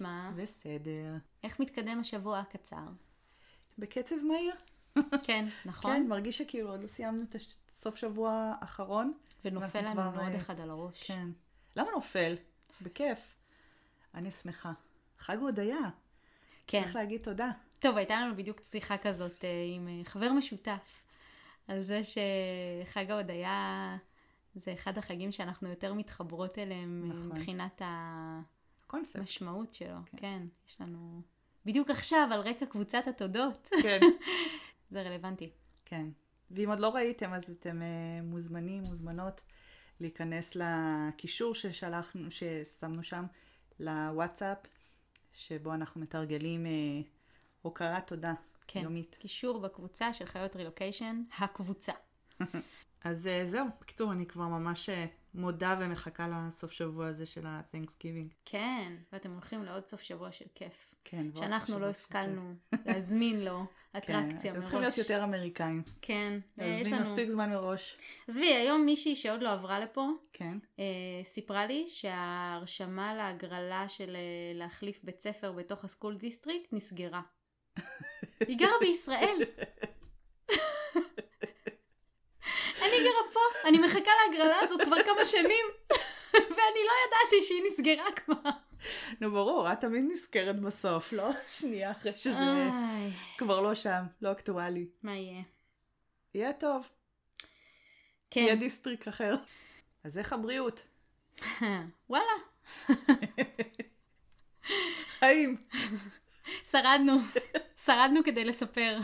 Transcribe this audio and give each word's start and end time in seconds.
נשמע? 0.00 0.30
בסדר. 0.36 1.14
איך 1.44 1.60
מתקדם 1.60 2.00
השבוע 2.00 2.38
הקצר? 2.38 2.86
בקצב 3.78 4.16
מהיר. 4.28 4.54
כן, 5.26 5.48
נכון? 5.64 5.96
כן, 5.96 6.06
מרגיש 6.06 6.38
שכאילו 6.38 6.70
עוד 6.70 6.82
לא 6.82 6.86
סיימנו 6.86 7.22
את 7.22 7.36
הסוף 7.70 7.96
שבוע 7.96 8.54
האחרון. 8.60 9.12
ונופל 9.44 9.80
לנו 9.80 9.92
כבר, 9.92 10.10
מאוד 10.10 10.32
אה, 10.32 10.36
אחד 10.36 10.60
על 10.60 10.70
הראש. 10.70 11.02
כן. 11.02 11.28
למה 11.76 11.90
נופל? 11.90 12.36
בכיף. 12.82 13.18
אני 14.14 14.30
שמחה. 14.30 14.72
חג 15.18 15.36
הודיה. 15.40 15.90
כן. 16.66 16.82
צריך 16.82 16.96
להגיד 16.96 17.22
תודה. 17.22 17.50
טוב, 17.78 17.96
הייתה 17.96 18.20
לנו 18.20 18.36
בדיוק 18.36 18.60
שיחה 18.64 18.98
כזאת 18.98 19.44
אה, 19.44 19.48
עם 19.76 19.88
אה, 19.88 20.04
חבר 20.04 20.32
משותף, 20.32 21.02
על 21.68 21.82
זה 21.82 22.00
שחג 22.04 23.10
ההודיה 23.10 23.96
זה 24.54 24.72
אחד 24.72 24.98
החגים 24.98 25.32
שאנחנו 25.32 25.68
יותר 25.68 25.94
מתחברות 25.94 26.58
אליהם 26.58 27.04
נכון. 27.08 27.38
מבחינת 27.38 27.82
קונספט. 28.90 29.16
המשמעות 29.16 29.74
שלו. 29.74 29.98
כן, 30.16 30.42
יש 30.68 30.80
לנו... 30.80 31.22
בדיוק 31.66 31.90
עכשיו, 31.90 32.28
על 32.32 32.40
רקע 32.40 32.66
קבוצת 32.66 33.04
התודות. 33.06 33.68
כן, 33.82 34.00
זה 34.90 35.02
רלוונטי. 35.02 35.50
כן. 35.84 36.08
ואם 36.50 36.70
עוד 36.70 36.80
לא 36.80 36.94
ראיתם, 36.94 37.32
אז 37.32 37.50
אתם 37.50 37.82
אה, 37.82 38.22
מוזמנים, 38.22 38.82
מוזמנות, 38.82 39.40
להיכנס 40.00 40.56
לקישור 40.56 41.54
ששלחנו, 41.54 42.30
ששמנו 42.30 43.02
שם, 43.02 43.24
לוואטסאפ, 43.80 44.58
שבו 45.32 45.74
אנחנו 45.74 46.00
מתרגלים 46.00 46.66
אה, 46.66 46.70
הוקרת 47.62 48.06
תודה 48.06 48.34
כן. 48.66 48.80
יומית. 48.80 49.16
קישור 49.18 49.58
בקבוצה 49.58 50.12
של 50.12 50.26
חיות 50.26 50.56
רילוקיישן, 50.56 51.22
הקבוצה. 51.38 51.92
אז 53.04 53.26
אה, 53.26 53.44
זהו, 53.44 53.66
בקיצור, 53.80 54.12
אני 54.12 54.26
כבר 54.26 54.48
ממש 54.48 54.88
אה, 54.88 55.06
מודה 55.34 55.76
ומחכה 55.80 56.28
לסוף 56.28 56.72
שבוע 56.72 57.06
הזה 57.06 57.26
של 57.26 57.46
ה-Thanksgiving. 57.46 58.34
כן, 58.44 58.92
ואתם 59.12 59.32
הולכים 59.32 59.64
לעוד 59.64 59.86
סוף 59.86 60.00
שבוע 60.00 60.32
של 60.32 60.44
כיף. 60.54 60.94
כן, 61.04 61.26
ועוד 61.32 61.44
שאנחנו 61.44 61.78
לא 61.78 61.86
השכלנו 61.86 62.54
להזמין 62.86 63.44
לנו. 63.44 63.60
כן, 63.92 63.98
אטרקציה 63.98 64.50
אתם 64.50 64.60
מראש. 64.60 64.62
צריכים 64.62 64.80
להיות 64.80 64.98
יותר 64.98 65.24
אמריקאים. 65.24 65.82
כן, 66.02 66.38
אה, 66.60 66.66
יש 66.66 66.78
להזמין 66.78 67.00
לנו... 67.00 67.10
מספיק 67.10 67.30
זמן 67.30 67.50
מראש. 67.50 67.96
עזבי, 68.28 68.54
היום 68.54 68.84
מישהי 68.84 69.16
שעוד 69.16 69.42
לא 69.42 69.52
עברה 69.52 69.80
לפה, 69.80 70.08
כן. 70.32 70.58
אה, 70.78 70.84
סיפרה 71.24 71.66
לי 71.66 71.84
שההרשמה 71.88 73.14
להגרלה 73.14 73.88
של 73.88 74.16
אה, 74.16 74.58
להחליף 74.58 75.00
בית 75.04 75.18
ספר 75.18 75.52
בתוך 75.52 75.84
ה 75.84 75.89
school 75.89 76.16
district 76.16 76.72
נסגרה. 76.72 77.22
היא 78.48 78.58
גרה 78.58 78.74
בישראל. 78.80 79.38
אני 82.82 82.98
גרה 82.98 83.32
פה, 83.32 83.40
אני 83.64 83.78
מחכה 83.78 84.10
להגרלה 84.26 84.58
הזאת 84.60 84.80
כבר 84.84 85.02
כמה 85.02 85.24
שנים, 85.24 85.66
ואני 86.32 86.80
לא 86.86 86.92
ידעתי 87.06 87.42
שהיא 87.42 87.62
נסגרה 87.70 88.12
כבר. 88.12 88.50
נו 89.20 89.30
ברור, 89.30 89.72
את 89.72 89.80
תמיד 89.80 90.04
נזכרת 90.08 90.60
בסוף, 90.60 91.12
לא 91.12 91.30
שנייה 91.48 91.90
אחרי 91.90 92.12
שזה 92.16 92.68
כבר 93.38 93.60
לא 93.60 93.74
שם, 93.74 94.02
לא 94.22 94.32
אקטואלי. 94.32 94.86
מה 95.02 95.16
יהיה? 95.16 95.42
יהיה 96.34 96.52
טוב, 96.52 96.88
כן. 98.30 98.40
יהיה 98.40 98.54
district 98.54 99.08
אחר. 99.08 99.34
אז 100.04 100.18
איך 100.18 100.32
הבריאות? 100.32 100.82
וואלה, 102.10 102.32
חיים. 105.18 105.56
שרדנו. 106.70 107.12
שרדנו 107.84 108.24
כדי 108.24 108.44
לספר. 108.44 108.98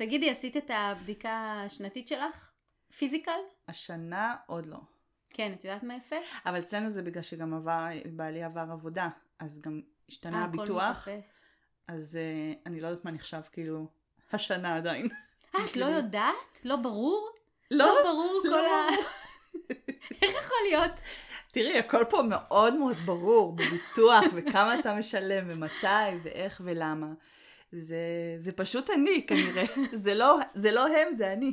תגידי, 0.00 0.30
עשית 0.30 0.56
את 0.56 0.70
הבדיקה 0.74 1.62
השנתית 1.66 2.08
שלך? 2.08 2.50
פיזיקל? 2.96 3.40
השנה 3.68 4.36
עוד 4.46 4.66
לא. 4.66 4.76
כן, 5.30 5.52
את 5.58 5.64
יודעת 5.64 5.82
מה 5.82 5.94
יפה? 5.96 6.16
אבל 6.46 6.58
אצלנו 6.58 6.88
זה 6.88 7.02
בגלל 7.02 7.22
שגם 7.22 7.54
עבר, 7.54 7.86
בעלי 8.12 8.42
עבר 8.42 8.64
עבודה, 8.72 9.08
אז 9.38 9.60
גם 9.60 9.80
השתנה 10.08 10.38
אה, 10.38 10.44
הכל 10.44 10.58
הביטוח, 10.58 11.08
מתאפס. 11.08 11.44
אז 11.88 12.18
uh, 12.18 12.58
אני 12.66 12.80
לא 12.80 12.88
יודעת 12.88 13.04
מה 13.04 13.10
נחשב 13.10 13.40
כאילו 13.52 13.88
השנה 14.32 14.76
עדיין. 14.76 15.08
אה, 15.54 15.64
את 15.64 15.76
לא 15.76 15.84
יודעת? 15.84 16.60
לא 16.64 16.76
ברור? 16.76 17.30
לא, 17.70 17.86
לא 17.86 17.94
ברור 18.04 18.42
לא 18.44 18.50
כל 18.50 18.64
ה... 18.64 18.88
איך 20.22 20.34
יכול 20.44 20.58
להיות? 20.68 21.00
תראי, 21.52 21.78
הכל 21.78 22.04
פה 22.10 22.22
מאוד 22.22 22.74
מאוד 22.74 22.96
ברור 22.96 23.56
בביטוח, 23.56 24.24
וכמה 24.34 24.78
אתה 24.78 24.94
משלם, 24.94 25.44
ומתי, 25.48 26.16
ואיך 26.22 26.60
ולמה. 26.64 27.12
זה, 27.72 28.34
זה 28.38 28.52
פשוט 28.52 28.90
אני 28.90 29.26
כנראה, 29.26 29.64
זה 29.92 30.14
לא, 30.14 30.38
זה 30.54 30.72
לא 30.72 30.86
הם, 30.88 31.14
זה 31.14 31.32
אני. 31.32 31.52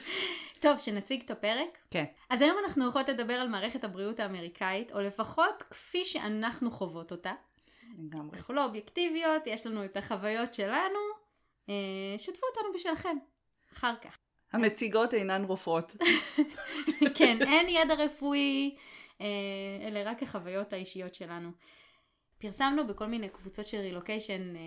טוב, 0.60 0.78
שנציג 0.78 1.22
את 1.24 1.30
הפרק. 1.30 1.78
כן. 1.90 2.04
אז 2.30 2.40
היום 2.40 2.56
אנחנו 2.64 2.84
הולכות 2.84 3.08
לדבר 3.08 3.34
על 3.34 3.48
מערכת 3.48 3.84
הבריאות 3.84 4.20
האמריקאית, 4.20 4.92
או 4.92 5.00
לפחות 5.00 5.62
כפי 5.70 6.04
שאנחנו 6.04 6.70
חוות 6.70 7.12
אותה. 7.12 7.32
לגמרי. 7.98 8.36
אנחנו 8.36 8.54
לא 8.54 8.64
אובייקטיביות, 8.64 9.42
יש 9.46 9.66
לנו 9.66 9.84
את 9.84 9.96
החוויות 9.96 10.54
שלנו. 10.54 10.98
אה, 11.68 11.74
שתפו 12.18 12.46
אותנו 12.46 12.72
בשלכם. 12.74 13.16
אחר 13.72 13.94
כך. 14.02 14.18
המציגות 14.52 15.14
אינן 15.14 15.44
רופאות. 15.44 15.92
כן, 17.18 17.38
אין 17.42 17.68
ידע 17.68 17.94
רפואי, 17.94 18.76
אה, 19.20 19.26
אלה 19.88 20.10
רק 20.10 20.22
החוויות 20.22 20.72
האישיות 20.72 21.14
שלנו. 21.14 21.50
פרסמנו 22.38 22.86
בכל 22.86 23.06
מיני 23.06 23.28
קבוצות 23.28 23.66
של 23.66 23.78
רילוקיישן 23.78 24.56
אה, 24.56 24.60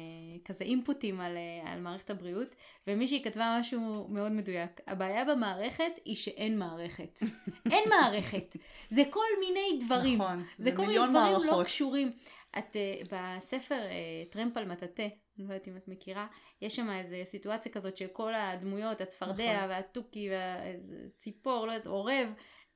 כזה 0.46 0.64
אינפוטים 0.64 1.22
על, 1.22 1.38
אה, 1.38 1.72
על 1.72 1.80
מערכת 1.82 2.10
הבריאות, 2.10 2.56
ומישהי 2.88 3.24
כתבה 3.24 3.58
משהו 3.60 4.08
מאוד 4.10 4.32
מדויק. 4.32 4.82
הבעיה 4.88 5.26
במערכת 5.26 5.92
היא 6.06 6.16
שאין 6.16 6.60
מערכת. 6.60 7.20
אין 7.74 7.90
מערכת. 7.90 8.56
זה 8.90 9.04
כל 9.10 9.26
מיני 9.40 9.80
דברים. 9.86 10.16
נכון, 10.16 10.44
זה 10.58 10.64
זה 10.64 10.76
כל 10.76 10.82
מיני 10.82 10.94
דברים 10.94 11.14
לא 11.14 11.22
מערכות. 11.22 11.66
קשורים. 11.66 12.12
את 12.58 12.76
uh, 12.76 13.08
בספר 13.12 13.82
uh, 13.88 14.34
טרמפ 14.34 14.58
על 14.58 14.66
מטאטה, 14.66 15.04
אני 15.04 15.48
לא 15.48 15.54
יודעת 15.54 15.68
אם 15.68 15.78
את 15.78 15.88
מכירה, 15.88 16.28
יש 16.62 16.76
שם 16.76 16.90
איזה 16.90 17.22
סיטואציה 17.26 17.72
כזאת 17.72 17.98
של 17.98 18.08
כל 18.08 18.34
הדמויות, 18.36 19.02
הצפרדע 19.02 19.58
נכון. 19.58 19.70
והתוכי 19.70 20.30
והציפור, 20.30 21.68
לא 21.68 21.72
יודעת, 21.72 21.88
עורב, 21.88 22.28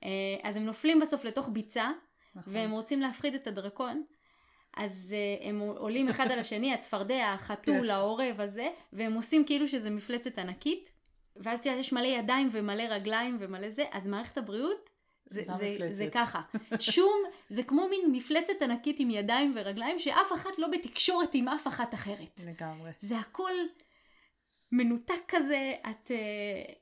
uh, 0.02 0.06
אז 0.44 0.58
הם 0.58 0.64
נופלים 0.66 1.00
בסוף 1.00 1.24
לתוך 1.24 1.50
ביצה, 1.54 1.92
נכון. 2.36 2.54
והם 2.54 2.72
רוצים 2.72 3.02
להפחיד 3.02 3.36
את 3.36 3.48
הדרקון. 3.48 4.04
אז 4.76 5.16
uh, 5.16 5.46
הם 5.46 5.60
עולים 5.60 6.10
אחד 6.10 6.32
על 6.32 6.40
השני, 6.40 6.74
הצפרדע, 6.76 7.34
החתול, 7.34 7.84
כן. 7.84 7.90
העורב 7.90 8.42
הזה, 8.42 8.68
והם 8.94 9.14
עושים 9.14 9.46
כאילו 9.46 9.68
שזה 9.68 9.90
מפלצת 9.90 10.40
ענקית, 10.40 10.92
ואז 11.36 11.66
יודעת, 11.66 11.80
יש 11.80 11.94
מלא 11.94 12.08
ידיים 12.08 12.48
ומלא 12.52 12.84
רגליים 12.84 13.38
ומלא 13.40 13.70
זה, 13.70 13.84
אז 13.92 14.08
מערכת 14.08 14.38
הבריאות 14.38 14.90
זה, 15.26 15.44
זה 15.58 15.76
זה. 15.80 15.88
זה 15.94 16.08
ככה. 16.12 16.42
שום, 16.80 17.24
זה 17.50 17.64
כמו 17.64 17.88
מין 17.90 18.12
מפלצת 18.12 18.62
ענקית 18.62 19.00
עם 19.00 19.10
ידיים 19.10 19.52
ורגליים, 19.56 20.00
שאף 20.00 20.34
אחת 20.34 20.50
לא 20.58 20.68
בתקשורת 20.68 21.30
עם 21.34 21.48
אף 21.48 21.68
אחת 21.68 21.94
אחרת. 21.94 22.42
לגמרי. 22.46 22.92
זה 23.00 23.18
הכל 23.18 23.52
מנותק 24.72 25.22
כזה, 25.28 25.74
את... 25.90 26.12
אה, 26.12 26.74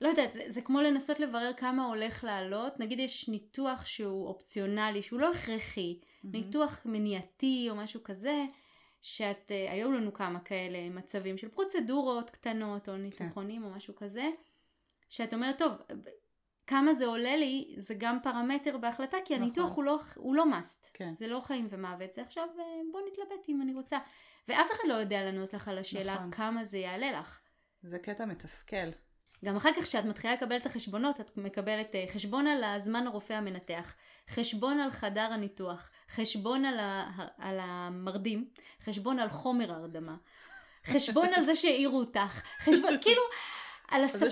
לא 0.00 0.08
יודעת, 0.08 0.32
זה, 0.32 0.42
זה 0.48 0.62
כמו 0.62 0.80
לנסות 0.80 1.20
לברר 1.20 1.52
כמה 1.56 1.84
הולך 1.84 2.24
לעלות. 2.24 2.80
נגיד 2.80 3.00
יש 3.00 3.28
ניתוח 3.28 3.86
שהוא 3.86 4.26
אופציונלי, 4.26 5.02
שהוא 5.02 5.20
לא 5.20 5.32
הכרחי, 5.32 6.00
ניתוח 6.24 6.82
מניעתי 6.84 7.66
או 7.70 7.76
משהו 7.76 8.04
כזה, 8.04 8.44
שאת, 9.02 9.52
אה, 9.52 9.72
היו 9.72 9.92
לנו 9.92 10.12
כמה 10.12 10.40
כאלה 10.40 10.88
מצבים 10.90 11.38
של 11.38 11.48
פרוצדורות 11.48 12.30
קטנות 12.30 12.88
או 12.88 12.96
ניתוחונים 12.96 13.64
או 13.64 13.70
משהו 13.70 13.96
כזה, 13.96 14.30
שאת 15.08 15.34
אומרת, 15.34 15.58
טוב, 15.58 15.72
כמה 16.66 16.94
זה 16.94 17.06
עולה 17.06 17.36
לי, 17.36 17.74
זה 17.76 17.94
גם 17.98 18.18
פרמטר 18.22 18.78
בהחלטה, 18.78 19.16
כי 19.24 19.34
נכון. 19.34 19.42
הניתוח 19.42 19.76
הוא 19.76 19.84
לא, 19.84 19.98
הוא 20.16 20.34
לא 20.34 20.44
must. 20.44 20.90
כן. 20.94 21.12
זה 21.12 21.26
לא 21.26 21.40
חיים 21.40 21.68
ומוות, 21.70 22.12
זה 22.12 22.22
עכשיו 22.22 22.48
אה, 22.58 22.64
בוא 22.92 23.00
נתלבט 23.10 23.48
אם 23.48 23.62
אני 23.62 23.74
רוצה. 23.74 23.98
ואף 24.48 24.70
אחד 24.72 24.88
לא 24.88 24.94
יודע 24.94 25.24
לענות 25.24 25.54
לך 25.54 25.68
על 25.68 25.78
השאלה 25.78 26.14
נכון. 26.14 26.30
כמה 26.30 26.64
זה 26.64 26.78
יעלה 26.78 27.20
לך. 27.20 27.40
זה 27.82 27.98
קטע 27.98 28.24
מתסכל. 28.24 28.90
גם 29.44 29.56
אחר 29.56 29.70
כך 29.76 29.82
כשאת 29.82 30.04
מתחילה 30.04 30.34
לקבל 30.34 30.56
את 30.56 30.66
החשבונות, 30.66 31.20
את 31.20 31.36
מקבלת 31.36 31.94
אה, 31.94 32.04
חשבון 32.12 32.46
על 32.46 32.64
הזמן 32.64 33.06
הרופא 33.06 33.32
המנתח, 33.32 33.94
חשבון 34.30 34.80
על 34.80 34.90
חדר 34.90 35.28
הניתוח, 35.32 35.90
חשבון 36.10 36.64
על, 36.64 36.78
ה, 36.78 37.10
על 37.38 37.58
המרדים, 37.60 38.48
חשבון 38.84 39.18
על 39.18 39.28
חומר 39.28 39.72
ההרדמה, 39.72 40.16
חשבון 40.86 41.28
על 41.34 41.44
זה 41.44 41.54
שהעירו 41.54 41.98
אותך, 41.98 42.42
חשבון, 42.60 42.98
כאילו, 43.02 43.22
על 43.88 44.04
הספה. 44.04 44.30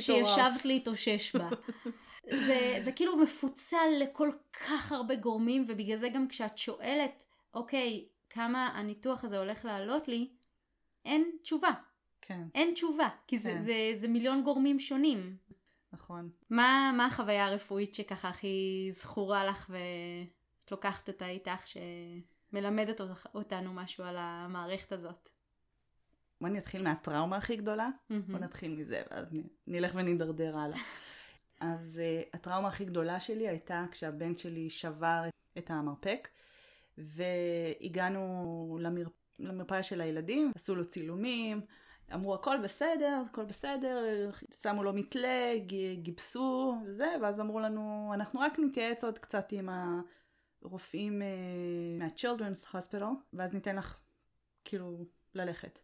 שישבת 0.00 0.64
להתאושש 0.64 1.36
בה. 1.36 1.48
זה, 2.46 2.78
זה 2.80 2.92
כאילו 2.92 3.16
מפוצל 3.16 3.88
לכל 3.98 4.30
כך 4.52 4.92
הרבה 4.92 5.14
גורמים, 5.14 5.64
ובגלל 5.68 5.96
זה 5.96 6.08
גם 6.08 6.28
כשאת 6.28 6.58
שואלת, 6.58 7.24
אוקיי, 7.54 8.04
כמה 8.30 8.66
הניתוח 8.66 9.24
הזה 9.24 9.38
הולך 9.38 9.64
לעלות 9.64 10.08
לי, 10.08 10.28
אין 11.04 11.30
תשובה. 11.42 11.70
כן, 12.28 12.42
אין 12.54 12.74
תשובה, 12.74 13.08
כי 13.26 13.38
זה, 13.38 13.50
כן. 13.50 13.60
זה, 13.60 13.92
זה 13.96 14.08
מיליון 14.08 14.42
גורמים 14.42 14.80
שונים. 14.80 15.36
נכון. 15.92 16.30
מה, 16.50 16.92
מה 16.96 17.06
החוויה 17.06 17.46
הרפואית 17.46 17.94
שככה 17.94 18.28
הכי 18.28 18.88
זכורה 18.90 19.44
לך 19.44 19.70
ואת 19.70 20.70
לוקחת 20.70 21.08
אותה 21.08 21.28
איתך, 21.28 21.66
שמלמדת 21.66 23.00
אותנו 23.34 23.74
משהו 23.74 24.04
על 24.04 24.16
המערכת 24.18 24.92
הזאת? 24.92 25.28
בוא 26.40 26.48
נתחיל 26.48 26.82
מהטראומה 26.82 27.36
הכי 27.36 27.56
גדולה. 27.56 27.88
מהמם. 28.10 28.22
בוא 28.28 28.38
נתחיל 28.38 28.76
מזה, 28.76 29.02
ואז 29.10 29.32
נ- 29.32 29.48
נלך 29.66 29.92
ונידרדר 29.94 30.58
הלאה. 30.58 30.78
אז 31.60 32.00
uh, 32.00 32.28
הטראומה 32.36 32.68
הכי 32.68 32.84
גדולה 32.84 33.20
שלי 33.20 33.48
הייתה 33.48 33.84
כשהבן 33.90 34.38
שלי 34.38 34.70
שבר 34.70 35.22
את 35.58 35.70
המרפק, 35.70 36.28
והגענו 36.98 38.78
למר... 38.80 39.06
למרפאה 39.38 39.82
של 39.82 40.00
הילדים, 40.00 40.52
עשו 40.54 40.74
לו 40.74 40.86
צילומים, 40.88 41.60
אמרו 42.14 42.34
הכל 42.34 42.56
בסדר, 42.62 43.22
הכל 43.30 43.44
בסדר, 43.44 44.30
שמו 44.62 44.82
לו 44.82 44.92
מתלה, 44.92 45.52
גיבסו 45.94 46.76
וזה, 46.86 47.14
ואז 47.22 47.40
אמרו 47.40 47.60
לנו, 47.60 48.10
אנחנו 48.14 48.40
רק 48.40 48.58
נתייעץ 48.58 49.04
עוד 49.04 49.18
קצת 49.18 49.52
עם 49.52 49.68
הרופאים 50.62 51.22
uh, 51.22 52.02
מה-Children's 52.02 52.74
Hospital, 52.74 53.04
ואז 53.32 53.54
ניתן 53.54 53.76
לך 53.76 53.98
כאילו 54.64 55.04
ללכת. 55.34 55.80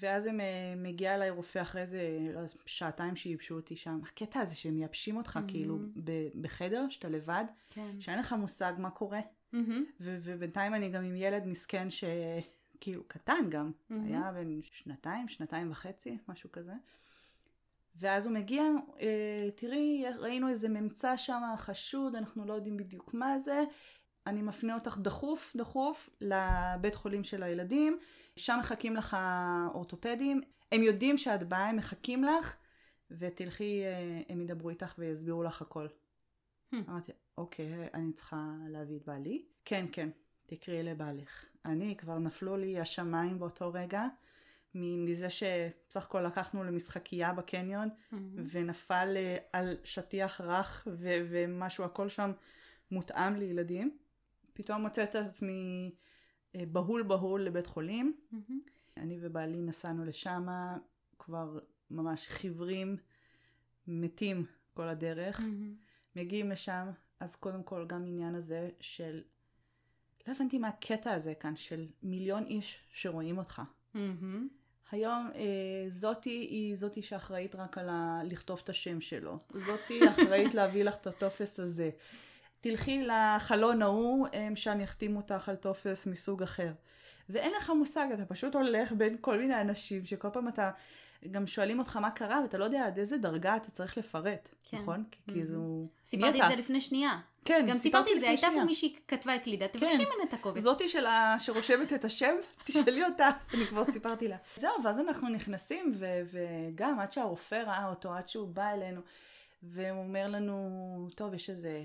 ואז 0.00 0.26
הם 0.26 0.40
uh, 0.40 0.42
מגיע 0.76 1.14
אליי 1.14 1.30
רופא 1.30 1.62
אחרי 1.62 1.80
איזה 1.80 2.18
לא, 2.34 2.40
שעתיים 2.66 3.16
שייבשו 3.16 3.54
אותי 3.54 3.76
שם. 3.76 4.00
הקטע 4.02 4.40
הזה 4.40 4.54
שהם 4.54 4.74
מייבשים 4.74 5.16
אותך 5.16 5.36
mm-hmm. 5.36 5.50
כאילו 5.50 5.78
ב- 6.04 6.28
בחדר, 6.40 6.88
שאתה 6.88 7.08
לבד, 7.08 7.44
כן. 7.70 8.00
שאין 8.00 8.18
לך 8.18 8.32
מושג 8.32 8.72
מה 8.78 8.90
קורה. 8.90 9.20
Mm-hmm. 9.54 9.56
ובינתיים 10.00 10.74
אני 10.74 10.88
גם 10.88 11.04
עם 11.04 11.16
ילד 11.16 11.46
מסכן 11.46 11.90
שכאילו 12.82 13.04
קטן 13.08 13.46
גם, 13.48 13.70
mm-hmm. 13.70 13.94
היה 14.04 14.32
בן 14.32 14.62
שנתיים, 14.62 15.28
שנתיים 15.28 15.70
וחצי, 15.70 16.18
משהו 16.28 16.52
כזה. 16.52 16.72
ואז 17.96 18.26
הוא 18.26 18.34
מגיע, 18.34 18.62
אה, 19.00 19.48
תראי, 19.54 20.04
ראינו 20.18 20.48
איזה 20.48 20.68
ממצא 20.68 21.16
שם 21.16 21.42
חשוד, 21.56 22.16
אנחנו 22.16 22.44
לא 22.44 22.54
יודעים 22.54 22.76
בדיוק 22.76 23.14
מה 23.14 23.38
זה. 23.38 23.64
אני 24.26 24.42
מפנה 24.42 24.74
אותך 24.74 24.98
דחוף, 25.02 25.56
דחוף, 25.56 26.10
לבית 26.20 26.94
חולים 26.94 27.24
של 27.24 27.42
הילדים. 27.42 27.98
שם 28.36 28.56
מחכים 28.60 28.96
לך 28.96 29.16
אורתופדים, 29.74 30.40
הם 30.72 30.82
יודעים 30.82 31.16
שאת 31.16 31.42
באה, 31.42 31.68
הם 31.68 31.76
מחכים 31.76 32.24
לך, 32.24 32.56
ותלכי, 33.10 33.82
אה, 33.84 34.22
הם 34.28 34.40
ידברו 34.40 34.70
איתך 34.70 34.94
ויסבירו 34.98 35.42
לך 35.42 35.62
הכל. 35.62 35.86
Hmm. 35.86 36.76
אמרתי, 36.88 37.12
אוקיי, 37.38 37.88
אני 37.94 38.12
צריכה 38.12 38.54
להביא 38.68 38.96
את 38.96 39.04
בעלי? 39.06 39.44
כן, 39.64 39.86
כן, 39.92 40.08
תקראי 40.56 40.82
לבעלך. 40.82 41.44
אני, 41.64 41.96
כבר 41.96 42.18
נפלו 42.18 42.56
לי 42.56 42.80
השמיים 42.80 43.38
באותו 43.38 43.72
רגע, 43.72 44.06
מזה 44.74 45.30
שסך 45.30 46.04
הכל 46.04 46.20
לקחנו 46.20 46.64
למשחקייה 46.64 47.32
בקניון, 47.32 47.88
mm-hmm. 47.88 48.16
ונפל 48.50 49.12
אה, 49.16 49.36
על 49.52 49.76
שטיח 49.84 50.40
רך, 50.40 50.88
ו- 50.90 51.26
ומשהו, 51.30 51.84
הכל 51.84 52.08
שם 52.08 52.32
מותאם 52.90 53.36
לילדים. 53.36 53.98
פתאום 54.52 54.82
מוצאת 54.82 55.08
את 55.10 55.14
עצמי 55.14 55.92
אה, 56.54 56.66
בהול 56.66 57.02
בהול 57.02 57.42
לבית 57.42 57.66
חולים. 57.66 58.16
Mm-hmm. 58.32 58.52
אני 58.96 59.18
ובעלי 59.20 59.60
נסענו 59.62 60.04
לשם, 60.04 60.46
כבר 61.18 61.58
ממש 61.90 62.28
חיוורים, 62.28 62.96
מתים 63.86 64.46
כל 64.74 64.88
הדרך. 64.88 65.40
Mm-hmm. 65.40 66.16
מגיעים 66.16 66.50
לשם, 66.50 66.90
אז 67.20 67.36
קודם 67.36 67.62
כל 67.62 67.86
גם 67.86 68.06
עניין 68.06 68.34
הזה 68.34 68.70
של, 68.80 69.22
לא 70.26 70.32
הבנתי 70.32 70.58
מה 70.58 70.68
הקטע 70.68 71.12
הזה 71.12 71.34
כאן, 71.34 71.56
של 71.56 71.86
מיליון 72.02 72.44
איש 72.46 72.78
שרואים 72.92 73.38
אותך. 73.38 73.62
Mm-hmm. 73.94 73.98
היום 74.90 75.30
אה, 75.34 75.40
זאתי 75.88 76.30
היא 76.30 76.76
זאתי 76.76 77.02
שאחראית 77.02 77.54
רק 77.54 77.78
על 77.78 77.88
ה... 77.88 78.20
לכתוב 78.24 78.60
את 78.64 78.68
השם 78.68 79.00
שלו. 79.00 79.38
זאתי 79.54 80.00
אחראית 80.10 80.54
להביא 80.54 80.84
לך 80.84 80.94
את 80.94 81.06
הטופס 81.06 81.60
הזה. 81.60 81.90
תלכי 82.60 83.06
לחלון 83.06 83.82
ההוא, 83.82 84.26
הם 84.32 84.56
שם 84.56 84.80
יחתימו 84.80 85.20
אותך 85.20 85.48
על 85.48 85.56
טופס 85.56 86.06
מסוג 86.06 86.42
אחר. 86.42 86.72
ואין 87.28 87.52
לך 87.56 87.70
מושג, 87.70 88.06
אתה 88.14 88.24
פשוט 88.24 88.54
הולך 88.54 88.92
בין 88.92 89.16
כל 89.20 89.38
מיני 89.38 89.60
אנשים 89.60 90.04
שכל 90.04 90.28
פעם 90.32 90.48
אתה 90.48 90.70
גם 91.30 91.46
שואלים 91.46 91.78
אותך 91.78 91.96
מה 91.96 92.10
קרה 92.10 92.40
ואתה 92.42 92.58
לא 92.58 92.64
יודע 92.64 92.86
עד 92.86 92.98
איזה 92.98 93.18
דרגה 93.18 93.56
אתה 93.56 93.70
צריך 93.70 93.98
לפרט, 93.98 94.48
כן. 94.64 94.76
נכון? 94.78 95.04
Mm-hmm. 95.10 95.32
כי 95.32 95.44
זו... 95.44 95.88
סיפרתי 96.04 96.42
את 96.42 96.48
זה 96.48 96.56
לפני 96.56 96.80
שנייה. 96.80 97.20
כן, 97.44 97.66
גם 97.68 97.78
סיפרתי 97.78 98.14
את 98.14 98.20
זה, 98.20 98.28
הייתה 98.28 98.46
פה 98.54 98.64
מישהי 98.64 98.96
כתבה 99.08 99.34
הקלידה, 99.34 99.68
תבקשי 99.68 99.96
כן. 99.96 100.04
ממנה 100.04 100.22
את 100.28 100.32
הקובץ. 100.32 100.62
זאתי 100.62 100.88
שלה 100.88 101.36
שרושמת 101.38 101.92
את 101.92 102.04
השם, 102.04 102.34
תשאלי 102.66 103.04
אותה, 103.04 103.30
אני 103.54 103.66
כבר 103.66 103.84
סיפרתי 103.92 104.28
לה. 104.28 104.36
זהו, 104.56 104.84
ואז 104.84 104.98
אנחנו 104.98 105.28
נכנסים, 105.28 105.92
ו- 105.94 106.22
וגם 106.32 107.00
עד 107.00 107.12
שהרופא 107.12 107.62
ראה 107.66 107.88
אותו, 107.88 108.12
עד 108.14 108.28
שהוא 108.28 108.48
בא 108.48 108.70
אלינו, 108.70 109.00
והוא 109.62 109.98
אומר 109.98 110.28
לנו, 110.28 111.08
טוב, 111.14 111.34
יש 111.34 111.50
איזה 111.50 111.82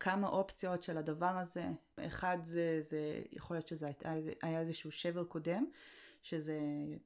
כמה 0.00 0.28
אופציות 0.28 0.82
של 0.82 0.98
הדבר 0.98 1.38
הזה. 1.38 1.64
אחד 2.06 2.38
זה, 2.42 2.76
זה 2.80 3.22
יכול 3.32 3.56
להיות 3.56 3.68
שזה 3.68 3.86
היה, 3.86 4.14
היה 4.42 4.60
איזשהו 4.60 4.90
שבר 4.90 5.24
קודם, 5.24 5.64
שזה 6.22 6.58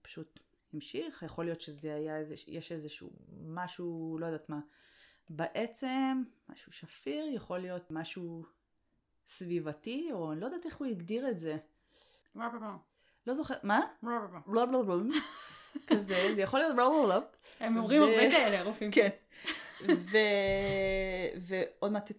פשוט 0.02 0.40
המשיך, 0.74 1.22
יכול 1.22 1.44
להיות 1.44 1.60
שזה 1.60 1.94
היה 1.94 2.16
איזה, 2.16 2.34
יש 2.48 2.72
איזשהו 2.72 3.10
משהו, 3.46 4.16
לא 4.20 4.26
יודעת 4.26 4.48
מה, 4.48 4.60
בעצם, 5.28 6.22
משהו 6.48 6.72
שפיר, 6.72 7.26
יכול 7.34 7.58
להיות 7.58 7.90
משהו 7.90 8.44
סביבתי, 9.28 10.08
או 10.12 10.32
אני 10.32 10.40
לא 10.40 10.46
יודעת 10.46 10.66
איך 10.66 10.76
הוא 10.76 10.86
הגדיר 10.86 11.28
את 11.28 11.40
זה. 11.40 11.56
לא 13.26 13.34
זוכר, 13.34 13.54
מה? 13.62 13.80
כזה, 15.86 16.32
זה 16.34 16.40
יכול 16.40 16.60
להיות 16.60 16.76
הם 17.60 17.76
אומרים 17.76 18.02
הרבה 18.02 18.30
כאלה, 18.30 18.60
הרופאים. 18.60 18.90
כן. 18.90 19.08
ועוד 21.40 21.92
מעט 21.92 22.10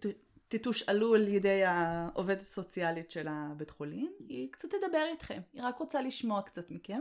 תתושאלו 0.47 1.15
על 1.15 1.27
ידי 1.27 1.63
העובדת 1.65 2.39
הסוציאלית 2.41 3.11
של 3.11 3.27
הבית 3.29 3.69
חולים, 3.69 4.11
היא 4.19 4.51
קצת 4.51 4.69
תדבר 4.69 5.05
איתכם, 5.11 5.41
היא 5.53 5.63
רק 5.63 5.77
רוצה 5.77 6.01
לשמוע 6.01 6.41
קצת 6.41 6.71
מכם. 6.71 6.99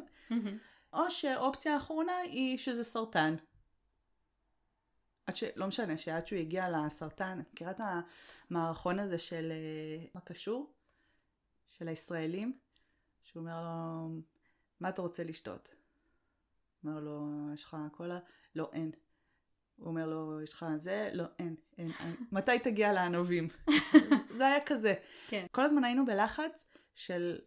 או 0.93 1.11
שאופציה 1.11 1.75
האחרונה 1.75 2.17
היא 2.17 2.59
שזה 2.59 2.85
סרטן. 2.85 3.35
עד 5.27 5.37
ש... 5.37 5.45
לא 5.57 5.67
משנה, 5.67 5.97
שעד 5.97 6.27
שהוא 6.27 6.39
הגיע 6.39 6.67
לסרטן, 6.71 7.41
את 7.41 7.53
מכירה 7.53 7.71
את 7.71 7.81
המערכון 8.51 8.99
הזה 8.99 9.19
של 9.19 9.53
אה, 9.53 10.07
מה 10.15 10.21
קשור? 10.21 10.75
של 11.69 11.89
הישראלים? 11.89 12.59
שהוא 13.23 13.41
אומר 13.41 13.63
לו, 13.63 14.09
מה 14.81 14.89
אתה 14.89 15.03
רוצה 15.03 15.25
לשתות? 15.25 15.75
אומר 16.85 17.01
לו, 17.01 17.29
יש 17.55 17.65
לך 17.65 17.77
קולה? 17.93 18.19
לא, 18.55 18.71
אין. 18.73 18.91
הוא 19.77 19.87
אומר 19.87 20.07
לו, 20.07 20.41
יש 20.43 20.53
לך 20.53 20.67
זה? 20.77 21.11
לא, 21.13 21.25
אין, 21.39 21.57
אין. 21.79 21.91
אין. 22.01 22.15
מתי 22.33 22.59
תגיע 22.59 22.93
לענבים? 22.93 23.49
זה 24.39 24.47
היה 24.47 24.61
כזה. 24.67 24.95
כן. 25.29 25.47
כל 25.51 25.65
הזמן 25.65 25.85
היינו 25.85 26.07
בלחץ 26.07 26.67
של, 26.95 27.39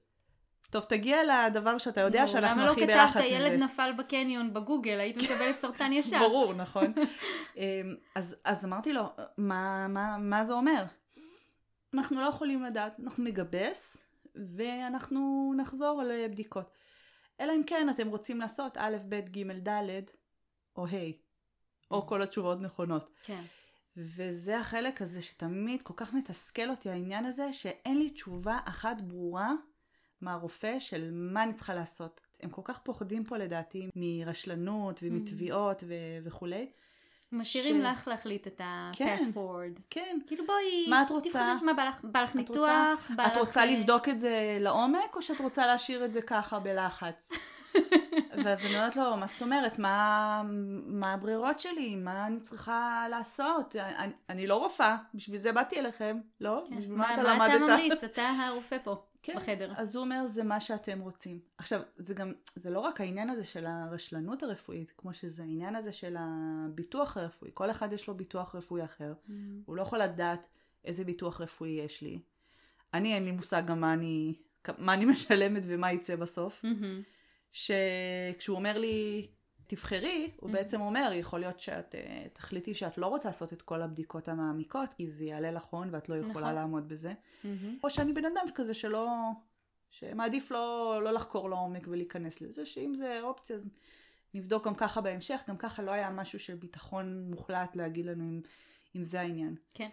טוב, 0.70 0.84
תגיע 0.84 1.18
לדבר 1.24 1.78
שאתה 1.78 2.02
יודע 2.02 2.28
שאנחנו 2.28 2.62
הכי 2.62 2.86
בלחץ 2.86 3.16
מזה. 3.16 3.30
למה 3.30 3.40
לא 3.40 3.42
כתבת 3.42 3.52
ילד 3.52 3.64
נפל 3.64 3.94
בקניון 3.98 4.54
בגוגל? 4.54 5.00
היית 5.00 5.18
מקבלת 5.18 5.60
סרטן 5.60 5.94
ישר. 5.98 6.20
ברור, 6.20 6.54
נכון. 6.54 6.94
אמ, 7.58 7.96
אז, 8.16 8.36
אז 8.44 8.66
אמרתי 8.66 8.94
לו, 8.94 9.04
מה, 9.38 9.88
מה, 9.88 10.18
מה 10.18 10.44
זה 10.44 10.54
אומר? 10.54 10.84
אנחנו 11.94 12.22
לא 12.22 12.26
יכולים 12.26 12.64
לדעת, 12.64 13.00
אנחנו 13.04 13.24
נגבס, 13.24 13.98
ואנחנו 14.58 15.54
נחזור 15.58 16.04
לבדיקות. 16.04 16.72
אלא 17.42 17.54
אם 17.54 17.64
כן 17.68 17.90
אתם 17.90 18.08
רוצים 18.08 18.40
לעשות 18.40 18.78
א', 18.78 18.98
ב', 19.10 19.20
ג', 19.20 19.70
ד', 19.70 20.02
או 20.78 20.88
ה'. 20.88 21.12
או 21.92 22.08
כל 22.08 22.22
התשובות 22.22 22.62
נכונות. 22.62 23.10
כן. 23.24 23.42
וזה 23.98 24.60
החלק 24.60 25.02
הזה 25.02 25.22
שתמיד 25.22 25.82
כל 25.82 25.94
כך 25.98 26.14
מתסכל 26.14 26.70
אותי 26.70 26.90
העניין 26.90 27.26
הזה, 27.26 27.54
שאין 27.54 28.00
לי 28.00 28.10
תשובה 28.10 28.60
אחת 28.66 29.02
ברורה 29.02 29.52
מהרופא 30.22 30.80
של 30.80 31.10
מה 31.12 31.44
אני 31.44 31.54
צריכה 31.54 31.74
לעשות. 31.74 32.22
הם 32.42 32.50
כל 32.50 32.62
כך 32.66 32.78
פוחדים 32.78 33.24
פה 33.24 33.38
לדעתי 33.38 33.90
מרשלנות 33.96 35.00
ומתביעות 35.04 35.84
ו- 35.88 36.24
וכולי. 36.24 36.68
משאירים 37.32 37.82
ש... 37.82 37.84
לך 37.84 38.08
להחליט 38.08 38.48
את 38.48 38.62
ה-path 38.62 38.98
כן, 38.98 39.30
forward. 39.36 39.82
כן. 39.90 40.20
כאילו 40.28 40.46
בואי, 40.46 40.86
מה 40.90 41.02
את 41.02 41.10
רוצה? 41.10 41.30
תבחרי 41.30 41.66
מה 41.66 41.74
בא 41.74 41.84
לך, 41.84 42.00
בא 42.04 42.22
לך 42.22 42.36
ניתוח, 42.36 42.58
רוצה, 42.58 43.14
בא 43.16 43.24
לך... 43.24 43.32
את 43.32 43.38
רוצה 43.38 43.66
לבדוק 43.66 44.10
את 44.10 44.20
זה 44.20 44.58
לעומק, 44.60 45.16
או 45.16 45.22
שאת 45.22 45.40
רוצה 45.40 45.66
להשאיר 45.66 46.06
את 46.06 46.14
זה 46.14 46.22
ככה 46.22 46.60
בלחץ? 46.60 47.30
ואז 48.44 48.60
אני 48.60 48.76
אומרת 48.76 48.96
לו, 48.96 49.18
מה 49.18 49.28
זאת 49.28 49.42
אומרת? 49.42 49.80
מה, 49.80 50.42
מה 50.86 51.14
הברירות 51.14 51.60
שלי? 51.60 51.96
מה 51.96 52.28
אני 52.28 52.40
צריכה 52.40 53.06
לעשות? 53.10 53.76
אני, 53.76 54.14
אני 54.30 54.48
לא 54.48 54.58
רופאה, 54.58 54.98
בשביל 55.14 55.40
זה 55.40 55.52
באתי 55.52 55.80
אליכם, 55.80 56.20
לא? 56.42 56.64
כן. 56.70 56.78
בשביל 56.78 56.98
מה, 56.98 57.08
מה 57.08 57.14
אתה 57.14 57.24
למדת? 57.24 57.38
מה 57.38 57.56
אתה 57.56 57.60
ממליץ? 57.60 58.04
אתה 58.04 58.30
הרופא 58.30 58.78
פה. 58.84 59.04
כן, 59.28 59.36
בחדר. 59.36 59.74
אז 59.78 59.96
הוא 59.96 60.04
אומר, 60.04 60.28
זה 60.28 60.44
מה 60.44 60.60
שאתם 60.60 61.00
רוצים. 61.00 61.40
עכשיו, 61.58 61.82
זה 61.98 62.14
גם, 62.14 62.34
זה 62.56 62.70
לא 62.70 62.80
רק 62.80 63.02
העניין 63.02 63.30
הזה 63.30 63.44
של 63.44 63.66
הרשלנות 63.66 64.44
הרפואית, 64.44 64.94
כמו 64.98 65.14
שזה 65.14 65.44
העניין 65.44 65.76
הזה 65.76 65.92
של 65.92 66.16
הביטוח 66.20 67.18
הרפואי. 67.18 67.52
כל 67.54 67.72
אחד 67.72 67.94
יש 67.94 68.08
לו 68.08 68.18
ביטוח 68.18 68.56
רפואי 68.56 68.84
אחר. 68.84 69.14
Mm. 69.14 69.32
הוא 69.66 69.76
לא 69.76 69.82
יכול 69.82 70.00
לדעת 70.00 70.48
איזה 70.86 71.04
ביטוח 71.04 71.42
רפואי 71.42 71.70
יש 71.70 72.02
לי. 72.02 72.20
אני, 72.94 73.14
אין 73.14 73.26
לי 73.26 73.32
מושג 73.32 73.64
גם 73.66 73.82
מה 73.82 73.94
אני, 73.94 74.36
מה 74.78 74.94
אני 74.94 75.06
משלמת 75.12 75.64
ומה 75.68 75.92
יצא 75.92 76.16
בסוף. 76.16 76.66
Mm-hmm. 76.66 77.04
שכשהוא 77.52 78.56
אומר 78.56 78.78
לי, 78.78 79.28
תבחרי, 79.68 80.32
הוא 80.36 80.50
mm-hmm. 80.50 80.54
בעצם 80.54 80.82
אומר, 80.82 81.12
יכול 81.14 81.40
להיות 81.40 81.60
שאת 81.60 81.96
uh, 81.96 82.30
תחליטי 82.34 82.74
שאת 82.74 82.98
לא 82.98 83.08
רוצה 83.08 83.30
לעשות 83.30 83.54
את 83.54 83.62
כל 83.62 83.82
הבדיקות 83.82 84.28
המעמיקות, 84.28 84.94
כי 84.94 85.10
זה 85.10 85.26
יעלה 85.26 85.52
לך 85.52 85.64
הון 85.64 85.90
ואת 85.92 86.10
לא 86.10 86.16
יכולה 86.16 86.46
נכון. 86.46 86.56
לעמוד 86.56 86.88
בזה. 86.88 87.12
Mm-hmm. 87.12 87.48
או 87.84 87.90
שאני 87.90 88.14
בן 88.14 88.26
אדם 88.26 88.52
כזה 88.56 88.74
שלא, 88.74 89.08
שמעדיף 89.90 90.52
לא, 90.52 91.00
לא 91.04 91.12
לחקור 91.12 91.50
לעומק 91.50 91.88
ולהיכנס 91.88 92.42
לזה, 92.42 92.66
שאם 92.66 92.96
זה 92.96 93.20
אופציה, 93.22 93.56
אז 93.56 93.66
נבדוק 94.34 94.68
גם 94.68 94.76
ככה 94.76 95.02
בהמשך, 95.02 95.42
גם 95.48 95.58
ככה 95.58 95.82
לא 95.82 95.92
היה 95.92 96.10
משהו 96.10 96.40
של 96.40 96.56
ביטחון 96.56 97.30
מוחלט 97.30 97.76
להגיד 97.76 98.06
לנו 98.06 98.24
אם, 98.24 98.42
אם 98.96 99.04
זה 99.04 99.22
העניין. 99.22 99.56
כן. 99.74 99.90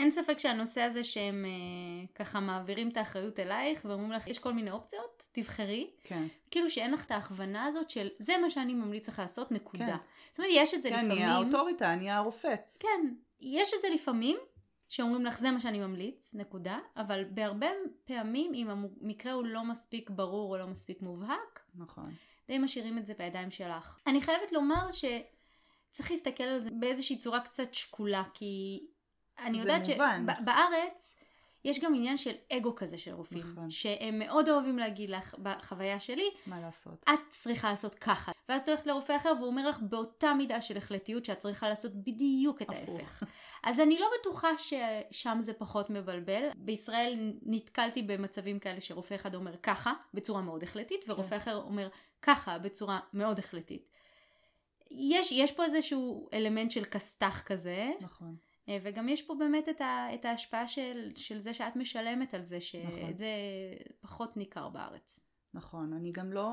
אין 0.00 0.10
ספק 0.10 0.38
שהנושא 0.38 0.80
הזה 0.80 1.04
שהם 1.04 1.44
אה, 1.44 2.06
ככה 2.14 2.40
מעבירים 2.40 2.88
את 2.88 2.96
האחריות 2.96 3.40
אלייך 3.40 3.84
ואומרים 3.84 4.12
לך 4.12 4.26
יש 4.26 4.38
כל 4.38 4.52
מיני 4.52 4.70
אופציות, 4.70 5.26
תבחרי. 5.32 5.90
כן. 6.04 6.26
כאילו 6.50 6.70
שאין 6.70 6.90
לך 6.90 7.06
את 7.06 7.10
ההכוונה 7.10 7.64
הזאת 7.64 7.90
של 7.90 8.08
זה 8.18 8.38
מה 8.42 8.50
שאני 8.50 8.74
ממליץ 8.74 9.08
לך 9.08 9.18
לעשות, 9.18 9.52
נקודה. 9.52 9.86
כן. 9.86 9.96
זאת 10.30 10.38
אומרת, 10.38 10.52
יש 10.54 10.74
את 10.74 10.82
זה 10.82 10.88
כן, 10.88 10.94
לפעמים. 10.94 11.22
אני 11.22 11.32
האוטוריטה, 11.32 11.92
אני 11.92 12.10
הרופא. 12.10 12.54
כן, 12.78 13.14
יש 13.40 13.74
את 13.74 13.82
זה 13.82 13.88
לפעמים, 13.90 14.36
שאומרים 14.88 15.24
לך 15.24 15.38
זה 15.38 15.50
מה 15.50 15.60
שאני 15.60 15.78
ממליץ, 15.78 16.34
נקודה, 16.34 16.78
אבל 16.96 17.24
בהרבה 17.24 17.66
פעמים 18.04 18.54
אם 18.54 18.70
המקרה 18.70 19.32
הוא 19.32 19.44
לא 19.44 19.64
מספיק 19.64 20.10
ברור 20.10 20.52
או 20.52 20.58
לא 20.58 20.66
מספיק 20.66 21.02
מובהק, 21.02 21.60
נכון. 21.74 22.14
די 22.48 22.58
משאירים 22.58 22.98
את 22.98 23.06
זה 23.06 23.14
בידיים 23.18 23.50
שלך. 23.50 24.00
אני 24.06 24.22
חייבת 24.22 24.52
לומר 24.52 24.88
שצריך 24.92 26.10
להסתכל 26.10 26.42
על 26.42 26.60
זה 26.60 26.70
באיזושהי 26.72 27.18
צורה 27.18 27.40
קצת 27.40 27.74
שקולה, 27.74 28.22
כי 28.34 28.80
אני 29.44 29.58
יודעת. 29.58 29.84
שבארץ 29.84 31.14
יש 31.64 31.80
גם 31.80 31.94
עניין 31.94 32.16
של 32.16 32.32
אגו 32.52 32.74
כזה 32.74 32.98
של 32.98 33.12
רופאים, 33.12 33.52
נכון. 33.52 33.70
שהם 33.70 34.18
מאוד 34.18 34.48
אוהבים 34.48 34.78
להגיד 34.78 35.10
לך, 35.10 35.34
בחוויה 35.42 36.00
שלי, 36.00 36.30
מה 36.46 36.60
לעשות? 36.60 37.04
את 37.08 37.20
צריכה 37.28 37.70
לעשות 37.70 37.94
ככה. 37.94 38.32
ואז 38.48 38.60
את 38.60 38.68
הולכת 38.68 38.86
לרופא 38.86 39.16
אחר 39.16 39.32
והוא 39.36 39.46
אומר 39.46 39.68
לך 39.68 39.78
באותה 39.82 40.34
מידה 40.34 40.60
של 40.60 40.76
החלטיות 40.76 41.24
שאת 41.24 41.38
צריכה 41.38 41.68
לעשות 41.68 41.92
בדיוק 41.94 42.62
את. 42.62 42.70
ההפך. 42.70 43.22
אז 43.62 43.80
אני 43.80 43.98
לא 43.98 44.06
בטוחה 44.20 44.48
ששם 44.58 45.38
זה 45.40 45.52
פחות 45.52 45.90
מבלבל. 45.90 46.48
בישראל 46.56 47.32
נתקלתי 47.42 48.02
במצבים 48.02 48.58
כאלה 48.58 48.80
שרופא 48.80 49.14
אחד 49.14 49.34
אומר 49.34 49.56
ככה, 49.62 49.92
בצורה 50.14 50.40
מאוד 50.40 50.62
החלטית, 50.62 51.04
ורופא 51.08 51.30
כן. 51.30 51.36
אחר 51.36 51.56
אומר 51.56 51.88
ככה, 52.22 52.58
בצורה 52.58 53.00
מאוד 53.14 53.38
החלטית. 53.38 53.88
יש, 54.90 55.32
יש 55.32 55.52
פה 55.52 55.64
איזשהו 55.64 56.28
אלמנט 56.32 56.70
של 56.70 56.84
כסת"ח 56.84 57.42
כזה, 57.42 57.90
נכון. 58.00 58.36
אה, 58.70 58.78
וגם 58.82 59.08
יש 59.08 59.22
פה 59.22 59.34
באמת 59.38 59.68
את, 59.68 59.80
ה, 59.80 60.06
את 60.14 60.24
ההשפעה 60.24 60.68
של, 60.68 61.12
של 61.16 61.38
זה 61.38 61.54
שאת 61.54 61.76
משלמת 61.76 62.34
על 62.34 62.44
זה, 62.44 62.60
שאת 62.60 62.84
נכון. 62.84 63.16
זה 63.16 63.26
פחות 64.00 64.36
ניכר 64.36 64.68
בארץ. 64.68 65.20
נכון, 65.54 65.92
אני 65.92 66.12
גם 66.12 66.32
לא... 66.32 66.52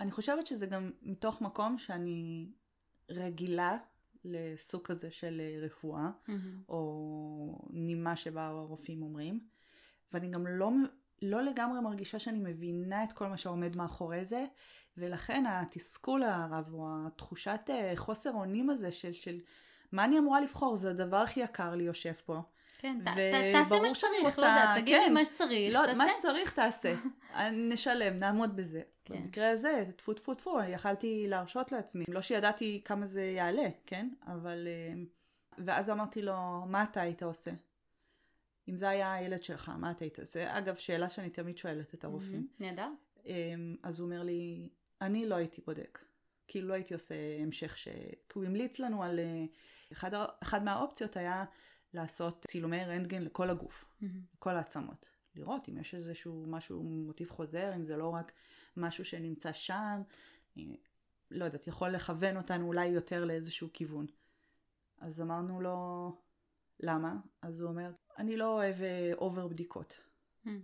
אני 0.00 0.10
חושבת 0.10 0.46
שזה 0.46 0.66
גם 0.66 0.90
מתוך 1.02 1.40
מקום 1.40 1.78
שאני 1.78 2.48
רגילה 3.10 3.78
לסוג 4.24 4.82
כזה 4.82 5.10
של 5.10 5.40
אה, 5.40 5.66
רפואה, 5.66 6.10
או 6.68 7.68
נימה 7.70 8.16
שבה 8.16 8.46
הרופאים 8.46 9.02
אומרים, 9.02 9.40
ואני 10.12 10.30
גם 10.30 10.46
לא, 10.46 10.70
לא 11.22 11.42
לגמרי 11.42 11.80
מרגישה 11.80 12.18
שאני 12.18 12.38
מבינה 12.38 13.04
את 13.04 13.12
כל 13.12 13.26
מה 13.26 13.36
שעומד 13.36 13.76
מאחורי 13.76 14.24
זה, 14.24 14.44
ולכן 14.96 15.44
התסכול 15.46 16.22
הרב, 16.22 16.74
או 16.74 16.88
התחושת 17.06 17.60
אה, 17.70 17.92
חוסר 17.96 18.32
אונים 18.32 18.70
הזה 18.70 18.90
של, 18.90 19.12
של 19.12 19.40
מה 19.92 20.04
אני 20.04 20.18
אמורה 20.18 20.40
לבחור, 20.40 20.76
זה 20.76 20.90
הדבר 20.90 21.16
הכי 21.16 21.40
יקר 21.40 21.74
לי 21.74 21.84
יושב 21.84 22.12
פה. 22.12 22.40
כן, 22.78 22.98
ת, 23.04 23.08
וברור 23.08 23.52
ת, 23.52 23.52
תעשה 23.52 23.80
מה 23.82 23.90
שצריך, 23.90 24.24
רוצה- 24.24 24.42
לא 24.42 24.46
יודעת, 24.46 24.78
תגיד 24.80 24.96
לי 24.96 25.06
כן. 25.06 25.14
מה 25.14 25.24
שצריך, 25.24 25.74
לא, 25.74 25.80
תעשה. 25.86 25.98
מה 25.98 26.06
שצריך 26.18 26.52
תעשה. 26.54 26.94
נשלם, 27.72 28.16
נעמוד 28.16 28.56
בזה. 28.56 28.82
כן. 29.04 29.14
במקרה 29.22 29.50
הזה, 29.50 29.84
טפו 29.96 30.14
טפו 30.14 30.34
טפו, 30.34 30.58
יכלתי 30.68 31.24
להרשות 31.28 31.72
לעצמי. 31.72 32.04
לא 32.08 32.20
שידעתי 32.22 32.80
כמה 32.84 33.06
זה 33.06 33.22
יעלה, 33.22 33.68
כן? 33.86 34.08
אבל... 34.26 34.68
אה, 34.68 35.02
ואז 35.58 35.90
אמרתי 35.90 36.22
לו, 36.22 36.36
מה 36.66 36.82
אתה 36.82 37.00
היית 37.00 37.22
עושה? 37.22 37.50
אם 38.68 38.76
זה 38.76 38.88
היה 38.88 39.12
הילד 39.14 39.42
שלך, 39.44 39.72
מה 39.78 39.90
אתה 39.90 40.04
היית 40.04 40.18
עושה? 40.18 40.58
אגב, 40.58 40.76
שאלה 40.76 41.08
שאני 41.08 41.30
תמיד 41.30 41.58
שואלת 41.58 41.94
את 41.94 42.04
הרופאים. 42.04 42.32
מהמם, 42.58 42.74
נהדר. 42.76 42.88
אמ, 43.26 43.76
אז 43.82 44.00
הוא 44.00 44.06
אומר 44.06 44.22
לי, 44.22 44.68
אני 45.00 45.26
לא 45.26 45.34
הייתי 45.34 45.60
בודק. 45.66 45.98
כאילו 46.48 46.68
לא 46.68 46.74
הייתי 46.74 46.94
עושה 46.94 47.14
המשך 47.40 47.78
ש... 47.78 47.88
כי 48.28 48.32
הוא 48.34 48.44
המליץ 48.44 48.78
לנו 48.78 49.02
על... 49.02 49.18
אה, 49.18 49.44
אחד, 49.92 50.10
אחד 50.42 50.64
מהאופציות 50.64 51.16
היה 51.16 51.44
לעשות 51.94 52.44
צילומי 52.48 52.84
רנטגן 52.84 53.22
לכל 53.22 53.50
הגוף, 53.50 53.84
מהמם. 54.00 54.20
לכל 54.34 54.56
העצמות. 54.56 55.08
לראות 55.34 55.68
אם 55.68 55.78
יש 55.78 55.94
איזשהו 55.94 56.44
משהו, 56.46 56.82
מוטיב 56.82 57.30
חוזר, 57.30 57.70
אם 57.74 57.84
זה 57.84 57.96
לא 57.96 58.08
רק 58.08 58.32
משהו 58.76 59.04
שנמצא 59.04 59.52
שם, 59.52 60.02
אה, 60.58 60.62
לא 61.30 61.44
יודעת, 61.44 61.66
יכול 61.66 61.90
לכוון 61.90 62.36
אותנו 62.36 62.66
אולי 62.66 62.86
יותר 62.86 63.24
לאיזשהו 63.24 63.68
כיוון. 63.72 64.06
אז 64.98 65.20
אמרנו 65.20 65.60
לו, 65.60 66.16
למה? 66.80 67.16
אז 67.42 67.60
הוא 67.60 67.70
אומר, 67.70 67.92
אני 68.18 68.36
לא 68.36 68.54
אוהב 68.54 68.82
אה, 68.82 69.12
אובר 69.14 69.46
בדיקות. 69.46 70.00
מהמם. 70.44 70.62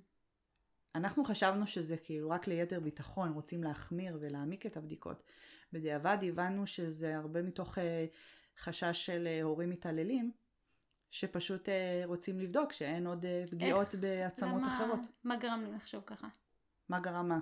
אנחנו 0.94 1.24
חשבנו 1.24 1.66
שזה 1.66 1.96
כאילו 1.96 2.30
רק 2.30 2.46
ליתר 2.46 2.80
ביטחון, 2.80 3.32
רוצים 3.32 3.64
להחמיר 3.64 4.18
ולהעמיק 4.20 4.66
את 4.66 4.76
הבדיקות. 4.76 5.22
בדיעבד 5.72 6.18
הבנו 6.22 6.66
שזה 6.66 7.16
הרבה 7.16 7.42
מתוך 7.42 7.78
אה, 7.78 8.06
חשש 8.58 9.06
של 9.06 9.26
אה, 9.26 9.42
הורים 9.42 9.70
מתעללים, 9.70 10.32
שפשוט 11.10 11.68
אה, 11.68 12.02
רוצים 12.04 12.40
לבדוק 12.40 12.72
שאין 12.72 13.06
עוד 13.06 13.24
אה, 13.26 13.44
פגיעות 13.50 13.94
בעצמות 13.94 14.62
למה- 14.62 14.76
אחרות. 14.76 15.00
מה 15.24 15.36
גרם 15.36 15.62
להם 15.62 15.74
לחשוב 15.74 16.02
ככה? 16.06 16.28
מה 16.88 17.00
גרם 17.00 17.28
מה? 17.28 17.38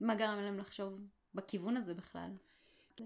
מה 0.00 0.14
גרם 0.14 0.38
להם 0.40 0.58
לחשוב 0.58 1.00
בכיוון 1.34 1.76
הזה 1.76 1.94
בכלל? 1.94 2.30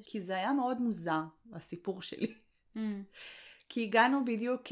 כי 0.03 0.21
זה 0.21 0.37
היה 0.37 0.53
מאוד 0.53 0.81
מוזר, 0.81 1.21
הסיפור 1.53 2.03
שלי. 2.03 2.35
מהמם. 2.75 3.03
כי 3.69 3.83
הגענו 3.85 4.25
בדיוק 4.25 4.63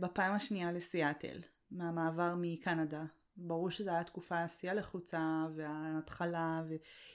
בפעם 0.00 0.34
השנייה 0.34 0.72
לסיאטל, 0.72 1.40
מהמעבר 1.70 2.34
מקנדה. 2.36 3.02
ברור 3.36 3.70
שזו 3.70 3.90
הייתה 3.90 4.04
תקופה 4.10 4.48
שיא 4.48 4.72
לחוצה, 4.72 5.46
וההתחלה, 5.56 6.62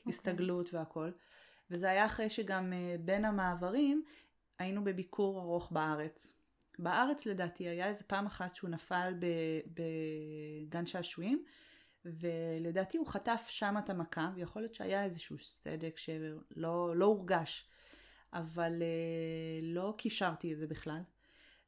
והסתגלות 0.06 0.74
והכל. 0.74 1.12
וזה 1.72 1.90
היה 1.90 2.06
אחרי 2.06 2.30
שגם 2.30 2.74
בין 3.00 3.26
המעברים 3.26 4.04
היינו 4.60 4.84
בביקור 4.84 5.40
ארוך 5.40 5.72
בארץ. 5.72 6.34
בארץ 6.80 7.26
לדעתי 7.26 7.68
היה 7.68 7.88
איזה 7.88 8.04
פעם 8.04 8.26
אחת 8.26 8.56
שהוא 8.56 8.70
נפל 8.70 9.14
בגן 9.68 10.86
שעשועים, 10.86 11.44
ולדעתי 12.06 12.98
הוא 12.98 13.08
חטף 13.08 13.46
שם 13.50 13.76
את 13.80 13.90
המכה, 13.90 14.32
ויכול 14.36 14.62
להיות 14.62 14.74
שהיה 14.74 15.04
איזשהו 15.04 15.38
סדק 15.38 15.98
שלא 15.98 16.96
לא 16.96 17.06
הורגש, 17.06 17.70
אבל 18.34 18.82
אה, 18.82 19.60
לא 19.64 19.94
קישרתי 19.98 20.54
את 20.54 20.58
זה 20.58 20.68
בכלל. 20.68 21.02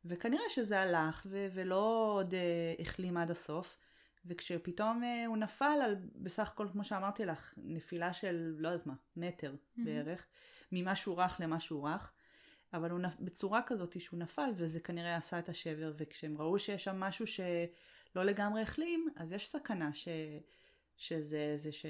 וכנראה 0.06 0.50
שזה 0.50 0.80
הלך, 0.80 1.28
ו- 1.30 1.48
ולא 1.54 2.12
עוד 2.16 2.34
אה, 2.34 2.74
החלים 2.80 3.18
עד 3.18 3.32
הסוף. 3.32 3.78
וכשפתאום 4.26 5.04
אה, 5.04 5.26
הוא 5.26 5.38
נפל 5.38 5.80
על, 5.84 5.96
בסך 6.16 6.48
הכל, 6.48 6.68
כמו 6.72 6.84
שאמרתי 6.84 7.26
לך, 7.26 7.54
נפילה 7.58 8.14
של, 8.14 8.56
לא 8.58 8.70
יודעת 8.70 8.88
מה, 8.88 8.94
מטר 9.16 9.56
מהמם. 9.76 9.86
בערך, 9.86 10.26
ממשהו 10.72 11.18
רך 11.18 11.38
למשהו 11.40 11.84
רך, 11.84 12.14
אבל 12.74 12.92
הוא 12.92 13.00
נפ... 13.00 13.16
בצורה 13.20 13.62
כזאת 13.66 14.02
שהוא 14.02 14.20
נפל, 14.20 14.50
וזה 14.56 14.80
כנראה 14.80 15.16
עשה 15.16 15.40
את 15.40 15.50
השבר, 15.50 15.94
וכשהם 15.98 16.38
ראו 16.38 16.60
שיש 16.60 16.84
שם 16.84 17.00
משהו 17.00 17.28
שלא 17.28 18.24
לגמרי 18.24 18.62
החלים, 18.62 19.08
אז 19.16 19.34
יש 19.34 19.50
סכנה 19.50 19.94
ש... 19.94 20.08
שזה, 20.98 21.54
זה 21.56 21.72
ש... 21.72 21.86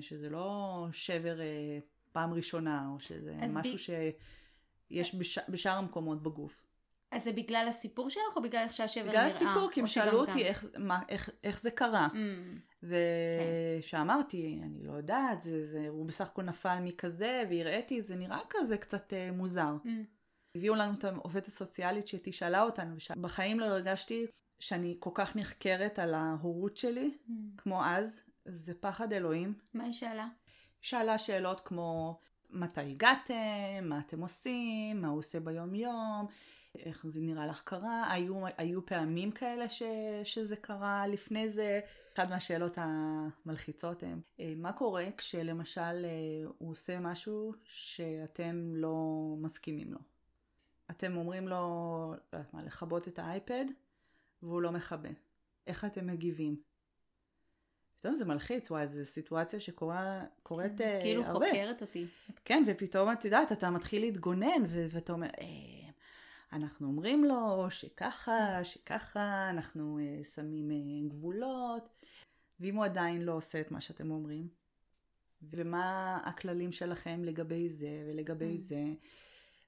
שזה 0.00 0.30
לא 0.30 0.86
שבר 0.92 1.40
אה, 1.40 1.78
פעם 2.12 2.32
ראשונה, 2.32 2.88
או 2.92 3.00
שזה 3.00 3.36
משהו 3.48 3.74
ב- 3.74 4.02
שיש 4.90 5.14
בש... 5.14 5.38
בשאר 5.48 5.72
המקומות 5.72 6.22
בגוף. 6.22 6.68
אז 7.10 7.24
זה 7.24 7.32
בגלל 7.32 7.66
הסיפור 7.68 8.10
שלך 8.10 8.36
או 8.36 8.42
בגלל 8.42 8.60
איך 8.60 8.72
שהשבר 8.72 9.04
נראה? 9.04 9.12
בגלל 9.12 9.26
הסיפור, 9.26 9.70
כי 9.72 9.80
הם 9.80 9.86
שאלו 9.86 10.12
גם? 10.12 10.28
אותי 10.28 10.44
איך, 10.44 10.66
מה, 10.78 11.00
איך, 11.08 11.30
איך 11.44 11.60
זה 11.60 11.70
קרה. 11.70 12.08
מהמם. 12.12 12.58
ושאמרתי, 13.82 14.60
אני 14.62 14.84
לא 14.84 14.92
יודעת, 14.92 15.42
זה, 15.42 15.66
זה, 15.66 15.88
הוא 15.88 16.06
בסך 16.06 16.28
הכל 16.28 16.42
נפל 16.42 16.78
מכזה, 16.80 17.42
והראיתי, 17.50 18.02
זה 18.02 18.16
נראה 18.16 18.40
כזה 18.50 18.76
קצת 18.76 19.12
אה, 19.12 19.32
מוזר. 19.32 19.76
מהמם. 19.84 20.17
הביאו 20.54 20.74
לנו 20.74 20.94
את 20.94 21.04
העובדת 21.04 21.46
הסוציאלית 21.46 22.06
שתשאלה 22.06 22.62
אותנו, 22.62 22.96
ובחיים 23.16 23.60
לא 23.60 23.64
הרגשתי 23.64 24.26
שאני 24.58 24.96
כל 24.98 25.10
כך 25.14 25.36
נחקרת 25.36 25.98
על 25.98 26.14
ההורות 26.14 26.76
שלי, 26.76 27.18
מהמם. 27.28 27.50
כמו 27.56 27.84
אז, 27.84 28.22
זה 28.44 28.74
פחד 28.80 29.12
אלוהים. 29.12 29.54
מה 29.74 29.84
היא 29.84 29.92
שאלה? 29.92 30.28
שאלה 30.80 31.18
שאלות 31.18 31.60
כמו, 31.60 32.18
מתי 32.50 32.80
הגעתם, 32.80 33.34
מה 33.82 33.98
אתם 33.98 34.20
עושים, 34.20 35.00
מה 35.00 35.08
הוא 35.08 35.18
עושה 35.18 35.40
ביום 35.40 35.74
יום, 35.74 36.26
איך 36.78 37.06
זה 37.08 37.20
נראה 37.20 37.46
לך 37.46 37.62
קרה, 37.62 38.12
היו, 38.12 38.44
היו 38.56 38.86
פעמים 38.86 39.30
כאלה 39.30 39.68
ש, 39.68 39.82
שזה 40.24 40.56
קרה 40.56 41.06
לפני 41.06 41.48
זה. 41.48 41.80
אחת 42.14 42.30
מהשאלות 42.30 42.78
המלחיצות 42.80 44.02
הן, 44.02 44.20
אה, 44.40 44.52
מה 44.56 44.72
קורה 44.72 45.04
כשלמשל 45.16 45.80
אה, 45.80 46.50
הוא 46.58 46.70
עושה 46.70 47.00
משהו 47.00 47.52
שאתם 47.64 48.72
לא 48.74 48.96
מסכימים 49.38 49.92
לו? 49.92 49.98
אתם 50.90 51.16
אומרים 51.16 51.48
לו, 51.48 51.56
לא 52.32 52.38
יודעת 52.38 52.54
מה, 52.54 52.62
לכבות 52.62 53.08
את 53.08 53.18
האייפד, 53.18 53.64
והוא 54.42 54.62
לא 54.62 54.72
מכבה. 54.72 55.08
איך 55.66 55.84
אתם 55.84 56.06
מגיבים? 56.06 56.56
פתאום 57.96 58.14
זה 58.14 58.24
מלחיץ, 58.24 58.70
וואי, 58.70 58.86
זו 58.86 59.04
סיטואציה 59.04 59.60
שקורית 59.60 59.98
קורית, 60.42 60.74
את 60.74 60.80
אה, 60.80 60.98
כאילו 61.02 61.24
הרבה. 61.24 61.46
חוקרת 61.46 61.82
אותי. 61.82 62.06
כן, 62.44 62.64
ופתאום 62.66 63.12
את 63.12 63.24
יודעת, 63.24 63.52
אתה 63.52 63.70
מתחיל 63.70 64.02
להתגונן, 64.02 64.62
ו- 64.68 64.86
ואתה 64.90 65.12
אומר, 65.12 65.26
אה, 65.40 65.90
אנחנו 66.52 66.86
אומרים 66.86 67.24
לו 67.24 67.66
שככה, 67.70 68.64
שככה, 68.64 69.50
אנחנו 69.50 69.98
אה, 69.98 70.24
שמים 70.24 70.70
אה, 70.70 71.08
גבולות, 71.08 71.88
ואם 72.60 72.76
הוא 72.76 72.84
עדיין 72.84 73.22
לא 73.22 73.32
עושה 73.32 73.60
את 73.60 73.70
מה 73.70 73.80
שאתם 73.80 74.10
אומרים, 74.10 74.48
ומה 75.42 76.18
הכללים 76.24 76.72
שלכם 76.72 77.24
לגבי 77.24 77.68
זה 77.68 78.04
ולגבי 78.08 78.54
Mm. 78.54 78.58
זה, 78.58 78.84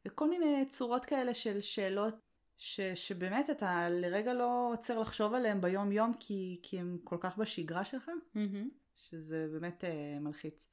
וכל 0.06 0.30
מיני 0.30 0.64
צורות 0.70 1.04
כאלה 1.04 1.34
של 1.34 1.60
שאלות 1.60 2.14
ש, 2.56 2.80
שבאמת 2.80 3.50
אתה 3.50 3.88
לרגע 3.90 4.32
לא 4.34 4.70
עוצר 4.72 4.98
לחשוב 4.98 5.34
עליהם 5.34 5.60
ביום 5.60 5.92
יום 5.92 6.12
כי, 6.20 6.60
כי 6.62 6.80
הם 6.80 6.98
כל 7.04 7.16
כך 7.20 7.38
בשגרה 7.38 7.84
שלך, 7.84 8.10
מהמם. 8.34 8.68
שזה 8.96 9.46
באמת 9.52 9.84
אה, 9.84 10.18
מלחיץ. 10.20 10.66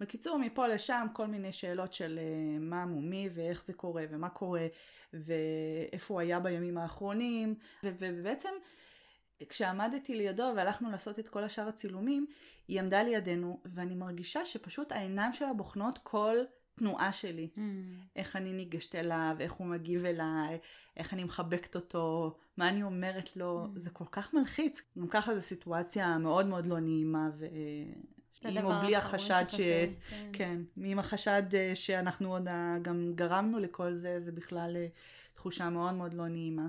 בקיצור, 0.00 0.38
מפה 0.38 0.66
לשם 0.66 1.06
כל 1.12 1.26
מיני 1.26 1.52
שאלות 1.52 1.92
של 1.92 2.18
אה, 2.22 2.58
מה 2.60 2.86
מומי 2.86 3.28
ואיך 3.34 3.64
זה 3.64 3.72
קורה 3.72 4.04
ומה 4.10 4.28
קורה 4.28 4.66
ואיפה 5.12 6.14
הוא 6.14 6.20
היה 6.20 6.40
בימים 6.40 6.78
האחרונים 6.78 7.54
ו- 7.84 7.90
ובעצם 7.98 8.50
כשעמדתי 9.48 10.14
לידו 10.14 10.52
והלכנו 10.56 10.90
לעשות 10.90 11.18
את 11.18 11.28
כל 11.28 11.44
השאר 11.44 11.68
הצילומים, 11.68 12.26
היא 12.68 12.80
עמדה 12.80 13.02
לידינו 13.02 13.60
ואני 13.64 13.94
מרגישה 13.94 14.44
שפשוט 14.44 14.92
העיניים 14.92 15.32
שלה 15.32 15.52
בוחנות 15.52 15.98
כל 16.02 16.36
תנועה 16.80 17.12
שלי. 17.12 17.48
מהמם. 17.56 17.98
איך 18.16 18.36
אני 18.36 18.52
ניגשת 18.52 18.94
אליו, 18.94 19.36
איך 19.40 19.52
הוא 19.52 19.66
מגיב 19.66 20.04
אליי, 20.04 20.58
איך 20.96 21.12
אני 21.12 21.24
מחבקת 21.24 21.76
אותו, 21.76 22.36
מה 22.56 22.68
אני 22.68 22.82
אומרת 22.82 23.36
לו, 23.36 23.64
Mm. 23.64 23.78
זה 23.78 23.90
כל 23.90 24.04
כך 24.12 24.34
מלחיץ. 24.34 24.82
גם 24.98 25.08
ככה 25.08 25.34
זו 25.34 25.40
סיטואציה 25.40 26.18
מאוד 26.18 26.46
מאוד 26.46 26.66
לא 26.66 26.80
נעימה, 26.80 27.28
הדבר 28.44 28.74
או 28.74 28.80
בלי 28.80 28.96
החשד 28.96 29.44
ש... 29.48 29.56
כן. 30.10 30.30
כן, 30.32 30.60
עם 30.76 30.98
החשד 30.98 31.54
אה, 31.54 31.72
שאנחנו 31.74 32.32
עוד 32.32 32.48
אה, 32.48 32.76
גם 32.82 33.12
גרמנו 33.14 33.58
לכל 33.58 33.92
זה, 33.92 34.20
זה 34.20 34.32
בכלל 34.32 34.76
אה, 34.76 34.86
תחושה 35.34 35.70
מאוד 35.70 35.94
מאוד 35.94 36.14
לא 36.14 36.28
נעימה. 36.28 36.66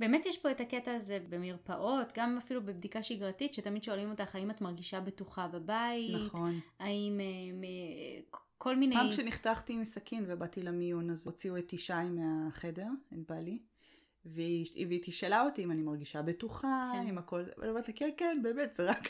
באמת 0.00 0.26
יש 0.26 0.38
פה 0.38 0.50
את 0.50 0.60
הקטע 0.60 0.94
הזה 0.94 1.18
במרפאות, 1.28 2.12
גם 2.16 2.38
אפילו 2.38 2.62
בבדיקה 2.62 3.02
שגרתית, 3.02 3.54
שתמיד 3.54 3.82
שואלים 3.82 4.10
אותך 4.10 4.34
האם 4.34 4.50
את 4.50 4.60
מרגישה 4.60 5.00
בטוחה 5.00 5.48
בבית, 5.48 6.26
נכון. 6.26 6.60
האם 6.78 7.20
כל 8.64 8.76
מיני... 8.76 8.94
פעם 8.94 9.10
כשנחתכתי 9.10 9.72
עם 9.72 9.84
סכין 9.84 10.24
ובאתי 10.26 10.62
למיון, 10.62 11.10
אז 11.10 11.26
הוציאו 11.26 11.58
את 11.58 11.72
ישי 11.72 11.92
מהחדר, 12.10 12.86
את 13.12 13.18
בעלי, 13.28 13.58
והיא 14.24 14.86
והיא 14.88 15.00
תשאלה 15.02 15.42
אותי 15.42 15.64
אם 15.64 15.70
אני 15.70 15.82
מרגישה 15.82 16.22
בטוחה, 16.22 16.92
כן. 16.94 17.08
אם 17.08 17.18
הכל, 17.18 17.44
ואני 17.58 17.70
אומרת 17.70 17.88
לה, 17.88 17.94
כן, 17.94 18.10
כן, 18.16 18.40
באמת, 18.42 18.74
זה 18.74 18.90
רק... 18.90 19.08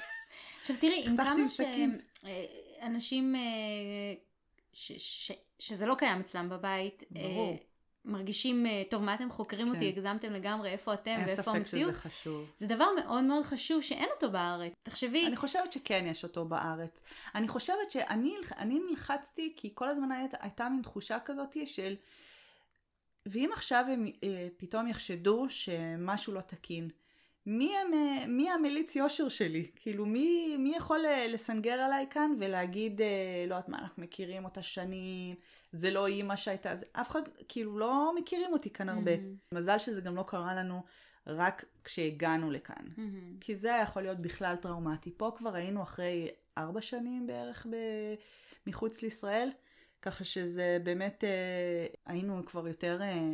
עכשיו 0.61 0.77
תראי, 0.81 1.05
עם 1.07 1.17
כמה 1.17 1.31
עם 1.31 1.49
סכין. 1.49 1.99
שאנשים, 2.23 3.35
שזה 5.59 5.87
לא 5.87 5.95
קיים 5.95 6.21
אצלם 6.21 6.49
בבית, 6.49 7.03
אה, 7.17 7.23
ברור. 7.23 7.57
מרגישים, 8.05 8.67
אה, 8.67 8.83
טוב, 8.91 9.03
מה 9.03 9.15
אתם 9.15 9.31
חוקרים 9.31 9.67
כן. 9.69 9.75
אותי, 9.75 9.89
הגזמתם 9.89 10.33
לגמרי, 10.33 10.71
איפה 10.71 10.95
אתם 10.95 11.11
אין 11.11 11.27
ואיפה 11.27 11.43
ספק 11.43 11.55
המציאות? 11.55 11.93
שזה 11.93 12.01
חשוב. 12.01 12.51
זה 12.59 12.67
דבר 12.67 12.87
מאוד 13.05 13.25
מאוד 13.25 13.43
חשוב 13.43 13.83
שאין 13.83 14.09
אותו 14.15 14.31
בארץ. 14.31 14.73
תחשבי, 14.83 15.27
אני 15.27 15.37
חושבת 15.37 15.73
שכן 15.73 16.05
יש 16.07 16.25
אותו 16.25 16.45
בארץ. 16.45 17.03
אני 17.35 17.49
חושבת 17.49 17.91
שאני 17.91 18.35
אני 18.59 18.81
נלחצתי 18.91 19.53
כי 19.57 19.71
כל 19.75 19.89
הזמן 19.89 20.13
היית, 20.13 20.35
הייתה 20.41 20.69
מין 20.69 20.83
תחושה 20.83 21.19
כזאת 21.25 21.57
של 21.67 21.97
ואם 23.27 23.51
עכשיו 23.53 23.85
הם 23.89 24.07
אה, 24.25 24.49
פתאום 24.57 24.89
יחשדו 24.89 25.47
שמשהו 25.49 26.33
לא 26.33 26.41
תקין, 26.41 26.89
מי, 27.47 27.77
הם, 27.77 27.95
אה, 27.95 28.27
מי 28.27 28.51
המליץ 28.51 28.97
יושר 28.97 29.29
שלי? 29.29 29.71
כאילו 29.77 30.07
מי, 30.07 30.57
מי 30.59 30.73
יכול 30.77 31.07
אה, 31.07 31.27
לסנגר 31.27 31.73
עליי 31.73 32.07
כאן 32.11 32.35
ולהגיד 32.39 33.01
אה, 33.01 33.45
לא 33.49 33.55
יודעת 33.55 33.69
מה 33.69 33.79
אנחנו 33.79 34.03
מכירים 34.03 34.45
אותה 34.45 34.63
שנים, 34.63 35.35
זה 35.75 35.91
לא 35.91 36.07
אימא 36.07 36.37
שהייתה, 36.37 36.77
זה, 36.77 36.87
אף 36.93 37.11
אחד 37.11 37.23
כאילו 37.49 37.79
לא 37.79 38.13
מכירים 38.17 38.53
אותי 38.53 38.71
כאן 38.71 38.89
הרבה. 38.89 39.17
מהמם, 39.17 39.37
מזל 39.53 39.79
שזה 39.79 40.01
גם 40.01 40.17
לא 40.17 40.25
קרה 40.27 40.55
לנו 40.55 40.83
רק 41.27 41.65
כשהגענו 41.85 42.51
לכאן. 42.51 42.85
מהמם. 42.97 43.37
כי 43.41 43.57
זה 43.57 43.75
היה 43.75 43.83
יכול 43.83 44.03
להיות 44.03 44.19
בכלל 44.19 44.57
טראומטי. 44.57 45.11
פה 45.17 45.33
כבר 45.37 45.55
היינו 45.55 45.83
אחרי 45.83 46.31
ארבע 46.59 46.81
שנים 46.81 47.27
בערך 47.27 47.67
ב... 47.71 47.77
מחוץ 48.67 49.03
לישראל, 49.03 49.51
ככה 50.03 50.25
שזה 50.25 50.79
באמת, 50.83 51.25
אה, 51.25 51.87
היינו 52.07 52.45
כבר 52.47 52.69
יותר, 52.69 52.99
אה, 53.03 53.31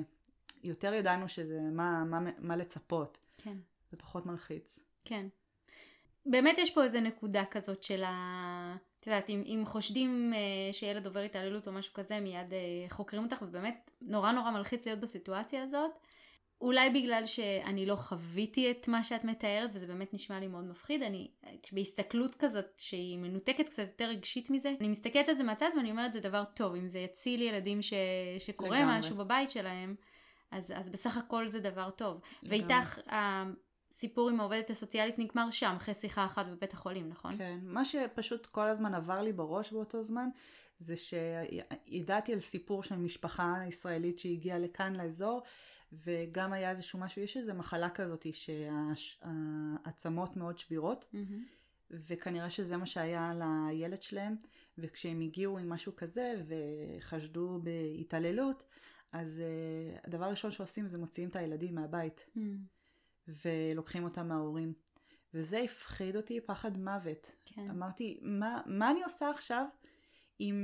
יותר 0.65 0.95
ידענו 0.95 1.29
שזה 1.29 1.61
מה, 1.61 2.05
מה, 2.05 2.31
מה 2.39 2.57
לצפות. 2.57 3.19
כן. 3.39 3.57
זה 3.91 3.97
פחות 3.97 4.27
מלחיץ. 4.27 4.79
כן. 5.05 5.27
באמת 6.27 6.59
יש 6.59 6.75
פה 6.75 6.85
איזה 6.85 7.01
נקודה 7.01 7.45
כזאת 7.51 7.83
של 7.83 8.03
ה... 8.05 8.77
את 9.01 9.07
יודעת, 9.07 9.31
אם, 9.31 9.43
אם 9.47 9.63
חושדים 9.67 10.33
אה, 10.35 10.73
שילד 10.73 11.07
עובר 11.07 11.21
התעללות 11.21 11.69
או 11.69 11.73
משהו 11.73 11.95
כזה, 11.95 12.21
מיד 12.21 12.53
אה, 12.53 12.59
חוקרים 12.89 13.25
אותך, 13.25 13.43
ובאמת 13.43 13.91
נורא 14.01 14.33
נורא 14.33 14.51
מלחיץ 14.51 14.87
להיות 14.87 15.01
בסיטואציה 15.01 15.63
הזאת. 15.63 15.91
אולי 16.61 16.91
בגלל 16.91 17.27
שאני 17.27 17.87
לא 17.87 17.97
חוויתי 17.97 18.71
את 18.71 18.89
מה 18.89 19.05
שאת 19.05 19.25
מתארת, 19.25 19.71
וזה 19.73 19.87
באמת 19.87 20.15
נשמע 20.15 20.41
לי 20.41 20.47
מאוד 20.47 20.65
מפחיד. 20.65 21.03
אני, 21.03 21.31
בהסתכלות 21.73 22.35
כזאת 22.35 22.65
שהיא 22.77 23.19
מנותקת 23.19 23.69
קצת 23.69 23.83
יותר 23.83 24.05
רגשית 24.05 24.51
מזה, 24.51 24.75
אני 24.81 24.89
מסתכלת 24.89 25.29
על 25.29 25.35
זה 25.35 25.45
מהצד 25.45 25.69
ואני 25.77 25.91
אומרת 25.91 26.13
זה 26.13 26.21
דבר 26.21 26.45
טוב, 26.55 26.75
אם 26.75 26.87
זה 26.87 26.99
יציל 26.99 27.43
ילדים 27.43 27.83
ש, 27.83 27.93
שקורה 28.39 28.81
לגמרי. 28.81 28.99
משהו 28.99 29.17
בבית 29.17 29.51
שלהם, 29.51 29.95
אז, 30.51 30.73
אז 30.77 30.91
בסך 30.91 31.17
הכל 31.17 31.49
זה 31.49 31.61
דבר 31.61 31.91
טוב. 31.91 32.21
לגמרי. 32.43 32.59
ואיתך 32.59 33.01
הסיפור 33.91 34.29
עם 34.29 34.41
העובדת 34.41 34.71
הסוציאלית 34.71 35.19
נגמר 35.19 35.51
שם, 35.51 35.75
אחרי 35.77 35.95
שיחה 35.95 36.25
אחת 36.25 36.47
בבית 36.47 36.73
החולים, 36.73 37.09
נכון? 37.09 37.39
כן. 37.39 37.59
מה 37.63 37.85
שפשוט 37.85 38.47
כל 38.47 38.69
הזמן 38.69 38.95
עבר 38.95 39.23
לי 39.23 39.33
בראש 39.33 39.73
באותו 39.73 40.03
זמן, 40.03 40.29
זה 40.79 40.95
שידעתי 40.97 42.33
על 42.33 42.41
סיפור 42.41 42.83
של 42.83 42.97
משפחה 42.97 43.55
ישראלית 43.69 44.19
שהגיעה 44.19 44.59
לכאן 44.59 44.97
לאזור, 44.97 45.43
וגם 45.93 46.53
היה 46.53 46.71
איזשהו 46.71 46.99
משהו, 46.99 47.23
יש 47.23 47.37
איזו 47.37 47.55
מחלה 47.55 47.91
כזאת 47.91 48.27
שהעצמות 48.33 50.37
מאוד 50.37 50.59
שבירות. 50.59 51.05
מהמם. 51.13 51.45
וכנראה 51.91 52.51
שזה 52.51 52.77
מה 52.77 52.87
שהיה 52.87 53.33
לילד 53.39 54.03
שלהם, 54.03 54.37
וכשהם 54.79 55.21
הגיעו 55.21 55.59
עם 55.59 55.69
משהו 55.69 55.97
כזה 55.97 56.43
וחשדו 56.47 57.61
בהתעללות, 57.63 58.63
אז 59.13 59.43
uh, 59.43 60.07
הדבר 60.07 60.25
הראשון 60.25 60.51
שעושים 60.51 60.87
זה 60.87 60.99
מוציאים 60.99 61.29
את 61.29 61.37
הילדים 61.37 61.75
מהבית 61.75 62.27
מהמם. 62.35 62.80
ולוקחים 63.45 64.05
אותם 64.05 64.29
מההורים. 64.29 64.73
וזה 65.35 65.59
הפחיד 65.59 66.17
אותי 66.17 66.41
פחד 66.41 66.79
מוות. 66.79 67.33
כן. 67.47 67.71
אמרתי, 67.71 68.21
מה, 68.23 68.61
מה 68.67 68.91
אני 68.91 69.03
עושה 69.03 69.31
עכשיו 69.31 69.65
אם, 70.41 70.55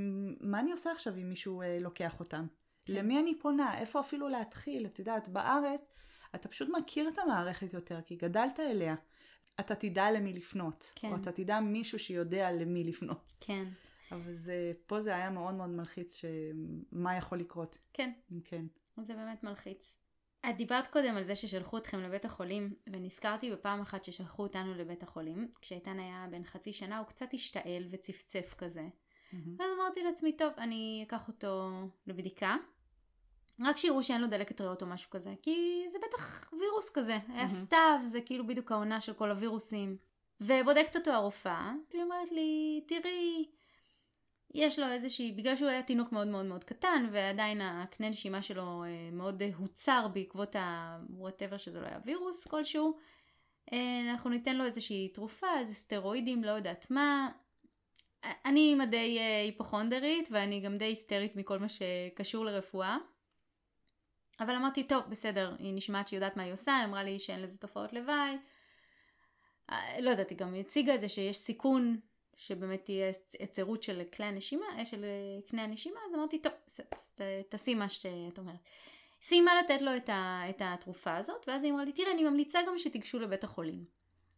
מה 0.41 0.59
אני 0.59 0.71
עושה 0.71 0.91
עכשיו 0.91 1.15
אם 1.15 1.29
מישהו 1.29 1.61
uh, 1.61 1.65
לוקח 1.81 2.19
אותם? 2.19 2.47
כן. 2.85 2.93
למי 2.93 3.19
אני 3.19 3.39
פונה? 3.39 3.79
איפה 3.79 3.99
אפילו 3.99 4.27
להתחיל? 4.27 4.85
את 4.85 4.99
יודעת, 4.99 5.29
בארץ 5.29 5.93
אתה 6.35 6.47
פשוט 6.47 6.69
מכיר 6.77 7.09
את 7.09 7.19
המערכת 7.19 7.73
יותר, 7.73 8.01
כי 8.01 8.15
גדלת 8.15 8.59
אליה. 8.59 8.95
אתה 9.59 9.75
תדע 9.75 10.11
למי 10.11 10.33
לפנות. 10.33 10.91
כן. 10.95 11.11
או 11.11 11.15
אתה 11.15 11.31
תדע 11.31 11.59
מישהו 11.59 11.99
שיודע 11.99 12.51
למי 12.51 12.83
לפנות. 12.83 13.33
כן. 13.39 13.67
אבל 14.11 14.33
זה, 14.33 14.71
פה 14.87 14.99
זה 14.99 15.15
היה 15.15 15.29
מאוד 15.29 15.53
מאוד 15.55 15.69
מלחיץ, 15.69 16.15
שמה 16.15 17.17
יכול 17.17 17.37
לקרות, 17.37 17.77
כן. 17.93 18.11
כן. 18.45 18.65
זה 19.01 19.15
באמת 19.15 19.43
מלחיץ. 19.43 19.97
את 20.49 20.57
דיברת 20.57 20.87
קודם 20.87 21.15
על 21.17 21.23
זה 21.23 21.35
ששלחו 21.35 21.77
אתכם 21.77 21.99
לבית 21.99 22.25
החולים, 22.25 22.73
ונזכרתי 22.87 23.51
בפעם 23.51 23.81
אחת 23.81 24.03
ששלחו 24.03 24.43
אותנו 24.43 24.73
לבית 24.73 25.03
החולים, 25.03 25.47
כשאיתן 25.61 25.99
היה 25.99 26.27
בן 26.31 26.43
חצי 26.43 26.73
שנה, 26.73 26.97
הוא 26.97 27.07
קצת 27.07 27.33
השתעל 27.33 27.87
וצפצף 27.91 28.55
כזה. 28.57 28.87
מהמם. 29.33 29.55
ואז 29.59 29.69
אמרתי 29.77 30.03
לעצמי, 30.03 30.37
טוב, 30.37 30.53
אני 30.57 31.03
אקח 31.07 31.27
אותו 31.27 31.69
לבדיקה. 32.07 32.55
רק 33.61 33.77
שיראו 33.77 34.03
שאין 34.03 34.21
לו 34.21 34.27
דלקת 34.27 34.61
ריאות 34.61 34.81
או 34.81 34.87
משהו 34.87 35.09
כזה, 35.09 35.33
כי 35.41 35.85
זה 35.91 35.97
בטח 36.07 36.53
וירוס 36.53 36.89
כזה. 36.93 37.13
היה 37.13 37.21
מהמם. 37.27 37.49
סתיו, 37.49 37.99
זה 38.05 38.21
כאילו 38.21 38.47
בדיוק 38.47 38.71
העונה 38.71 39.01
של 39.01 39.13
כל 39.13 39.31
הווירוסים. 39.31 39.97
ובודקת 40.41 40.95
אותו 40.95 41.11
הרופאה, 41.11 41.73
והיא 41.91 42.03
אומרת 42.03 42.31
לי, 42.31 42.81
תראי, 42.87 43.45
יש 44.53 44.79
לו 44.79 44.87
איזושהי, 44.87 45.31
בגלל 45.31 45.55
שהוא 45.55 45.67
היה 45.67 45.83
תינוק 45.83 46.11
מאוד 46.11 46.27
מאוד 46.27 46.45
מאוד 46.45 46.63
קטן, 46.63 47.09
ועדיין 47.11 47.61
הקנה 47.61 48.09
נשימה 48.09 48.41
שלו 48.41 48.83
אה, 48.83 49.09
מאוד 49.11 49.41
אה, 49.41 49.49
הוצר 49.57 50.07
בעקבות 50.13 50.55
ה-whatever 50.55 51.57
שזה 51.57 51.79
לא 51.79 51.87
היה 51.87 51.99
וירוס 52.05 52.47
כלשהו, 52.47 52.97
אה, 53.73 54.11
אנחנו 54.11 54.29
ניתן 54.29 54.55
לו 54.55 54.65
איזושהי 54.65 55.09
תרופה, 55.09 55.47
איזה 55.59 55.75
סטרואידים, 55.75 56.43
לא 56.43 56.51
יודעת 56.51 56.91
מה. 56.91 57.29
אני 58.45 58.59
אימא 58.59 58.85
די 58.85 59.19
היפוכונדרית, 59.19 60.29
ואני 60.31 60.59
גם 60.59 60.77
די 60.77 60.85
היסטרית 60.85 61.35
מכל 61.35 61.59
מה 61.59 61.67
שקשור 61.69 62.45
לרפואה. 62.45 62.97
אבל 64.39 64.55
אמרתי, 64.55 64.83
טוב, 64.83 65.03
בסדר, 65.09 65.55
היא 65.59 65.73
נשמעת 65.73 66.07
שהיא 66.07 66.17
יודעת 66.17 66.37
מה 66.37 66.43
היא 66.43 66.53
עושה, 66.53 66.77
היא 66.77 66.85
אמרה 66.85 67.03
לי 67.03 67.19
שאין 67.19 67.41
לזה 67.41 67.59
תופעות 67.59 67.93
לוואי. 67.93 68.37
לא 69.99 70.09
יודעת, 70.09 70.29
היא 70.29 70.37
גם 70.37 70.55
הציגה 70.55 70.95
את 70.95 70.99
זה 70.99 71.09
שיש 71.09 71.37
סיכון 71.37 71.99
שבאמת 72.37 72.85
תהיה 72.85 73.11
היצרות 73.39 73.83
של 73.83 74.01
כלי 74.13 74.25
הנשימה, 74.25 74.65
אה, 74.77 74.85
של 74.85 75.03
אה, 75.03 75.41
קנה 75.47 75.63
הנשימה, 75.63 75.99
אז 76.09 76.15
אמרתי, 76.15 76.39
טוב, 76.39 76.51
בסדר, 76.67 76.87
אז 76.91 77.09
ת- 77.09 77.21
תעשי 77.49 77.75
מה 77.75 77.89
שאת 77.89 78.37
אומרת. 78.37 78.59
סיימה 79.21 79.51
לתת 79.55 79.81
לו 79.81 79.95
את, 79.95 80.09
ה, 80.09 80.41
את 80.49 80.61
התרופה 80.65 81.17
הזאת, 81.17 81.45
ואז 81.47 81.63
היא 81.63 81.71
אמרה 81.71 81.85
לי, 81.85 81.91
תראה, 81.91 82.11
אני 82.11 82.23
ממליצה 82.23 82.59
גם 82.67 82.77
שתיגשו 82.77 83.19
לבית 83.19 83.43
החולים. 83.43 83.85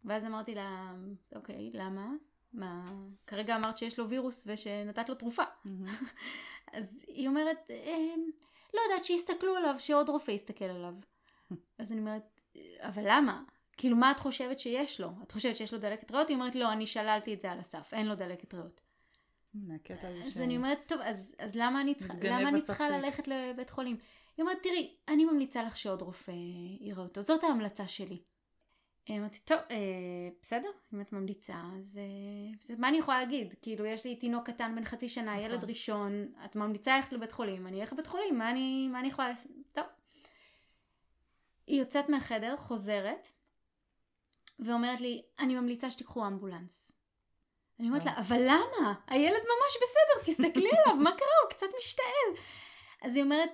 ואז 0.06 0.26
אמרתי 0.26 0.56
לה, 0.56 0.94
אוקיי, 1.36 1.72
למה? 1.74 2.08
מה, 2.54 2.92
כרגע 3.28 3.56
אמרת 3.56 3.78
שיש 3.78 4.00
לו 4.00 4.10
וירוס 4.10 4.48
ושנתת 4.48 5.10
לו 5.10 5.16
תרופה. 5.16 5.44
מהמם. 5.66 5.96
אז 6.74 7.04
היא 7.08 7.28
אומרת, 7.28 7.72
אמ, 7.72 8.30
לא 8.74 8.82
יודעת, 8.90 9.06
שיסתכלו 9.06 9.56
עליו, 9.56 9.76
שעוד 9.78 10.10
רופא 10.10 10.32
יסתכל 10.32 10.66
עליו. 10.66 10.94
אז 11.80 11.92
אני 11.92 12.00
אומרת, 12.00 12.42
אבל 12.80 13.04
למה? 13.06 13.44
כאילו, 13.80 13.96
מה 13.96 14.12
את 14.12 14.20
חושבת 14.20 14.60
שיש 14.60 15.02
לו? 15.02 15.10
את 15.24 15.32
חושבת 15.32 15.56
שיש 15.56 15.74
לו 15.74 15.80
דלקת 15.80 16.12
ריאות? 16.12 16.28
היא 16.28 16.36
אומרת, 16.36 16.56
לא, 16.56 16.74
אני 16.74 16.88
שללתי 16.88 17.34
את 17.34 17.40
זה 17.40 17.52
על 17.52 17.60
הסף, 17.60 17.94
אין 17.94 18.08
לו 18.08 18.16
דלקת 18.16 18.54
ריאות. 18.54 18.82
אז 20.28 20.42
אני 20.42 20.58
אומרת, 20.58 20.80
טוב, 20.88 21.02
אז, 21.02 21.36
אז 21.40 21.56
למה 21.56 21.82
אני 21.82 21.96
צריכה, 21.96 22.14
מתגנב 22.14 22.32
למה 22.32 22.50
אני 22.50 22.58
בספק. 22.58 22.68
צריכה 22.68 22.90
ללכת 22.90 23.28
לבית 23.28 23.70
חולים? 23.70 23.98
היא 24.38 24.44
אומרת, 24.44 24.58
תראי, 24.64 24.96
אני 25.08 25.26
ממליצה 25.26 25.64
לך 25.64 25.78
שעוד 25.78 26.02
רופא 26.02 26.32
יראה 26.80 27.04
אותו, 27.04 27.22
זאת 27.22 27.44
ההמלצה 27.44 27.88
שלי. 27.88 28.22
אמרתי, 29.10 29.40
טוב, 29.40 29.58
אה, 29.72 29.76
בסדר, 30.42 30.70
אם 30.94 31.02
את 31.02 31.14
ממליצה, 31.14 31.62
אז 31.78 32.00
אה, 32.02 32.58
בסדר, 32.60 32.78
מה 32.80 32.88
אני 32.88 32.98
יכולה 32.98 33.20
להגיד? 33.20 33.54
כאילו, 33.62 33.86
יש 33.86 34.06
לי 34.06 34.16
תינוק 34.16 34.50
קטן 34.50 34.76
בן 34.76 34.86
חצי 34.86 35.10
שנה, 35.10 35.34
נכון. 35.34 35.46
ילד 35.46 35.64
ראשון, 35.64 36.34
את 36.46 36.56
ממליצה 36.56 36.96
ללכת 36.96 37.14
לבית 37.14 37.32
חולים, 37.32 37.68
אני 37.68 37.82
אלך 37.82 37.94
לבית 37.94 38.08
חולים, 38.08 38.38
מה 38.38 38.52
אני, 38.52 38.88
מה 38.88 39.00
אני 39.00 39.08
יכולה 39.08 39.30
לעשות? 39.30 39.52
טוב. 39.72 39.84
היא 41.68 41.80
יוצאת 41.80 42.10
מהחדר, 42.10 42.58
חוזרת, 42.58 43.30
ואומרת 44.60 45.02
לי, 45.02 45.22
אני 45.40 45.56
ממליצה 45.56 45.92
שתיקחו 45.92 46.28
אמבולנס. 46.28 46.92
אני 47.80 47.88
אומרת 47.88 48.06
לה, 48.06 48.12
אה. 48.12 48.20
אבל 48.20 48.42
למה? 48.42 48.94
הילד 49.08 49.42
ממש 49.42 49.78
בסדר, 49.82 50.34
תסתכלי 50.34 50.70
עליו, 50.70 50.96
מה 50.96 51.12
קרה? 51.12 51.28
הוא 51.44 51.50
קצת 51.50 51.68
משתעל. 51.78 52.44
אז 53.02 53.16
היא 53.16 53.24
אומרת, 53.24 53.50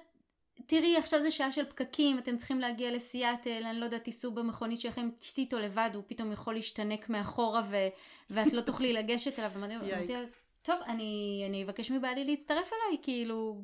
תראי, 0.65 0.97
עכשיו 0.97 1.21
זה 1.21 1.31
שעה 1.31 1.51
של 1.51 1.65
פקקים, 1.65 2.17
אתם 2.17 2.37
צריכים 2.37 2.59
להגיע 2.59 2.91
לסיאטל, 2.91 3.63
אני 3.65 3.79
לא 3.79 3.85
יודעת, 3.85 4.03
תיסעו 4.03 4.31
במכונית 4.31 4.79
שלכם, 4.79 5.09
תיסעי 5.19 5.43
איתו 5.43 5.59
לבד, 5.59 5.89
הוא 5.93 6.03
פתאום 6.07 6.31
יכול 6.31 6.53
להשתנק 6.53 7.09
מאחורה 7.09 7.61
ו- 7.69 7.87
ואת 8.29 8.53
לא 8.53 8.61
תוכלי 8.61 8.93
לגשת 8.93 9.39
אליו. 9.39 9.51
אמרתי 9.55 10.13
לה. 10.13 10.23
טוב, 10.61 10.75
אני, 10.87 11.43
אני 11.49 11.63
אבקש 11.63 11.91
מבעלי 11.91 12.25
להצטרף 12.25 12.71
אליי, 12.73 12.97
כאילו... 13.03 13.61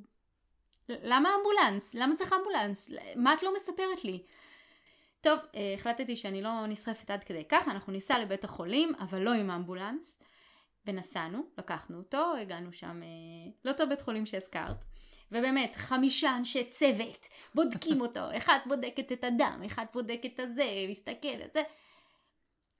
למה 0.90 1.30
אמבולנס? 1.36 1.94
למה 1.94 2.16
צריך 2.16 2.34
אמבולנס? 2.34 2.92
מה 3.16 3.34
את 3.34 3.44
לא 3.44 3.54
מספרת 3.56 4.04
לי? 4.04 4.24
טוב, 5.22 5.40
אה, 5.56 5.74
החלטתי 5.74 6.16
שאני 6.16 6.42
לא 6.42 6.68
נסחפת 6.68 7.12
עד 7.12 7.24
כדי 7.24 7.44
כך, 7.50 7.68
אנחנו 7.68 7.94
ניסע 7.94 8.20
לבית 8.20 8.44
החולים, 8.44 8.94
אבל 9.00 9.20
לא 9.20 9.34
עם 9.34 9.52
אמבולנס. 9.52 10.22
ונסענו, 10.86 11.44
לקחנו 11.58 11.98
אותו, 11.98 12.34
הגענו 12.42 12.74
שם 12.74 13.04
אה, 13.04 13.52
לאותו 13.66 13.90
בית 13.90 14.02
חולים 14.02 14.26
שהזכרת. 14.26 14.86
ובאמת, 15.32 15.76
חמישה 15.76 16.38
אנשי 16.38 16.70
צוות, 16.70 17.28
בודקים 17.56 18.02
אותו, 18.06 18.20
אחת 18.38 18.62
בודקת 18.66 19.12
את 19.12 19.24
הדם, 19.24 19.62
אחת 19.66 19.94
בודקת 19.94 20.34
את 20.34 20.40
הזה, 20.40 20.66
מסתכל 20.90 21.42
את 21.46 21.54
זה. 21.54 21.64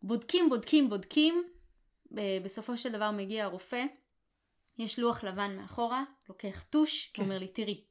בודקים, 0.02 0.50
בודקים, 0.50 0.90
בודקים. 0.90 1.44
בסופו 2.44 2.78
של 2.78 2.92
דבר 2.92 3.12
מגיע 3.12 3.44
הרופא, 3.44 3.86
יש 4.78 5.00
לוח 5.00 5.24
לבן 5.24 5.56
מאחורה, 5.56 6.04
לוקח 6.30 6.64
טוש, 6.70 7.12
כן. 7.14 7.22
ואומר 7.22 7.40
לי, 7.40 7.48
תראי, 7.48 7.84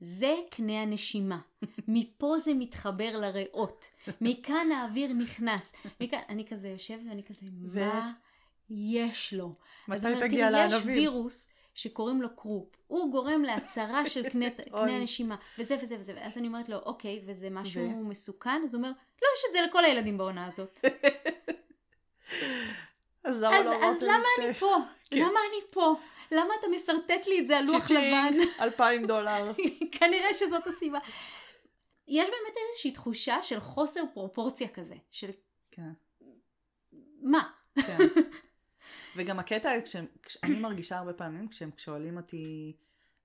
זה 0.00 0.34
קנה 0.50 0.82
הנשימה, 0.82 1.38
מפה 1.88 2.38
זה 2.38 2.54
מתחבר 2.54 3.16
לריאות, 3.16 3.86
מכאן 4.20 4.72
האוויר 4.72 5.12
נכנס, 5.12 5.72
מכאן, 6.00 6.20
אני 6.28 6.46
כזה 6.46 6.68
יושבת 6.68 7.00
ואני 7.08 7.22
כזה, 7.24 7.46
ו- 7.68 7.84
מה 7.84 8.12
יש 8.70 9.34
לו? 9.34 9.52
מתי 9.88 10.00
תגיע 10.20 10.50
תראי, 10.50 10.66
יש 10.66 10.72
לענבים? 10.72 10.96
וירוס 10.96 11.48
שקוראים 11.74 12.22
לו 12.22 12.36
קרופ, 12.36 12.76
הוא 12.86 13.12
גורם 13.12 13.42
להצהרה 13.42 14.06
של 14.06 14.28
קנה. 14.28 14.50
קנה 14.70 14.96
הנשימה, 14.96 15.36
וזה 15.58 15.76
וזה 15.82 15.96
וזה, 16.00 16.12
ואז 16.16 16.38
אני 16.38 16.46
אומרת 16.46 16.68
לו, 16.68 16.76
אוקיי, 16.76 17.22
וזה 17.26 17.50
משהו 17.50 17.82
ו- 17.82 18.08
מסוכן? 18.08 18.62
אז 18.64 18.74
הוא 18.74 18.78
אומר, 18.78 18.90
לא, 19.22 19.28
יש 19.38 19.44
את 19.48 19.52
זה 19.52 19.60
לכל 19.68 19.84
הילדים 19.84 20.18
בעונה 20.18 20.46
הזאת. 20.46 20.80
אז 23.24 23.42
למה 23.42 23.56
אז, 23.56 23.66
לא 23.66 23.84
אז 23.84 24.02
למה? 24.02 24.24
אני 24.38 24.54
פה? 24.54 24.76
כן. 25.10 25.18
למה 25.20 25.40
אני 25.50 25.60
פה? 25.70 25.94
למה 26.32 26.54
אתה 26.60 26.68
משרטט 26.68 27.26
לי 27.26 27.40
את 27.40 27.46
זה 27.46 27.58
על 27.58 27.64
לוח 27.64 27.90
לבן? 27.90 28.34
אלפיים 28.62 29.06
דולר. 29.06 29.52
כנראה 29.92 30.34
שזאת 30.34 30.66
הסיבה. 30.66 30.98
יש 32.08 32.28
באמת 32.28 32.56
איזושהי 32.68 32.90
תחושה 32.90 33.42
של 33.42 33.60
חוסר 33.60 34.00
פרופורציה 34.14 34.68
כזה, 34.68 34.94
של 35.10 35.30
כן, 35.70 35.92
מה? 37.22 37.50
כן. 37.74 37.98
וגם 39.16 39.38
הקטע, 39.38 39.70
כשאני 40.22 40.58
מרגישה 40.60 40.98
הרבה 40.98 41.12
פעמים, 41.12 41.48
כשהם 41.48 41.70
שואלים 41.76 42.16
אותי 42.16 42.76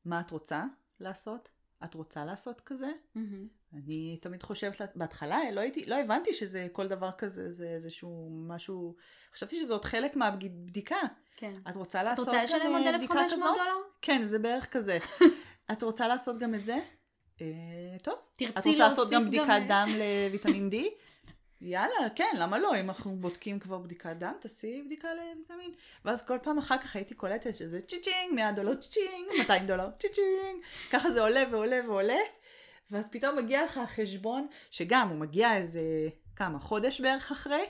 מה 0.05 0.19
את 0.19 0.31
רוצה 0.31 0.63
לעשות, 0.99 1.49
את 1.85 1.93
רוצה 1.93 2.25
לעשות 2.25 2.61
כזה? 2.61 2.91
מהמם. 3.15 3.47
אני 3.73 4.17
תמיד 4.21 4.43
חושבת, 4.43 4.79
לה- 4.79 4.85
בהתחלה 4.95 5.39
לא, 5.51 5.61
הייתי, 5.61 5.85
לא 5.85 5.95
הבנתי 5.95 6.33
שזה 6.33 6.67
כל 6.71 6.87
דבר 6.87 7.11
כזה, 7.17 7.51
זה 7.51 7.65
איזשהו 7.67 8.29
משהו, 8.47 8.95
חשבתי 9.33 9.55
שזה 9.59 9.73
עוד 9.73 9.85
חלק 9.85 10.15
מהבדיקה. 10.15 10.95
כן. 11.37 11.53
את 11.69 11.75
רוצה 11.75 11.99
את 12.01 12.05
לעשות 12.05 12.25
רוצה 12.27 12.37
גם 12.37 12.43
לשלם 12.43 12.71
עוד 12.71 12.81
אה, 12.81 12.89
1,500 12.89 12.99
בדיקה 12.99 13.35
כזאת? 13.35 13.39
דולר? 13.57 13.75
כן, 14.01 14.21
זה 14.25 14.39
בערך 14.39 14.73
כזה. 14.73 14.97
את 15.71 15.83
רוצה 15.83 16.07
לעשות 16.07 16.39
גם 16.39 16.55
את 16.55 16.65
זה? 16.65 16.77
אה, 17.41 17.47
טוב. 18.03 18.13
את 18.13 18.37
תרצי 18.37 18.69
רוצה 18.69 18.83
לעשות 18.83 18.97
להוסיף 18.97 19.13
גם 19.13 19.25
בדיקת 19.27 19.49
אה, 19.49 19.67
דם 19.67 19.87
לוויטמין 20.27 20.69
D? 20.69 20.75
יאללה, 21.61 22.09
כן, 22.15 22.35
למה 22.39 22.59
לא? 22.59 22.79
אם 22.79 22.89
אנחנו 22.89 23.15
בודקים 23.15 23.59
כבר 23.59 23.77
בדיקת 23.77 24.15
דם, 24.17 24.33
תעשי 24.39 24.81
בדיקה 24.85 25.07
לוויטמין. 25.13 25.71
ואז 26.05 26.25
כל 26.25 26.37
פעם 26.43 26.57
אחר 26.57 26.77
כך 26.77 26.95
הייתי 26.95 27.15
קולטת 27.15 27.53
שזה 27.55 27.81
cha-ching, 27.81 28.33
100 28.35 28.51
דולר 28.51 28.75
cha-ching, 28.75 29.27
200 29.39 29.65
דולר 29.65 29.89
cha-ching, 29.99 30.63
ככה 30.91 31.11
זה 31.11 31.21
עולה 31.21 31.43
ועולה 31.51 31.81
ועולה, 31.87 32.19
ואז 32.91 33.05
פתאום 33.11 33.37
מגיע 33.37 33.63
לך 33.63 33.77
החשבון, 33.77 34.47
שגם 34.71 35.09
הוא 35.09 35.17
מגיע 35.17 35.57
איזה, 35.57 35.81
כמה, 36.35 36.59
חודש 36.59 37.01
בערך 37.01 37.31
אחרי, 37.31 37.65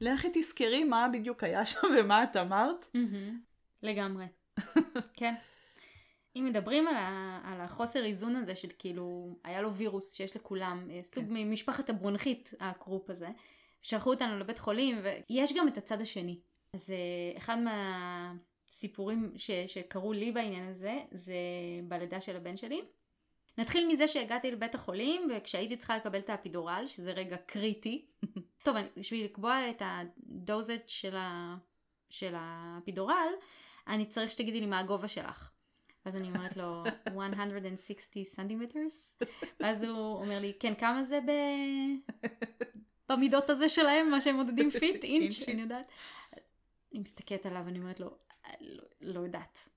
לכי 0.00 0.28
תזכרי 0.34 0.84
מה 0.84 1.08
בדיוק 1.12 1.44
היה 1.44 1.66
שם 1.66 1.80
ומה 1.98 2.24
את 2.24 2.36
אמרת. 2.36 2.86
לגמרי. 3.82 4.26
כן. 5.16 5.34
אם 6.36 6.44
מדברים 6.44 6.88
על, 6.88 6.94
ה, 6.96 7.40
על 7.44 7.60
החוסר 7.60 8.04
איזון 8.04 8.36
הזה 8.36 8.56
של 8.56 8.68
כאילו, 8.78 9.36
היה 9.44 9.62
לו 9.62 9.74
וירוס 9.74 10.14
שיש 10.14 10.36
לכולם, 10.36 10.88
אה, 10.90 11.02
סוג 11.02 11.24
כן. 11.24 11.30
ממשפחת 11.32 11.90
הברונכית, 11.90 12.50
הקרופ 12.60 13.10
הזה, 13.10 13.28
שלחו 13.82 14.10
אותנו 14.10 14.38
לבית 14.38 14.58
חולים, 14.58 14.98
ויש 15.02 15.52
גם 15.52 15.68
את 15.68 15.76
הצד 15.76 16.00
השני. 16.00 16.40
אז 16.74 16.90
אה, 16.90 17.38
אחד 17.38 17.56
מהסיפורים 18.68 19.32
ש, 19.36 19.50
שקרו 19.50 20.12
לי 20.12 20.32
בעניין 20.32 20.68
הזה, 20.68 20.98
זה 21.10 21.34
בלידה 21.88 22.20
של 22.20 22.36
הבן 22.36 22.56
שלי. 22.56 22.82
נתחיל 23.58 23.88
מזה 23.92 24.08
שהגעתי 24.08 24.50
לבית 24.50 24.74
החולים, 24.74 25.28
וכשהייתי 25.36 25.76
צריכה 25.76 25.96
לקבל 25.96 26.18
את 26.18 26.30
האפידורל, 26.30 26.84
שזה 26.86 27.12
רגע 27.12 27.36
קריטי. 27.36 28.06
טוב, 28.64 28.76
אני- 28.76 28.88
בשביל 28.96 29.24
לקבוע 29.24 29.70
את 29.70 29.82
ה 29.84 29.97
dosage 29.97 30.78
של, 30.86 31.16
ה, 31.16 31.56
של 32.10 32.34
האפידורל, 32.36 33.28
אני 33.88 34.06
צריך 34.06 34.30
שתגידי 34.30 34.60
לי 34.60 34.66
מה 34.66 34.78
הגובה 34.78 35.08
שלך. 35.08 35.51
ואז 36.06 36.16
אני 36.16 36.28
אומרת 36.28 36.56
לו, 36.56 36.84
160 37.14 38.24
centimeters? 38.24 39.18
ואז 39.60 39.82
הוא 39.82 40.16
אומר 40.16 40.38
לי, 40.40 40.52
כן, 40.60 40.74
כמה 40.74 41.02
זה 41.02 41.20
ב... 41.20 41.30
במידות 43.08 43.50
הזה 43.50 43.68
שלהם, 43.68 44.10
מה 44.10 44.20
שהם 44.20 44.36
מודדים 44.36 44.70
feet, 44.70 45.04
inch. 45.14 45.48
אני 45.48 45.62
יודעת. 45.62 45.86
אני 46.92 47.00
מסתכלת 47.00 47.46
עליו, 47.46 47.68
אני 47.68 47.78
אומרת 47.78 48.00
לו, 48.00 48.10
לא, 48.60 48.82
לא 49.00 49.20
יודעת. 49.20 49.68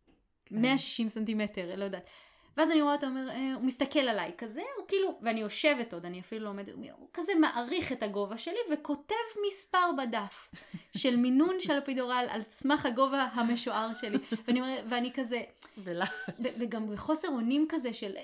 כן. 0.46 0.62
160 0.62 1.10
סנטימטר, 1.10 1.76
לא 1.76 1.84
יודעת. 1.84 2.10
ואז 2.58 2.72
אני 2.72 2.82
רואה 2.82 2.94
אותו 2.96 3.06
אומר, 3.06 3.30
אה, 3.30 3.54
הוא 3.56 3.64
מסתכל 3.64 4.00
עליי 4.00 4.32
כזה, 4.38 4.62
הוא 4.78 4.88
כאילו, 4.88 5.20
ואני 5.22 5.40
יושבת 5.40 5.94
עוד, 5.94 6.06
אני 6.06 6.20
אפילו 6.20 6.44
לא 6.44 6.50
עומדת, 6.50 6.74
הוא 6.74 7.08
כזה 7.14 7.36
מעריך 7.36 7.92
את 7.92 8.04
הגובה 8.04 8.38
שלי 8.38 8.58
וכותב 8.74 9.16
מספר 9.48 9.92
בדף 9.98 10.52
של 10.98 11.16
מינון 11.16 11.60
של 11.60 11.78
אפידורל 11.78 12.26
על 12.30 12.42
סמך 12.50 12.86
הגובה 12.86 13.24
המשוער 13.34 13.94
שלי. 13.94 14.18
ואני, 14.48 14.62
ואני 14.90 15.14
כזה, 15.14 15.42
ולחץ. 15.78 16.30
ו- 16.40 16.48
וגם 16.60 16.92
בחוסר 16.94 17.28
אונים 17.28 17.66
כזה 17.70 17.94
של, 17.94 18.16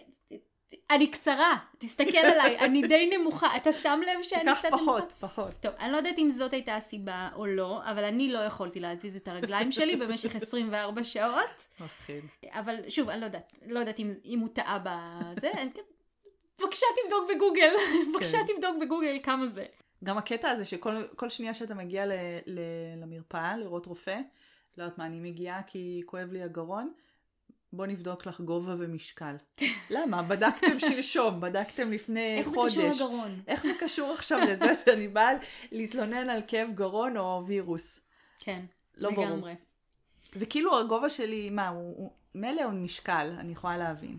אני 0.89 1.12
קצרה, 1.12 1.57
תסתכל 1.77 2.17
עליי, 2.17 2.60
אני 2.60 2.81
די 2.88 3.17
נמוכה, 3.17 3.57
אתה 3.57 3.73
שם 3.73 4.01
לב 4.07 4.23
שאני 4.23 4.51
קצת 4.55 4.65
נמוכה? 4.65 4.84
פחות, 4.86 5.13
פחות. 5.19 5.53
טוב, 5.60 5.73
אני 5.79 5.91
לא 5.91 5.97
יודעת 5.97 6.19
אם 6.19 6.29
זאת 6.29 6.53
הייתה 6.53 6.75
הסיבה 6.75 7.29
או 7.36 7.45
לא, 7.45 7.81
אבל 7.84 8.03
אני 8.03 8.31
לא 8.31 8.39
יכולתי 8.39 8.79
להזיז 8.79 9.15
את 9.15 9.27
הרגליים 9.27 9.71
שלי 9.71 9.95
במשך 9.95 10.36
24 10.36 11.03
שעות. 11.03 11.49
מפחיד. 11.79 12.23
אבל 12.49 12.75
שוב, 12.89 13.10
אני 13.10 13.19
לא 13.19 13.25
יודעת, 13.25 13.53
לא 13.67 13.79
יודעת 13.79 13.99
אם, 13.99 14.13
אם 14.25 14.39
הוא 14.39 14.49
טעה 14.53 14.79
בזה. 14.79 15.51
בבקשה 16.62 16.86
תבדוק 17.03 17.29
בגוגל, 17.36 17.73
בבקשה 18.13 18.38
כן. 18.38 18.53
תבדוק 18.53 18.75
בגוגל 18.81 19.19
כמה 19.23 19.47
זה. 19.47 19.65
גם 20.03 20.17
הקטע 20.17 20.49
הזה 20.49 20.65
שכל 20.65 21.03
כל 21.15 21.29
שנייה 21.29 21.53
שאתה 21.53 21.73
מגיע 21.73 22.05
ל, 22.05 22.12
ל, 22.45 22.60
למרפאה 23.01 23.57
לראות 23.57 23.86
רופא, 23.86 24.19
לא 24.77 24.84
יודעת 24.84 24.97
מה, 24.97 25.05
אני 25.05 25.19
מגיעה 25.19 25.63
כי 25.63 26.01
כואב 26.05 26.31
לי 26.31 26.43
הגרון, 26.43 26.93
בוא 27.73 27.86
נבדוק 27.86 28.25
לך 28.25 28.41
גובה 28.41 28.75
ומשקל. 28.79 29.36
למה? 29.89 30.23
בדקתם 30.23 30.79
שלשום, 30.79 31.41
בדקתם 31.41 31.91
לפני 31.91 32.38
איך 32.38 32.49
זה 32.49 32.55
חודש. 32.55 32.77
קשור 32.77 32.89
לגרון? 32.89 33.41
איך 33.47 33.63
זה 33.63 33.71
קשור 33.79 34.13
עכשיו 34.13 34.39
לזה 34.39 34.71
שאני 34.86 35.07
באה 35.07 35.31
להתלונן 35.71 36.29
על 36.29 36.41
כאב 36.47 36.69
גרון 36.73 37.17
או 37.17 37.43
וירוס? 37.47 37.99
כן, 38.39 38.65
לא 38.97 39.12
ברור. 39.12 39.25
לגמרי. 39.25 39.55
וכאילו 40.36 40.79
הגובה 40.79 41.10
שלי, 41.10 41.49
מה, 41.49 41.67
הוא, 41.67 41.97
הוא 41.97 42.12
מילא 42.36 42.63
הוא 42.63 42.73
משקל, 42.73 43.36
אני 43.39 43.51
יכולה 43.51 43.77
להבין 43.77 44.17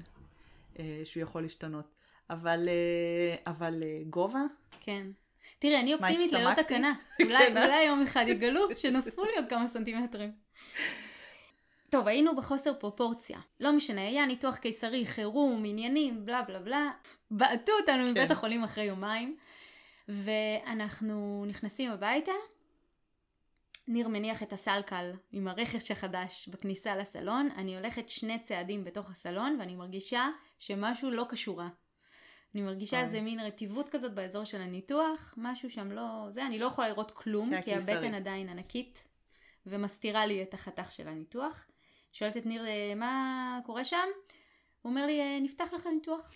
אה, 0.78 1.00
שהוא 1.04 1.22
יכול 1.22 1.42
להשתנות. 1.42 1.94
אבל, 2.30 2.68
אה, 2.68 3.52
אבל 3.52 3.82
אה, 3.82 4.02
גובה? 4.10 4.42
כן. 4.80 5.06
תראה, 5.58 5.80
אני 5.80 5.94
אופטימית 5.94 6.32
ללא? 6.32 6.54
תקנה. 6.54 6.94
כן, 7.18 7.24
אולי 7.24 7.56
אה? 7.56 7.64
אולי 7.64 7.84
יום 7.84 8.02
אחד 8.02 8.24
יגלו 8.28 8.60
שנוספו 8.76 9.24
לי 9.24 9.30
עוד 9.36 9.44
כמה 9.48 9.66
סנטימטרים. 9.66 10.32
טוב, 11.92 12.08
היינו 12.08 12.36
בחוסר 12.36 12.74
פרופורציה. 12.74 13.38
לא 13.60 13.72
משנה, 13.72 14.00
היה 14.00 14.26
ניתוח 14.26 14.56
קיסרי, 14.56 15.06
חירום, 15.06 15.62
עניינים, 15.66 16.26
בלה 16.26 16.42
בלה 16.42 16.58
בלה. 16.58 16.90
בעטו 17.30 17.72
אותנו 17.80 18.04
כן. 18.04 18.10
מבית 18.10 18.30
החולים 18.30 18.64
אחרי 18.64 18.84
יומיים, 18.84 19.36
ואנחנו 20.08 21.44
נכנסים 21.48 21.90
הביתה, 21.90 22.32
ניר 23.88 24.08
מניח 24.08 24.42
את 24.42 24.52
הסלקל 24.52 25.12
עם 25.32 25.48
הרכש 25.48 25.90
החדש 25.90 26.48
בכניסה 26.48 26.96
לסלון, 26.96 27.48
אני 27.56 27.76
הולכת 27.76 28.08
שני 28.08 28.38
צעדים 28.38 28.84
בתוך 28.84 29.10
הסלון 29.10 29.56
ואני 29.60 29.74
מרגישה 29.74 30.28
שמשהו 30.58 31.10
לא 31.10 31.26
קשורה. 31.28 31.68
אני 32.54 32.62
מרגישה 32.62 32.96
אוי. 32.96 33.06
איזה 33.06 33.20
מין 33.20 33.40
רטיבות 33.40 33.88
כזאת 33.88 34.14
באזור 34.14 34.44
של 34.44 34.60
הניתוח, 34.60 35.34
משהו 35.36 35.70
שם 35.70 35.92
לא... 35.92 36.26
זה, 36.30 36.46
אני 36.46 36.58
לא 36.58 36.66
יכולה 36.66 36.88
לראות 36.88 37.10
כלום, 37.10 37.50
כן, 37.50 37.62
כי 37.62 37.74
הבטן. 37.74 38.14
עדיין 38.14 38.48
ענקית, 38.48 39.08
ומסתירה 39.66 40.26
לי 40.26 40.42
את 40.42 40.54
החתך 40.54 40.92
של 40.92 41.08
הניתוח. 41.08 41.66
שואלת 42.12 42.36
את 42.36 42.46
ניר, 42.46 42.66
"אה, 42.66 42.94
מה 42.96 43.58
קורה 43.66 43.84
שם? 43.84 44.08
הוא 44.82 44.90
אומר 44.90 45.06
לי, 45.06 45.20
"אה, 45.20 45.38
נפתח 45.40 45.72
לך 45.72 45.86
ניתוח. 45.86 46.32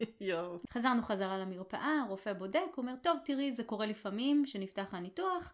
יואו. 0.20 0.56
חזרנו 0.72 1.02
חזרה 1.02 1.38
למרפאה, 1.38 2.00
הרופא 2.06 2.32
בודק, 2.32 2.60
הוא 2.74 2.82
אומר, 2.82 2.94
טוב, 3.02 3.18
תראי, 3.24 3.52
זה 3.52 3.64
קורה 3.64 3.86
לפעמים 3.86 4.46
שנפתח 4.46 4.94
הניתוח, 4.94 5.52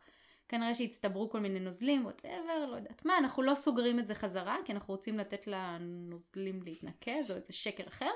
כנראה 0.49 0.75
שהצטברו 0.75 1.31
כל 1.31 1.41
מיני 1.41 1.61
נוזלים, 1.61 2.05
ווטאבר, 2.07 2.67
לא 2.71 2.77
יודעת 2.77 3.05
מה, 3.05 3.19
אנחנו 3.19 3.43
לא 3.43 3.55
סוגרים 3.55 3.99
את 3.99 4.07
זה 4.07 4.15
חזרה, 4.15 4.57
כי 4.65 4.73
אנחנו 4.73 4.95
רוצים 4.95 5.19
לתת 5.19 5.47
לנוזלים 5.47 6.63
להתנקז, 6.63 7.31
או 7.31 7.37
איזה 7.37 7.53
שקר 7.53 7.89
אחר. 7.89 8.11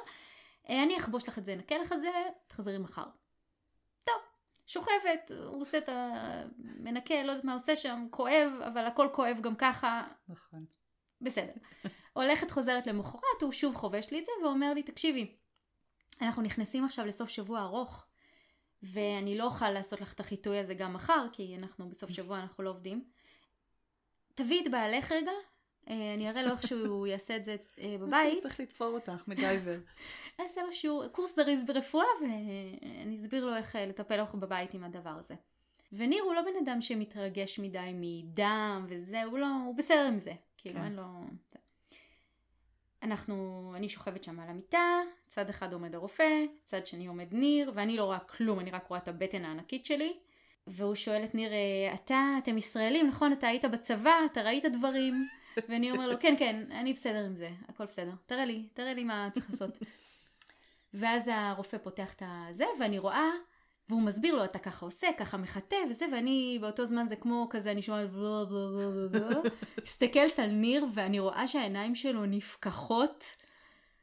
"אה, 0.71 0.83
אני 0.83 0.99
אחבוש 0.99 1.29
לך 1.29 1.39
את 1.39 1.45
זה, 1.45 1.53
אנקה 1.53 1.79
לך 1.79 1.93
את 1.93 2.01
זה, 2.01 2.09
תחזרי 2.47 2.79
מחר. 2.79 3.07
טוב, 4.05 4.15
שוכבת, 4.67 5.31
הוא 5.47 5.61
עושה 5.61 5.79
את 5.79 5.89
ה... 5.89 6.13
מנקה, 6.59 7.23
לא 7.23 7.31
יודעת 7.33 7.45
מה 7.45 7.55
עושה 7.55 7.77
שם, 7.77 8.07
כואב, 8.11 8.53
אבל 8.67 8.87
הכל 8.87 9.09
כואב 9.13 9.39
גם 9.41 9.57
ככה, 9.57 10.07
נכון. 10.29 10.65
בסדר. 11.25 11.53
הולכת 12.13 12.51
חוזרת 12.51 12.87
למחרת, 12.87 13.43
הוא 13.43 13.53
שוב 13.53 13.75
חובש 13.75 14.11
לי 14.11 14.19
את 14.19 14.27
זה 14.27 14.33
ואומר 14.43 14.75
לי, 14.75 14.83
תקשיבי, 14.83 15.37
אנחנו 16.21 16.43
נכנסים 16.43 16.85
עכשיו 16.85 17.07
לסוף 17.07 17.29
שבוע 17.29 17.61
ארוך, 17.61 18.07
ואני 18.83 19.39
לא 19.39 19.45
אוכל 19.45 19.71
לעשות 19.71 20.01
לך 20.01 20.13
את 20.13 20.21
החיטוי 20.21 20.59
הזה 20.59 20.75
גם 20.75 20.93
מחר, 20.93 21.27
כי 21.33 21.57
אנחנו 21.59 21.89
בסוף 21.89 22.11
שבוע 22.11 22.39
אנחנו 22.39 22.65
לא 22.65 22.71
עובדים. 22.71 23.05
תביאי 24.35 24.63
את 24.63 24.71
בעלך 24.71 25.13
רגע, 25.13 25.33
אה, 25.91 26.15
אני 26.15 26.31
אראה 26.31 26.43
לו 26.43 26.51
איך 26.51 26.67
שהוא 26.67 27.07
יעשה 27.13 27.37
את 27.37 27.45
זה 27.45 27.57
אה, 27.79 27.97
בבית. 28.01 28.43
צריך 28.43 28.61
לתפור 28.61 28.89
אותך, 28.89 29.29
מגייבר. 29.29 29.79
אעשה 30.41 30.63
לו 30.63 30.73
שיעור, 30.73 31.09
קורס 31.09 31.37
זריז 31.37 31.65
ברפואה, 31.65 32.07
ואני 32.21 33.17
אסביר 33.17 33.45
לו 33.45 33.57
איך 33.57 33.77
אה, 33.77 33.87
לטפל 33.87 34.23
לך 34.23 34.35
בבית 34.35 34.75
עם 34.75 34.85
הדבר 34.85 35.11
הזה. 35.19 35.35
וניר 35.93 36.23
הוא 36.23 36.35
לא 36.35 36.43
בן 36.43 36.65
אדם 36.65 36.81
שמתרגש 36.81 37.59
מדי 37.59 37.91
מדם 37.95 38.87
וזה, 38.89 39.25
הוא 39.25 39.39
לא, 39.39 39.47
הוא 39.67 39.75
בסדר 39.77 40.07
עם 40.07 40.19
זה. 40.19 40.33
כאילו, 40.65 40.81
כן. 40.81 40.85
אין 40.85 40.97
לו... 40.97 41.27
אנחנו, 43.03 43.73
אני 43.77 43.89
שוכבת 43.89 44.25
שם 44.25 44.41
על 44.41 44.49
המיטה, 44.49 45.01
צד 45.27 45.49
אחד 45.49 45.73
עומד 45.73 45.95
הרופא, 45.95 46.45
צד 46.65 46.87
שני 46.87 47.07
עומד 47.07 47.33
ניר, 47.33 47.73
ואני 47.75 47.97
לא 47.97 48.05
רואה 48.05 48.19
כלום, 48.19 48.61
אני 48.61 48.71
רק 48.71 48.87
רואה 48.87 49.01
את 49.01 49.09
הבטן 49.09 49.45
הענקית 49.45 49.87
שלי. 49.87 50.19
והוא 50.67 50.95
שואל 50.95 51.25
את 51.25 51.35
ניר, 51.35 51.53
"אה, 51.53 51.95
אתה, 51.95 52.35
אתם 52.43 52.59
ישראלים, 52.59 53.09
נכון? 53.09 53.33
אתה 53.33 53.47
היית 53.47 53.65
בצבא, 53.65 54.15
אתה 54.33 54.43
ראית 54.43 54.65
דברים? 54.65 55.29
ואני 55.69 55.91
אומר 55.91 56.09
לו, 56.09 56.21
כן, 56.21 56.35
כן, 56.39 56.73
אני 56.73 56.93
בסדר 56.93 57.25
עם 57.25 57.37
זה, 57.37 57.51
הכל 57.69 57.85
בסדר. 57.85 58.13
תראה 58.27 58.45
לי, 58.45 58.69
תראה 58.75 58.95
לי 58.95 59.05
מה 59.05 59.29
צריך 59.33 59.51
לעשות. 59.51 59.79
ואז 60.95 61.31
הרופא 61.33 61.79
פותח 61.79 62.13
את 62.13 62.23
הזה, 62.27 62.65
ואני 62.81 62.99
רואה, 62.99 63.31
והוא 63.89 64.03
מסביר 64.03 64.35
לו, 64.35 64.45
אתה 64.45 64.59
ככה 64.59 64.87
עושה, 64.87 65.07
ככה 65.19 65.37
מחטא 65.37 65.77
וזה, 65.91 66.07
ואני 66.13 66.59
באותו 66.61 66.87
זמן 66.87 67.09
זה 67.09 67.17
כמו 67.17 67.47
כזה, 67.51 67.71
אני 67.71 67.83
שומעת 67.83 68.11
בלה 68.11 68.45
בלה 68.45 68.67
בלה 68.69 69.09
בלה 69.09 69.09
בלה, 69.09 69.41
מסתכלת 69.85 70.39
על 70.39 70.51
ניר, 70.51 70.87
ואני 70.95 71.19
רואה 71.19 71.49
שהעיניים 71.49 71.95
שלו 71.95 72.27
נפקחות 72.27 73.25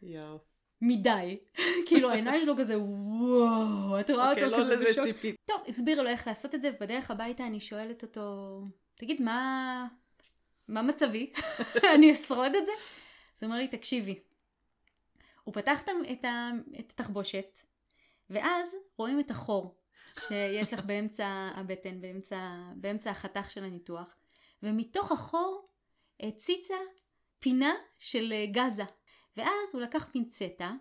יואו. 0.01 0.39
מדי. 0.81 1.37
כאילו 1.87 2.09
העיניים 2.11 2.41
שלו 2.41 2.57
כזה, 2.57 2.79
וואו, 2.79 3.99
את 3.99 4.09
רואה 4.09 4.29
אוקיי, 4.29 4.45
אותו 4.45 4.57
לא 4.57 4.63
כזה 4.63 4.85
בשוק. 4.89 5.03
ציפית. 5.03 5.35
טוב, 5.45 5.61
הסביר 5.67 6.01
לו 6.01 6.09
איך 6.09 6.27
לעשות 6.27 6.55
את 6.55 6.61
זה, 6.61 6.71
ובדרך 6.75 7.11
הביתה 7.11 7.47
אני 7.47 7.59
שואלת 7.59 8.03
אותו, 8.03 8.57
תגיד, 8.95 9.21
מה, 9.21 9.87
מה 10.67 10.81
מצבי? 10.81 11.33
אני 11.95 12.11
אשרוד 12.11 12.55
את 12.55 12.65
זה? 12.65 12.71
אז 13.37 13.43
הוא 13.43 13.49
אומר 13.49 13.57
לי, 13.57 13.67
תקשיבי, 13.67 14.19
הוא 15.43 15.53
פתח 15.53 15.83
את 16.79 16.89
התחבושת, 16.89 17.59
ואז 18.31 18.75
רואים 18.97 19.19
את 19.19 19.31
החור 19.31 19.77
שיש 20.19 20.73
לך 20.73 20.79
באמצע 20.79 21.51
הבטן, 21.55 22.01
באמצע, 22.01 22.57
באמצע 22.75 23.11
החתך 23.11 23.51
של 23.51 23.63
הניתוח, 23.63 24.15
ומתוך 24.63 25.11
החור 25.11 25.69
הציצה 26.19 26.75
פינה 27.39 27.73
של 27.99 28.33
אה, 28.33 28.45
גזה. 28.45 28.83
ואז 29.37 29.73
הוא 29.73 29.81
לקח 29.81 30.07
פינצטה 30.11 30.71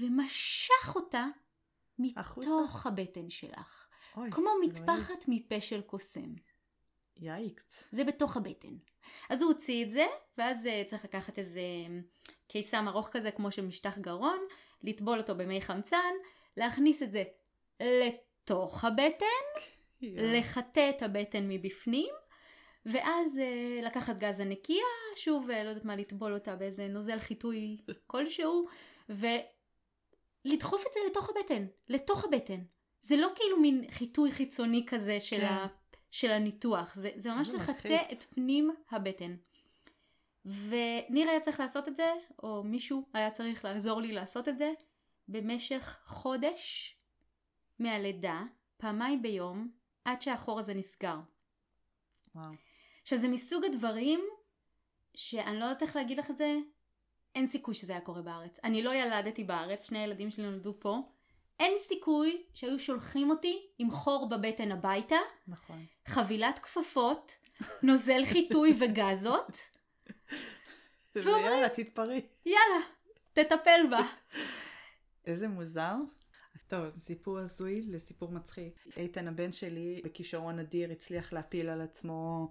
ומשך 0.00 0.94
אותה 0.94 1.26
החוצה? 2.16 2.50
מתוך 2.50 2.86
הבטן 2.86 3.30
שלך. 3.30 3.86
אוי, 4.16 4.30
כמו. 4.30 4.50
מטפחת 4.64 5.24
מפה 5.28 5.60
של 5.60 5.80
קוסם. 5.80 6.34
יאיקס. 7.16 7.88
זה 7.90 8.04
בתוך 8.04 8.36
הבטן. 8.36 8.76
אז 9.30 9.42
הוא 9.42 9.52
הוציא 9.52 9.84
את 9.84 9.92
זה, 9.92 10.06
ואז 10.38 10.66
uh, 10.66 10.88
צריך 10.88 11.04
לקחת 11.04 11.38
איזה 11.38 11.60
קיסם 12.48 12.88
ארוך 12.88 13.08
כזה, 13.12 13.30
כמו 13.30 13.50
של 13.50 13.66
משטח 13.66 13.98
גרון, 13.98 14.38
לטבול 14.82 15.18
אותו 15.18 15.34
במי 15.34 15.60
חמצן, 15.60 16.12
להכניס 16.56 17.02
את 17.02 17.12
זה 17.12 17.22
לתוך 17.80 18.84
הבטן, 18.84 19.24
יואו. 20.02 20.26
לחטא 20.26 20.90
את 20.90 21.02
הבטן 21.02 21.48
מבפנים, 21.48 22.14
ואז 22.86 23.36
uh, 23.36 23.84
לקחת 23.84 24.18
גזה 24.18 24.44
נקייה, 24.44 24.84
שוב, 25.16 25.50
uh, 25.50 25.52
לא 25.52 25.68
יודעת 25.68 25.84
מה, 25.84 25.96
לטבול 25.96 26.34
אותה 26.34 26.56
באיזה 26.56 26.88
נוזל 26.88 27.18
חיטוי 27.18 27.76
כלשהו, 28.06 28.66
ולדחוף 29.08 30.86
את 30.86 30.92
זה 30.92 31.00
לתוך 31.10 31.30
הבטן, 31.30 31.66
לתוך 31.88 32.24
הבטן. 32.24 32.60
זה 33.00 33.16
לא 33.16 33.28
כאילו 33.34 33.60
מין 33.60 33.84
חיטוי 33.90 34.32
חיצוני 34.32 34.84
כזה 34.86 35.20
של, 35.20 35.40
כן. 35.40 35.44
ה, 35.44 35.66
של 36.10 36.30
הניתוח, 36.30 36.94
זה, 36.94 37.10
זה 37.16 37.30
ממש 37.30 37.48
זה 37.48 37.56
לחטא. 37.56 38.02
את 38.12 38.22
פנים 38.22 38.70
הבטן. 38.90 39.36
וניר 40.44 41.30
היה 41.30 41.40
צריך 41.40 41.60
לעשות 41.60 41.88
את 41.88 41.96
זה, 41.96 42.12
או 42.42 42.62
מישהו 42.64 43.08
היה 43.14 43.30
צריך 43.30 43.64
לעזור 43.64 44.00
לי 44.00 44.12
לעשות 44.12 44.48
את 44.48 44.58
זה, 44.58 44.72
במשך 45.28 45.98
חודש 46.04 46.96
מהלידה, 47.78 48.42
פעמיים 48.76 49.22
ביום, 49.22 49.70
עד 50.04 50.22
שהחור 50.22 50.58
הזה 50.58 50.74
נסגר. 50.74 51.16
וואו. 52.34 52.50
עכשיו 53.02 53.18
זה 53.18 53.28
מסוג 53.28 53.64
הדברים 53.64 54.20
שאני 55.14 55.58
לא 55.60 55.64
יודעת 55.64 55.82
איך 55.82 55.96
להגיד 55.96 56.18
לך 56.18 56.30
את 56.30 56.36
זה, 56.36 56.54
אין 57.34 57.46
סיכוי 57.46 57.74
שזה 57.74 57.92
היה 57.92 58.00
קורה 58.00 58.22
בארץ. 58.22 58.58
אני 58.64 58.82
לא 58.82 58.94
ילדתי 58.94 59.44
בארץ, 59.44 59.88
שני 59.88 59.98
הילדים 59.98 60.30
שלי 60.30 60.44
נולדו 60.44 60.74
פה. 60.80 60.98
אין 61.60 61.78
סיכוי 61.78 62.42
שהיו 62.54 62.78
שולחים 62.80 63.30
אותי 63.30 63.66
עם 63.78 63.90
חור 63.90 64.28
בבטן 64.28 64.72
הביתה, 64.72 65.16
נכון. 65.48 65.86
חבילת 66.06 66.58
כפפות, 66.58 67.32
נוזל 67.82 68.24
חיטוי 68.24 68.72
וגזות, 68.80 69.56
ואומרים- 71.14 71.44
ויאללה, 71.44 71.68
תתפרי. 71.68 72.26
יאללה, 72.46 72.80
תטפל 73.32 73.80
בה. 73.90 74.00
איזה 75.26 75.48
מוזר. 75.48 75.94
טוב, 76.68 76.84
סיפור 76.98 77.38
הזוי 77.38 77.82
לסיפור 77.88 78.30
מצחיק. 78.32 78.74
איתן 78.96 79.28
הבן 79.28 79.52
שלי 79.52 80.00
בכישרון 80.04 80.58
אדיר 80.58 80.90
הצליח 80.90 81.32
להפיל 81.32 81.68
על 81.68 81.80
עצמו 81.80 82.50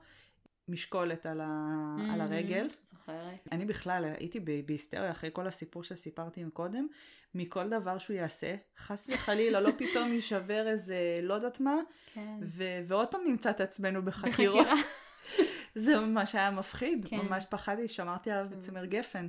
משקולת 0.67 1.25
על, 1.25 1.41
ה... 1.41 1.95
על 2.13 2.21
הרגל. 2.21 2.67
זוכרת. 2.83 3.47
אני 3.51 3.65
בכלל 3.65 4.05
הייתי 4.17 4.39
בהיסטריה 4.65 5.11
אחרי 5.11 5.29
כל 5.33 5.47
הסיפור 5.47 5.83
שסיפרתי 5.83 6.43
מקודם, 6.43 6.87
מכל 7.35 7.69
דבר 7.69 7.97
שהוא 7.97 8.15
יעשה, 8.15 8.55
חס 8.77 9.09
וחלילה, 9.09 9.59
לא 9.59 9.69
פתאום 9.77 10.13
יישבר 10.13 10.67
איזה 10.67 11.19
לא 11.21 11.33
יודעת 11.33 11.59
מה, 11.59 11.75
כן. 12.13 12.39
ו- 12.41 12.79
ועוד 12.87 13.07
פעם 13.07 13.21
נמצא 13.25 13.49
את 13.49 13.61
עצמנו 13.61 14.05
בחקירות. 14.05 14.67
בחקירה. 14.67 14.81
זה 15.75 15.99
ממש 15.99 16.35
היה 16.35 16.51
מפחיד, 16.51 17.05
כן. 17.09 17.17
ממש 17.17 17.45
פחדתי, 17.49 17.87
שמרתי 17.87 18.31
עליו. 18.31 18.47
בצמר 18.51 18.85
גפן. 18.85 19.27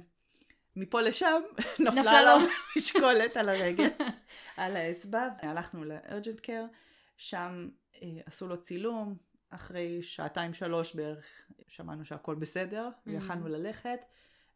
מפה 0.76 1.00
לשם, 1.00 1.42
נפלה 1.86 2.22
לו. 2.22 2.46
משקולת 2.76 3.36
על 3.36 3.48
הרגל, 3.48 3.88
על 4.56 4.76
האצבע. 4.76 5.28
הלכנו 5.42 5.84
לארג'נט 5.84 6.40
קר, 6.40 6.64
שם 7.16 7.68
אה, 8.02 8.08
עשו 8.26 8.48
לו 8.48 8.60
צילום, 8.62 9.16
אחרי 9.50 10.02
שעתיים 10.02 10.54
שלוש 10.54 10.94
בערך 10.94 11.26
שמענו 11.68 12.04
שהכל 12.04 12.34
בסדר, 12.34 12.88
ויכלנו 13.06 13.48
ללכת, 13.48 13.98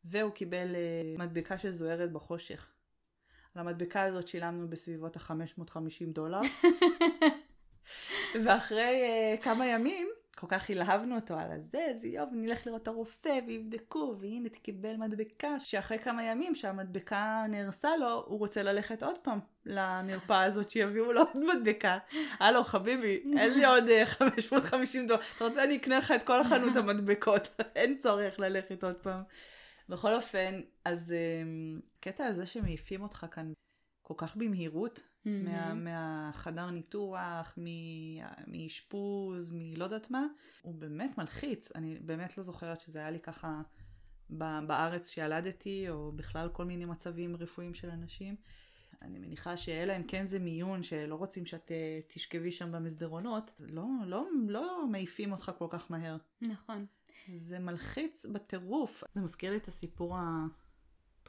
והוא 0.05 0.33
קיבל 0.33 0.75
אה, 0.75 1.25
מדבקה 1.25 1.59
שזוהרת 1.59 2.13
בחושך. 2.13 2.71
על 3.55 3.61
המדבקה 3.61 4.03
הזאת 4.03 4.29
שילמנו 4.29 4.69
בסביבות 4.69 5.17
ה-550 5.17 6.07
דולר. 6.13 6.41
ואחרי 8.45 9.05
uh, 9.05 9.43
כמה 9.43 9.67
ימים, 9.67 10.09
כל 10.41 10.47
כך 10.51 10.71
הלהבנו 10.71 11.17
אותו 11.17 11.35
על 11.35 11.53
הזה, 11.53 11.87
זה 12.01 12.09
יופי, 12.09 12.37
נלך 12.37 12.67
לראות 12.67 12.83
את 12.83 12.89
הרופא 12.89 13.39
ויבדקו, 13.47 14.17
והנה 14.21 14.49
קיבל 14.49 14.97
מדבקה, 14.97 15.61
שאחרי 15.61 15.99
כמה 15.99 16.25
ימים 16.25 16.55
שהמדבקה 16.55 17.45
נהרסה 17.49 17.97
לו, 17.97 18.25
הוא 18.27 18.39
רוצה 18.39 18.63
ללכת 18.63 19.03
עוד 19.03 19.19
פעם 19.19 19.39
למרפאה 19.67 20.43
הזאת, 20.43 20.71
שיביאו 20.71 21.13
לו 21.13 21.21
עוד 21.21 21.45
מדבקה. 21.55 21.99
הלו 22.41 22.65
חביבי, 22.65 23.23
אין 23.39 23.55
לי 23.55 23.65
עוד 23.65 23.89
אה, 23.89 24.07
550 24.07 25.07
דולר, 25.07 25.21
אתה 25.37 25.45
רוצה 25.45 25.65
אני 25.65 25.77
אקנה 25.77 25.99
לך 25.99 26.11
את 26.11 26.23
כל 26.23 26.41
החנות 26.41 26.77
המדבקות, 26.77 27.49
אין 27.77 27.99
צורך 27.99 28.41
ללכת 28.41 28.85
עוד 28.85 28.97
פעם. 28.97 29.23
בכל 29.89 30.15
אופן, 30.15 30.61
אז 30.85 31.15
um, 31.15 31.83
קטע 32.01 32.27
הזה 32.27 32.47
שמעיפים 32.47 33.03
אותך 33.03 33.27
כאן, 33.31 33.53
כל 34.03 34.15
כך 34.17 34.37
במהירות, 34.37 35.03
Mm-hmm. 35.27 35.31
מה, 35.31 35.75
מהחדר 35.75 36.71
ניתוח, 36.71 37.59
מאשפוז, 38.47 39.53
מלא 39.55 39.85
יודעת 39.85 40.11
מה, 40.11 40.27
הוא 40.63 40.75
באמת 40.75 41.19
מלחיץ. 41.19 41.73
אני 41.75 41.99
באמת 41.99 42.39
לא 42.39 42.43
זוכרת 42.43 42.81
שזה 42.81 42.99
היה 42.99 43.11
לי 43.11 43.21
ככה 43.21 43.63
בארץ 44.31 45.09
שילדתי, 45.09 45.89
או 45.91 46.13
בכלל 46.13 46.49
כל 46.49 46.65
מיני 46.65 46.85
מצבים 46.85 47.37
רפואיים 47.37 47.75
של 47.75 47.91
אנשים. 47.91 48.37
אני 49.03 49.19
מניחה 49.19 49.57
שאלא 49.57 49.97
אם 49.97 50.03
כן 50.03 50.27
זה 50.27 50.39
מיון, 50.39 50.83
שלא 50.83 51.15
רוצים 51.15 51.47
שאת 51.47 51.73
אה, 51.73 52.01
תשכבי 52.07 52.53
שם 52.53 52.73
במסדרונות, 52.73 53.51
לא, 53.59 53.87
לא, 54.07 54.27
לא 54.49 54.87
מעיפים 54.91 55.33
אותך 55.33 55.53
כל 55.59 55.67
כך 55.71 55.91
מהר. 55.91 56.17
נכון. 56.41 56.87
זה 57.35 57.59
מלחיץ 57.59 58.27
בטירוף. 58.27 59.05
זה 59.15 59.21
מזכיר 59.21 59.51
לי 59.51 59.57
את 59.57 59.69
הסיפור 59.69 60.17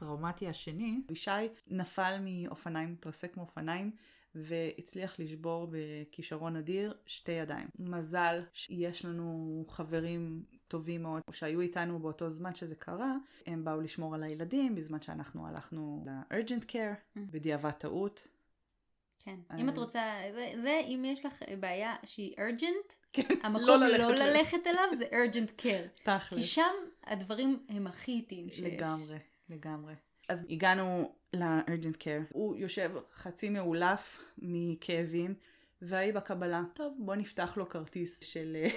הטראומטי 0.02 0.48
השני. 0.48 1.00
ישי 1.10 1.30
נפל 1.68 2.16
מאופניים, 2.20 2.92
התרסק 2.98 3.36
מאופניים, 3.36 3.90
והצליח 4.34 5.20
לשבור 5.20 5.68
בכישרון 5.70 6.56
אדיר 6.56 6.94
שתי 7.06 7.32
ידיים. 7.32 7.66
מזל 7.78 8.42
שיש 8.52 9.04
לנו 9.04 9.64
חברים 9.68 10.42
טובים 10.68 11.02
מאוד 11.02 11.22
שהיו 11.32 11.60
איתנו 11.60 11.98
באותו 11.98 12.30
זמן 12.30 12.54
שזה 12.54 12.74
קרה, 12.74 13.14
הם 13.46 13.64
באו 13.64 13.80
לשמור 13.80 14.14
על 14.14 14.22
הילדים 14.22 14.74
בזמן 14.74 15.02
שאנחנו 15.02 15.46
הלכנו 15.46 16.04
ל-urgent 16.06 16.64
care, 16.70 16.96
בדיעבד 17.16 17.70
טעות. 17.70 18.28
כן. 19.24 19.36
אז- 19.48 19.60
אם 19.60 19.68
את 19.68 19.78
רוצה, 19.78 20.02
זה, 20.34 20.52
זה 20.62 20.80
אם 20.88 21.02
יש 21.06 21.26
לך 21.26 21.42
בעיה 21.60 21.94
שהיא 22.04 22.34
urgent, 22.36 22.94
כן, 23.12 23.22
המקום 23.42 23.66
לא 23.66 23.76
לא 23.76 23.86
ללכת 23.86 24.18
ל- 24.18 24.22
ללכת 24.22 24.66
אליו 24.66 24.84
זה 24.94 25.04
urgent 25.04 25.60
care. 25.60 25.88
כי 25.96 26.02
תכלס. 26.04 26.44
שם 26.44 26.62
הדברים 27.04 27.66
הם 27.68 27.86
הכי 27.86 28.12
איטיים 28.12 28.48
שיש. 28.50 28.60
לגמרי, 28.60 29.16
לגמרי. 29.50 29.94
אז 30.28 30.46
הגענו 30.50 31.14
ל-urgent 31.32 31.96
care. 32.02 32.32
הוא 32.32 32.56
יושב 32.56 32.90
חצי 33.12 33.48
מאולף 33.48 34.20
מכאבים, 34.38 35.34
והיא 35.82 36.12
בקבלה, 36.12 36.62
טוב, 36.74 36.94
בוא 36.98 37.14
נפתח 37.14 37.56
לו 37.56 37.68
כרטיס 37.68 38.20
של 38.20 38.56
אה, 38.56 38.70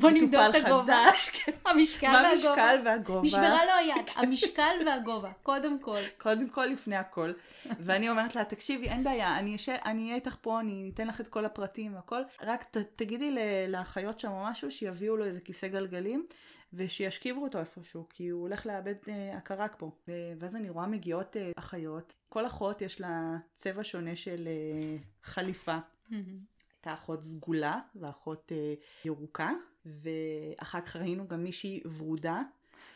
בוא 0.00 0.10
נמדוד 0.10 0.40
מטופל 0.48 0.58
את 0.58 0.64
הגובה. 0.64 1.04
חדש. 1.10 1.28
כן. 1.32 1.52
המשקל 1.70 2.06
והגובה. 2.06 2.28
המשקל 2.28 2.80
והגובה? 2.84 3.20
נשברה 3.22 3.64
לו 3.64 3.72
היד. 3.72 4.08
המשקל 4.16 4.74
והגובה, 4.86 5.32
קודם 5.42 5.78
כל. 5.78 6.00
קודם 6.22 6.48
כל 6.48 6.64
לפני 6.64 6.96
הכל. 6.96 7.32
ואני 7.66 8.10
אומרת 8.10 8.36
לה, 8.36 8.44
תקשיבי, 8.44 8.88
אין 8.88 9.04
בעיה, 9.04 9.38
אני 9.38 9.56
אהיה 9.84 10.14
איתך 10.14 10.36
פה, 10.40 10.60
אני 10.60 10.90
אתן 10.94 11.06
לך 11.06 11.20
את 11.20 11.28
כל 11.28 11.44
הפרטים 11.44 11.94
והכל, 11.94 12.22
רק 12.42 12.64
ת, 12.64 12.76
תגידי 12.76 13.36
לאחיות 13.68 14.20
שם 14.20 14.30
או 14.30 14.44
משהו, 14.44 14.70
שיביאו 14.70 15.16
לו 15.16 15.24
איזה 15.24 15.40
כיסא 15.40 15.68
גלגלים, 15.68 16.26
ושישכיבו 16.72 17.42
אותו 17.42 17.58
איפשהו, 17.58 18.06
כי 18.10 18.28
הוא 18.28 18.42
הולך 18.42 18.66
לאבד 18.66 18.94
אה, 19.08 19.36
הכרה 19.36 19.68
פה. 19.68 19.90
ואז 20.38 20.56
אני 20.56 20.70
רואה 20.70 20.86
מגיעות 20.86 21.36
אה, 21.36 21.50
אחיות, 21.56 22.14
כל 22.28 22.46
אחות 22.46 22.82
יש 22.82 23.00
לה 23.00 23.36
צבע 23.54 23.84
שונה 23.84 24.16
של 24.16 24.48
אה, 24.48 24.96
חליפה. 25.22 25.78
הייתה 26.10 26.94
אחות 26.94 27.24
סגולה 27.24 27.78
ואחות 27.96 28.52
אה, 28.52 28.74
ירוקה, 29.04 29.50
ואחר 29.86 30.80
כך 30.80 30.96
ראינו 30.96 31.28
גם 31.28 31.44
מישהי 31.44 31.80
ורודה, 31.98 32.42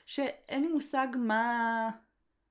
שאין 0.06 0.62
לי 0.62 0.68
מושג 0.68 1.06
מה, 1.18 1.90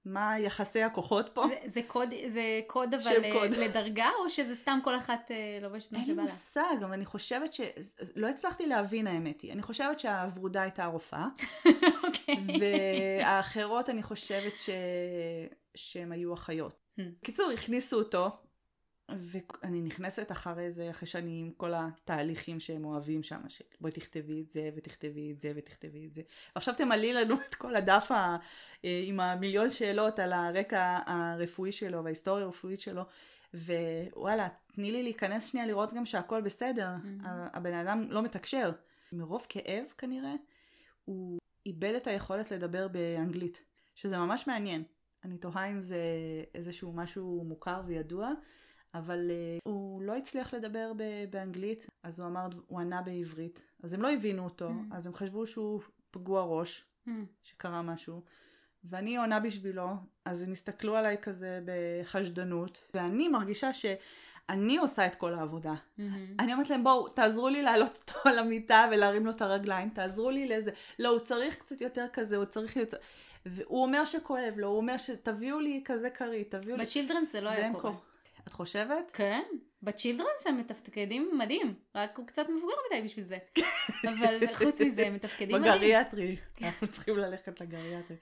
מה 0.05 0.39
יחסי 0.39 0.83
הכוחות 0.83 1.29
פה. 1.33 1.45
זה- 1.47 1.59
זה 1.65 1.81
קוד, 1.87 2.09
זה 2.27 2.41
קוד 2.67 2.93
אבל 2.93 3.23
אה, 3.23 3.31
קוד. 3.33 3.51
לדרגה, 3.63 4.09
או 4.23 4.29
שזה 4.29 4.55
סתם 4.55 4.79
כל 4.83 4.95
אחת 4.95 5.31
אה, 5.31 5.59
לובשת 5.61 5.91
מה 5.91 5.97
אין 5.99 6.07
לי 6.07 6.13
שבא 6.13 6.21
לה? 6.21 6.27
מושג, 6.27 6.83
אבל 6.83 6.93
אני 6.93 7.05
חושבת 7.05 7.53
ש... 7.53 7.61
לא 8.15 8.27
הצלחתי 8.27 8.65
להבין 8.65 9.07
האמת 9.07 9.41
היא. 9.41 9.51
אני 9.53 9.61
חושבת 9.61 9.99
שהוורודה 9.99 10.61
הייתה 10.61 10.83
הרופאה, 10.83 11.27
אוקיי. 12.03 12.45
והאחרות 12.59 13.89
אני 13.89 14.03
חושבת 14.03 14.57
ש... 14.57 14.69
שהן 15.75 16.11
היו 16.11 16.33
אחיות. 16.33 16.79
Hmm. 16.99 17.03
קיצור, 17.25 17.49
הכניסו 17.51 17.99
אותו, 17.99 18.37
ואני 19.21 19.81
נכנסת 19.81 20.31
אחרי 20.31 20.71
זה, 20.71 20.89
אחרי 20.89 21.07
שאני 21.07 21.39
עם 21.39 21.51
כל 21.57 21.73
התהליכים 21.75 22.59
שהם 22.59 22.85
אוהבים 22.85 23.23
שם, 23.23 23.41
של 23.47 23.63
בואי 23.81 23.91
תכתבי 23.91 24.41
את 24.41 24.51
זה, 24.51 24.69
ותכתבי 24.75 25.31
את 25.31 25.41
זה, 25.41 25.51
ותכתבי 25.55 26.05
את 26.05 26.13
זה. 26.13 26.21
ועכשיו 26.55 26.75
תמלאי 26.75 27.13
לנו 27.13 27.35
את 27.49 27.55
כל 27.55 27.75
הדף 27.75 28.11
ה... 28.11 28.37
אה, 28.85 29.01
עם 29.03 29.19
המיליון 29.19 29.69
שאלות 29.69 30.19
על 30.19 30.33
הרקע 30.33 30.99
הרפואי 31.05 31.71
שלו 31.71 32.03
וההיסטוריה 32.03 32.45
הרפואית 32.45 32.79
שלו. 32.79 33.03
ווואלה, 33.53 34.47
תני 34.73 34.91
לי 34.91 35.03
להיכנס 35.03 35.51
שנייה 35.51 35.67
לראות 35.67 35.93
גם 35.93 36.05
שהכל 36.05 36.41
בסדר. 36.41 36.87
Mhm. 36.87 37.27
ה- 37.27 37.57
הבן 37.57 37.73
אדם 37.73 38.11
לא 38.11 38.21
מתקשר. 38.21 38.71
מרוב 39.11 39.45
כאב 39.49 39.85
כנראה, 39.97 40.33
הוא 41.05 41.39
איבד 41.65 41.93
את 41.97 42.07
היכולת 42.07 42.51
לדבר 42.51 42.87
באנגלית, 42.87 43.63
שזה 43.95 44.17
ממש 44.17 44.47
מעניין. 44.47 44.83
אני 45.23 45.37
תוהה 45.37 45.71
אם 45.71 45.81
זה 45.81 45.97
איזשהו 46.55 46.93
משהו 46.93 47.43
מוכר 47.47 47.81
וידוע, 47.85 48.31
אבל 48.93 49.31
uh, 49.31 49.69
הוא 49.69 50.01
לא 50.01 50.15
הצליח 50.17 50.53
לדבר 50.53 50.91
ב- 50.97 51.03
באנגלית, 51.29 51.87
אז 52.03 52.19
הוא 52.19 52.27
אמר, 52.27 52.47
הוא 52.67 52.79
ענה 52.79 53.01
בעברית. 53.01 53.61
אז 53.83 53.93
הם 53.93 54.01
לא 54.01 54.11
הבינו 54.13 54.43
אותו, 54.43 54.69
Mm. 54.69 54.95
אז 54.95 55.07
הם 55.07 55.13
חשבו 55.13 55.47
שהוא 55.47 55.81
פגוע 56.11 56.41
ראש, 56.43 56.85
Hmm. 57.07 57.09
שקרה 57.43 57.81
משהו. 57.81 58.21
ואני 58.83 59.17
עונה 59.17 59.39
בשבילו, 59.39 59.87
אז 60.25 60.41
הם 60.41 60.51
הסתכלו 60.51 60.95
עליי 60.95 61.17
כזה 61.21 61.59
בחשדנות, 61.65 62.77
ואני 62.93 63.27
מרגישה 63.27 63.73
שאני 63.73 64.77
עושה 64.77 65.07
את 65.07 65.15
כל 65.15 65.33
העבודה. 65.33 65.73
מהמם. 65.97 66.35
אני 66.39 66.53
אומרת 66.53 66.69
להם, 66.69 66.83
בואו, 66.83 67.07
תעזרו 67.09 67.49
לי 67.49 67.61
להעלות 67.61 67.97
אותו 68.07 68.29
על 68.29 68.39
המיטה 68.39 68.87
ולהרים 68.91 69.25
לו 69.25 69.31
את 69.31 69.41
הרגליים, 69.41 69.89
תעזרו 69.89 70.29
לי 70.29 70.47
לאיזה... 70.47 70.71
לא, 70.99 71.09
הוא 71.09 71.19
צריך 71.19 71.55
קצת 71.55 71.81
יותר 71.81 72.05
כזה, 72.13 72.37
הוא 72.37 72.45
צריך 72.45 72.75
יותר... 72.75 72.97
והוא 73.45 73.83
אומר 73.83 74.05
שכואב 74.05 74.53
לו, 74.57 74.67
הוא 74.67 74.77
אומר 74.77 74.97
שתביאו 74.97 75.59
לי 75.59 75.81
כזה 75.85 76.09
כרית, 76.09 76.55
תביאו 76.55 76.77
לי... 76.77 76.83
ב 76.83 76.88
Children's 76.88 77.31
זה 77.31 77.41
לא 77.41 77.49
היה 77.49 77.73
קורה. 77.73 77.93
את 78.47 78.53
חושבת? 78.53 79.11
כן, 79.13 79.41
ב 79.83 79.89
Children's 79.89 80.47
הם 80.47 80.57
מתפקדים 80.57 81.29
מדהים, 81.37 81.73
רק 81.95 82.17
הוא 82.17 82.27
קצת 82.27 82.49
מבוגר 82.49 82.73
מדי 82.91 83.01
בשביל 83.01 83.25
זה. 83.25 83.37
אבל 84.09 84.53
חוץ 84.53 84.81
מזה 84.81 85.07
הם 85.07 85.13
מתפקדים 85.13 85.57
מדהים. 85.61 85.73
בגריאטרי. 85.73 86.35
אנחנו 86.63 86.87
צריכים 86.87 87.17
ללכת 87.17 87.61
לגריאטרי. 87.61 88.15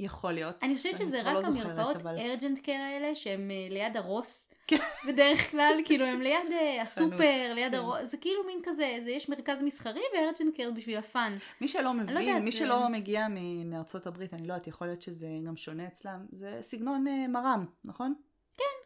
יכול 0.00 0.32
להיות. 0.32 0.56
אני 0.62 0.74
חושבת 0.76 0.96
שזה 0.96 1.22
רק 1.22 1.34
לא 1.34 1.46
המרפאות 1.46 1.96
אבל- 1.96 2.18
urgent 2.18 2.58
care 2.58 2.72
האלה 2.72 3.14
שהם 3.14 3.50
אה, 3.50 3.66
ליד 3.70 3.96
ה 3.96 4.05
Ross. 4.05 4.52
כן. 4.66 4.76
בדרך 5.08 5.50
כלל, 5.50 5.80
כאילו 5.84 6.04
הם 6.04 6.20
ליד 6.22 6.52
אה, 6.52 6.82
הסופר, 6.82 7.52
ליד 7.54 7.70
כן. 7.72 7.78
ה 7.78 7.83
Ross, 7.83 8.10
זה 8.10 8.16
כאילו 8.16 8.44
מין 8.46 8.60
כזה, 8.64 8.98
זה 9.04 9.10
יש 9.10 9.28
מרכז 9.28 9.62
מסחרי 9.62 10.00
ו 10.14 10.20
urgent 10.20 10.56
care 10.56 10.70
בשביל 10.76 10.96
ה 10.96 11.04
fun. 11.04 11.38
מי 11.60 11.68
שלא 11.68 11.82
לא 11.82 11.94
מבין, 11.94 12.16
יודעת, 12.16 12.42
מי 12.42 12.52
זה- 12.52 12.58
שלא 12.58 12.88
מגיע 12.88 13.26
מארצות 13.64 14.06
הברית, 14.06 14.34
אני 14.34 14.46
לא 14.48 14.52
יודעת, 14.52 14.66
יכול 14.66 14.86
להיות 14.86 15.02
שזה 15.02 15.26
גם 15.46 15.56
שונה 15.56 15.86
אצלם, 15.86 16.26
זה 16.32 16.58
סגנון 16.60 17.06
אה, 17.08 17.28
מר"ם, 17.28 17.64
נכון? 17.84 18.14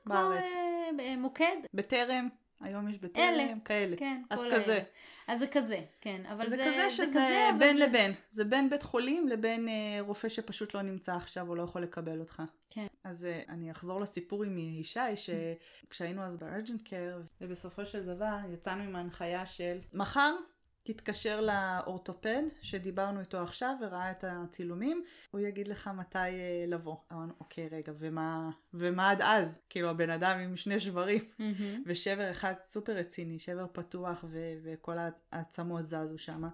כן, 0.05 0.11
כמו 0.11 0.15
בארץ. 0.15 0.43
אה, 0.43 0.91
ב- 0.99 1.19
מוקד, 1.19 1.57
בטרם, 1.75 2.29
היום 2.61 2.89
יש 2.89 2.99
בטרם, 2.99 3.23
אלה. 3.23 3.47
כאלה. 3.65 3.97
כן. 3.97 4.23
אז 4.31 4.41
כזה. 4.53 4.73
האלה. 4.73 4.83
אז 5.29 5.39
זה 5.39 5.47
כזה, 5.47 5.81
כן. 6.01 6.23
אבל 6.33 6.49
זה 6.49 6.57
זה 6.57 6.63
כזה 6.67 6.91
שזה 6.91 7.05
כזה, 7.07 7.49
אבל 7.51 7.59
בין 7.59 7.77
זה- 7.77 7.87
לבין. 7.87 8.13
זה 8.31 8.45
בין 8.45 8.71
בית 8.71 8.83
חולים 8.83 9.29
לבין 9.29 9.69
אה, 9.69 9.73
רופא 10.01 10.29
שפשוט 10.29 10.75
לא 10.75 10.83
נמצא 10.83 11.15
עכשיו 11.17 11.49
או 11.49 11.55
לא 11.55 11.63
יכול 11.63 11.83
לקבל 11.83 12.21
אותך. 12.21 12.43
כן. 12.71 12.87
אז 13.05 13.25
אה, 13.25 13.43
אני 13.49 13.71
אחזור 13.71 14.01
לסיפור 14.01 14.45
עם 14.45 14.59
ישי, 14.59 15.01
שכשהיינו 15.17 16.23
אז 16.23 16.37
בארג'נט 16.37 16.89
קר, 16.89 17.21
ובסופו 17.41 17.87
של 17.87 18.07
דבר 18.07 18.37
יצאנו 18.53 18.83
עם 18.83 18.97
ההנחיה 18.97 19.47
של 19.47 19.79
מחר 19.95 20.35
תתקשר 20.83 21.41
לאורתופד 21.41 22.43
שדיברנו 22.61 23.21
איתו 23.21 23.39
עכשיו 23.39 23.77
וראה 23.83 24.11
את 24.11 24.25
הצילומים, 24.29 25.05
הוא 25.31 25.41
יגיד 25.41 25.69
לך 25.69 25.91
מתי 25.97 26.19
אה, 26.19 26.65
לבוא. 26.69 26.97
אמרנו, 27.13 27.33
אוקיי, 27.41 27.69
רגע, 27.69 27.93
ומה, 27.99 28.51
ומה 28.75 29.11
עד 29.11 29.23
אז? 29.23 29.61
כאילו 29.69 29.91
הבן 29.91 30.11
אדם 30.11 30.39
עם 30.39 30.57
שני 30.57 30.81
שברים. 30.81 31.25
מהמם. 31.39 31.83
ושבר 31.87 32.31
אחד 32.31 32.55
סופר 32.65 32.93
רציני, 32.93 33.39
שבר 33.39 33.67
פתוח 33.73 34.25
ו- 34.29 34.55
וכל 34.63 34.97
העצמות 35.33 35.87
זזו 35.87 36.19
שם. 36.19 36.49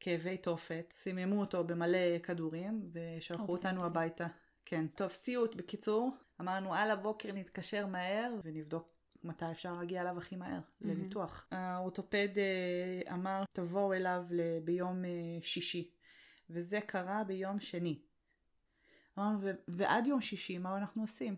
כאבי 0.00 0.36
תופת, 0.36 0.92
סיממו 0.92 1.40
אותו 1.40 1.64
במלא 1.64 2.18
כדורים 2.22 2.90
ושלחו 2.92 3.52
אותנו. 3.52 3.84
הביתה. 3.84 4.26
כן, 4.64 4.86
טוב, 4.86 5.08
סיוט 5.08 5.54
בקיצור. 5.54 6.10
אמרנו 6.40 6.74
על 6.74 6.90
הבוקר 6.90 7.32
נתקשר 7.32 7.86
מהר 7.86 8.34
ונבדוק 8.44 8.99
מתי 9.24 9.50
אפשר 9.50 9.74
להגיע 9.74 10.00
אליו 10.00 10.18
הכי 10.18 10.36
מהר 10.36 10.60
מהמם. 10.80 11.00
לניתוח. 11.00 11.46
האורתופד 11.50 12.28
אה, 12.36 13.14
אמר 13.14 13.44
תבואו 13.52 13.92
אליו 13.92 14.24
ביום 14.64 15.04
אה, 15.04 15.10
שישי 15.42 15.90
וזה 16.50 16.80
קרה 16.80 17.24
ביום 17.24 17.60
שני. 17.60 17.98
אמרנו 19.18 19.38
"ו- 19.42 19.50
ועד 19.68 20.06
יום 20.06 20.20
שישי 20.20 20.58
מה 20.58 20.76
אנחנו 20.78 21.02
עושים? 21.02 21.36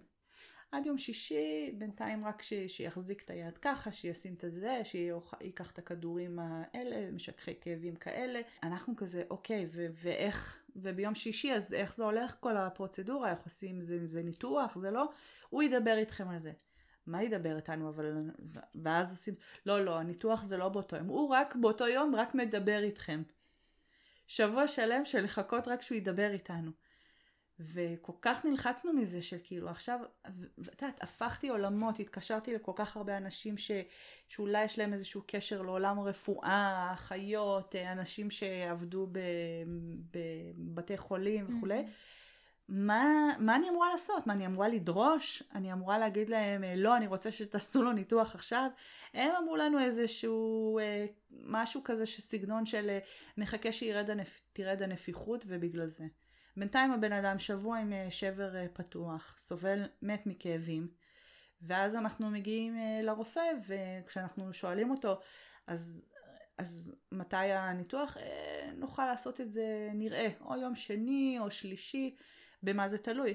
עד 0.72 0.86
יום 0.86 0.98
שישי, 0.98 1.74
בינתיים 1.78 2.24
רק 2.24 2.42
ש, 2.42 2.52
שיחזיק 2.66 3.22
את 3.24 3.30
היד 3.30 3.58
ככה, 3.58 3.92
שישים 3.92 4.34
את 4.34 4.44
זה, 4.48 4.80
שייקח 4.84 5.70
את 5.70 5.78
הכדורים 5.78 6.38
האלה, 6.38 7.10
משככי 7.10 7.54
כאבים 7.60 7.96
כאלה. 7.96 8.40
אנחנו 8.62 8.96
כזה, 8.96 9.22
אוקיי, 9.30 9.66
ו- 9.72 9.86
ואיך, 10.02 10.62
וביום 10.76 11.14
שישי, 11.14 11.52
אז 11.52 11.74
איך 11.74 11.94
זה 11.94 12.04
הולך 12.04 12.36
כל 12.40 12.56
הפרוצדורה, 12.56 13.30
איך 13.30 13.40
עושים, 13.44 13.80
זה, 13.80 14.06
זה 14.06 14.22
ניתוח, 14.22 14.78
זה 14.80 14.90
לא? 14.90 15.08
הוא 15.50 15.62
ידבר 15.62 15.96
איתכם 15.96 16.28
על 16.28 16.38
זה. 16.38 16.52
מה 17.06 17.22
ידבר 17.22 17.56
איתנו, 17.56 17.88
אבל... 17.88 18.30
ואז 18.74 19.10
עושים, 19.10 19.34
לא, 19.66 19.84
לא, 19.84 19.98
הניתוח 19.98 20.44
זה 20.44 20.56
לא 20.56 20.68
באותו 20.68 20.96
יום. 20.96 21.06
הוא 21.06 21.28
רק 21.28 21.56
באותו 21.56 21.88
יום 21.88 22.14
רק 22.16 22.34
מדבר 22.34 22.82
איתכם. 22.82 23.22
שבוע 24.26 24.68
שלם 24.68 25.04
של 25.04 25.24
לחכות 25.24 25.68
רק 25.68 25.82
שהוא 25.82 25.96
ידבר 25.96 26.30
איתנו. 26.32 26.70
וכל 27.60 28.12
כך 28.22 28.44
נלחצנו 28.44 28.92
מזה 28.92 29.22
שכאילו 29.22 29.68
עכשיו, 29.68 30.00
ואת 30.58 30.82
יודעת, 30.82 31.02
הפכתי 31.02 31.48
עולמות, 31.48 31.98
התקשרתי 32.00 32.54
לכל 32.54 32.72
כך 32.74 32.96
הרבה 32.96 33.16
אנשים 33.16 33.58
ש, 33.58 33.70
שאולי 34.28 34.64
יש 34.64 34.78
להם 34.78 34.92
איזשהו 34.92 35.22
קשר 35.26 35.62
לעולם 35.62 35.98
הרפואה, 35.98 36.90
אחיות, 36.92 37.74
אנשים 37.76 38.30
שעבדו 38.30 39.08
בבתי 40.10 40.96
חולים 40.96 41.58
וכולי. 41.58 41.80
Mm-hmm. 41.80 42.21
מה, 42.68 43.30
מה 43.38 43.56
אני 43.56 43.68
אמורה 43.68 43.90
לעשות? 43.90 44.26
מה 44.26 44.32
אני 44.32 44.46
אמורה 44.46 44.68
לדרוש? 44.68 45.42
אני 45.54 45.72
אמורה 45.72 45.98
להגיד 45.98 46.28
להם, 46.28 46.64
לא, 46.76 46.96
אני 46.96 47.06
רוצה 47.06 47.30
שתעשו 47.30 47.82
לו 47.82 47.92
ניתוח 47.92 48.34
עכשיו? 48.34 48.68
הם 49.14 49.30
אמרו 49.38 49.56
לנו 49.56 49.78
איזשהו 49.80 50.78
אה, 50.78 51.06
משהו 51.30 51.80
כזה 51.84 52.06
שסגנון 52.06 52.66
של 52.66 52.90
אה, 52.90 52.98
נחכה 53.36 53.72
שתרד 53.72 54.10
הנפ... 54.10 54.40
הנפיחות 54.58 55.44
ובגלל 55.48 55.86
זה. 55.86 56.04
בינתיים 56.56 56.92
הבן 56.92 57.12
אדם 57.12 57.38
שבוע 57.38 57.78
עם 57.78 57.92
אה, 57.92 58.10
שבר 58.10 58.56
אה, 58.56 58.66
פתוח, 58.72 59.34
סובל, 59.38 59.84
מת 60.02 60.26
מכאבים, 60.26 60.88
ואז 61.62 61.96
אנחנו 61.96 62.30
מגיעים 62.30 62.76
אה, 62.76 63.02
לרופא 63.02 63.44
וכשאנחנו 63.66 64.52
שואלים 64.52 64.90
אותו, 64.90 65.20
אז 65.66 66.06
אז 66.58 66.94
מתי 67.12 67.36
הניתוח? 67.36 68.16
נוכל 68.74 69.06
לעשות 69.06 69.40
את 69.40 69.52
זה, 69.52 69.90
נראה, 69.94 70.28
או 70.40 70.56
יום 70.56 70.74
שני 70.74 71.36
או 71.40 71.50
שלישי. 71.50 72.16
במה 72.62 72.88
זה 72.88 72.98
תלוי. 72.98 73.34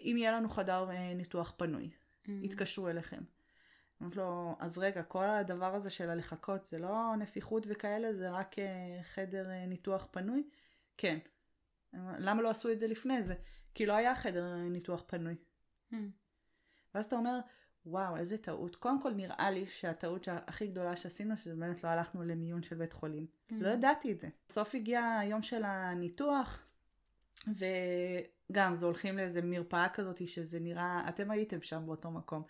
אם 0.00 0.14
יהיה 0.18 0.32
לנו 0.32 0.48
חדר 0.48 0.90
אה, 0.90 1.14
ניתוח 1.14 1.54
פנוי, 1.56 1.90
mm-hmm. 1.90 2.30
יתקשרו 2.42 2.88
אליכם. 2.88 3.22
אמרת 4.02 4.16
לו, 4.16 4.56
אז 4.58 4.78
רגע, 4.78 5.02
כל 5.02 5.24
הדבר 5.24 5.74
הזה 5.74 5.90
של 5.90 6.10
הלחכות 6.10 6.66
זה 6.66 6.78
לא 6.78 7.16
נפיחות 7.18 7.66
וכאלה, 7.68 8.14
זה 8.14 8.30
רק 8.30 8.58
אה, 8.58 9.02
חדר 9.02 9.50
אה, 9.50 9.66
ניתוח 9.66 10.06
פנוי? 10.10 10.42
כן. 10.96 11.18
למה 12.18 12.42
לא 12.42 12.50
עשו 12.50 12.72
את 12.72 12.78
זה 12.78 12.86
לפני 12.86 13.22
זה? 13.22 13.34
כי 13.74 13.86
לא 13.86 13.92
היה 13.92 14.14
חדר 14.14 14.56
ניתוח 14.56 15.04
פנוי. 15.06 15.34
Mm. 15.92 15.96
ואז 16.94 17.04
אתה 17.04 17.16
אומר, 17.16 17.38
וואו, 17.86 18.16
איזה 18.16 18.38
טעות. 18.38 18.76
קודם 18.76 19.02
כל 19.02 19.12
נראה 19.12 19.50
לי 19.50 19.66
שהטעות 19.66 20.28
הכי 20.30 20.66
גדולה 20.66 20.96
שעשינו, 20.96 21.36
שזה 21.38 21.54
באמת 21.54 21.84
לא 21.84 21.88
הלכנו 21.88 22.24
למיון 22.24 22.62
של 22.62 22.76
בית 22.76 22.92
חולים. 22.92 23.26
Mm. 23.26 23.54
לא 23.60 23.68
ידעתי 23.68 24.12
את 24.12 24.20
זה. 24.20 24.28
בסוף 24.48 24.74
הגיע 24.74 25.18
היום 25.20 25.42
של 25.42 25.64
הניתוח, 25.64 26.66
וגם 28.50 28.76
זה 28.76 28.86
הולכים 28.86 29.16
לאיזה 29.16 29.40
מרפאה 29.42 29.88
כזאת 29.88 30.28
שזה 30.28 30.60
נראה, 30.60 31.04
אתם 31.08 31.30
הייתם 31.30 31.62
שם 31.62 31.82
באותו 31.86 32.10
מקום. 32.10 32.42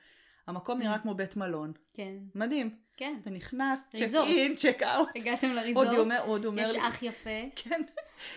המקום 0.47 0.79
נראה 0.79 0.97
mm. 0.97 0.99
כמו 0.99 1.15
בית 1.15 1.37
מלון. 1.37 1.73
כן. 1.93 2.15
מדהים. 2.35 2.77
כן. 2.97 3.19
אתה 3.23 3.31
נכנס, 3.31 3.89
צ'ק 3.89 4.15
אין, 4.27 4.57
צ'ק 4.57 4.83
אאוט. 4.83 5.09
הגעתם 5.17 5.49
לריזורט, 5.49 5.87
עוד 5.87 5.97
אומר, 5.99 6.23
עוד 6.27 6.45
אומר 6.45 6.63
יש 6.63 6.73
לי, 6.73 6.89
אח 6.89 7.03
יפה. 7.03 7.31
כן. 7.57 7.83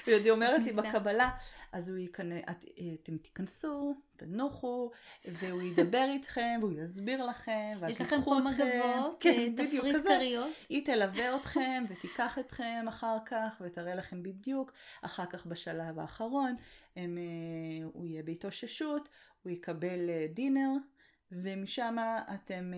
והיא 0.08 0.32
אומרת 0.32 0.64
לי 0.64 0.74
בקבלה, 0.74 1.30
אז 1.72 1.90
הוא 1.90 1.98
ייכנס, 1.98 2.44
את, 2.50 2.66
אתם 3.04 3.18
תיכנסו, 3.18 3.96
תנוחו, 4.16 4.92
והוא 5.26 5.62
ידבר 5.62 6.06
איתכם, 6.14 6.60
והוא 6.62 6.74
יסביר 6.84 7.26
לכם, 7.26 7.78
ואז 7.80 7.92
יש 7.92 8.02
לכם 8.02 8.22
פה 8.24 8.40
מגבות, 8.46 9.18
כן, 9.20 9.54
תפריט 9.56 9.96
כריות. 10.06 10.52
היא 10.70 10.86
תלווה 10.86 11.36
אתכם 11.36 11.84
ותיקח 11.90 12.40
אתכם 12.40 12.86
אחר 12.88 13.18
כך, 13.26 13.62
ותראה 13.66 13.96
לכם 13.96 14.24
בדיוק, 14.24 14.72
אחר 15.02 15.26
כך 15.26 15.46
בשלב 15.46 16.00
האחרון, 16.00 16.56
הם, 16.96 17.18
אה, 17.18 17.86
הוא 17.94 18.06
יהיה 18.06 18.24
בהתאוששות, 18.24 19.10
הוא 19.44 19.52
יקבל 19.52 20.10
דינר. 20.34 20.62
אה, 20.62 21.00
ומשם 21.32 21.96
אתם 22.34 22.72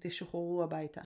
תשוחררו 0.00 0.62
הביתה. 0.64 1.00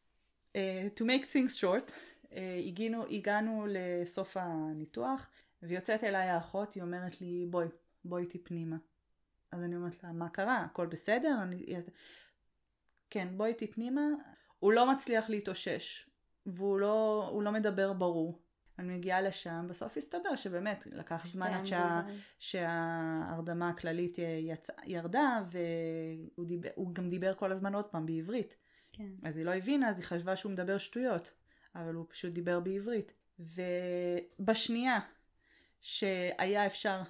Uh, 0.57 0.91
to 0.97 1.05
make 1.05 1.27
things 1.27 1.57
short, 1.57 1.93
uh, 2.31 2.35
הגענו, 2.67 3.07
הגענו 3.07 3.67
לסוף 3.69 4.37
הניתוח, 4.37 5.31
ויוצאת 5.63 6.05
אליי 6.05 6.29
האחות, 6.29 6.75
היא 6.75 6.83
אומרת 6.83 7.21
לי, 7.21 7.47
בואי, 7.51 7.67
בואי 8.05 8.23
איתי 8.23 8.39
פנימה. 8.39 8.77
אז 9.53 9.63
אני 9.63 9.77
אומרת 9.77 10.05
לה, 10.05 10.13
מה 10.13 10.29
קרה? 10.29 10.59
הכל 10.59 10.87
בסדר? 10.87 11.39
אני... 11.43 11.67
כן, 13.11 13.29
בואי 13.37 13.49
איתי 13.49 13.67
פנימה. 13.67 14.03
הוא 14.59 14.73
לא 14.73 14.93
מצליח 14.93 15.31
להתאושש, 15.31 16.11
והוא 16.47 16.81
לא, 16.81 17.41
לא 17.45 17.53
מדבר 17.53 17.93
ברור. 17.93 18.43
אני 18.79 18.97
מגיעה 18.97 19.21
לשם, 19.21 19.67
בסוף 19.69 19.97
הסתבר 19.97 20.37
שבאמת 20.37 20.87
לקח 20.87 21.27
זמן 21.27 21.47
עד 21.47 21.67
שה, 21.67 22.03
שההרדמה 22.39 23.69
הכללית 23.69 24.19
יצ... 24.19 24.69
ירדה, 24.85 25.43
והוא 25.51 26.47
דיבר, 26.47 26.71
גם 26.93 27.11
דיבר 27.11 27.35
כל 27.35 27.53
הזמן 27.53 27.75
עוד 27.75 27.85
פעם 27.85 28.07
בעברית. 28.07 28.57
כן. 28.91 29.09
אז 29.23 29.37
היא 29.37 29.45
לא 29.45 29.55
הבינה, 29.55 29.89
אז 29.89 29.97
היא 29.97 30.05
חשבה 30.05 30.37
שהוא 30.37 30.53
מדבר 30.53 30.79
שטויות, 30.79 31.33
אבל 31.75 31.95
הוא 31.95 32.07
פשוט 32.09 32.33
דיבר 32.33 32.61
בעברית. 32.61 33.13
ובשנייה 34.39 34.99
שהיה 35.81 36.67
אפשר 36.67 37.03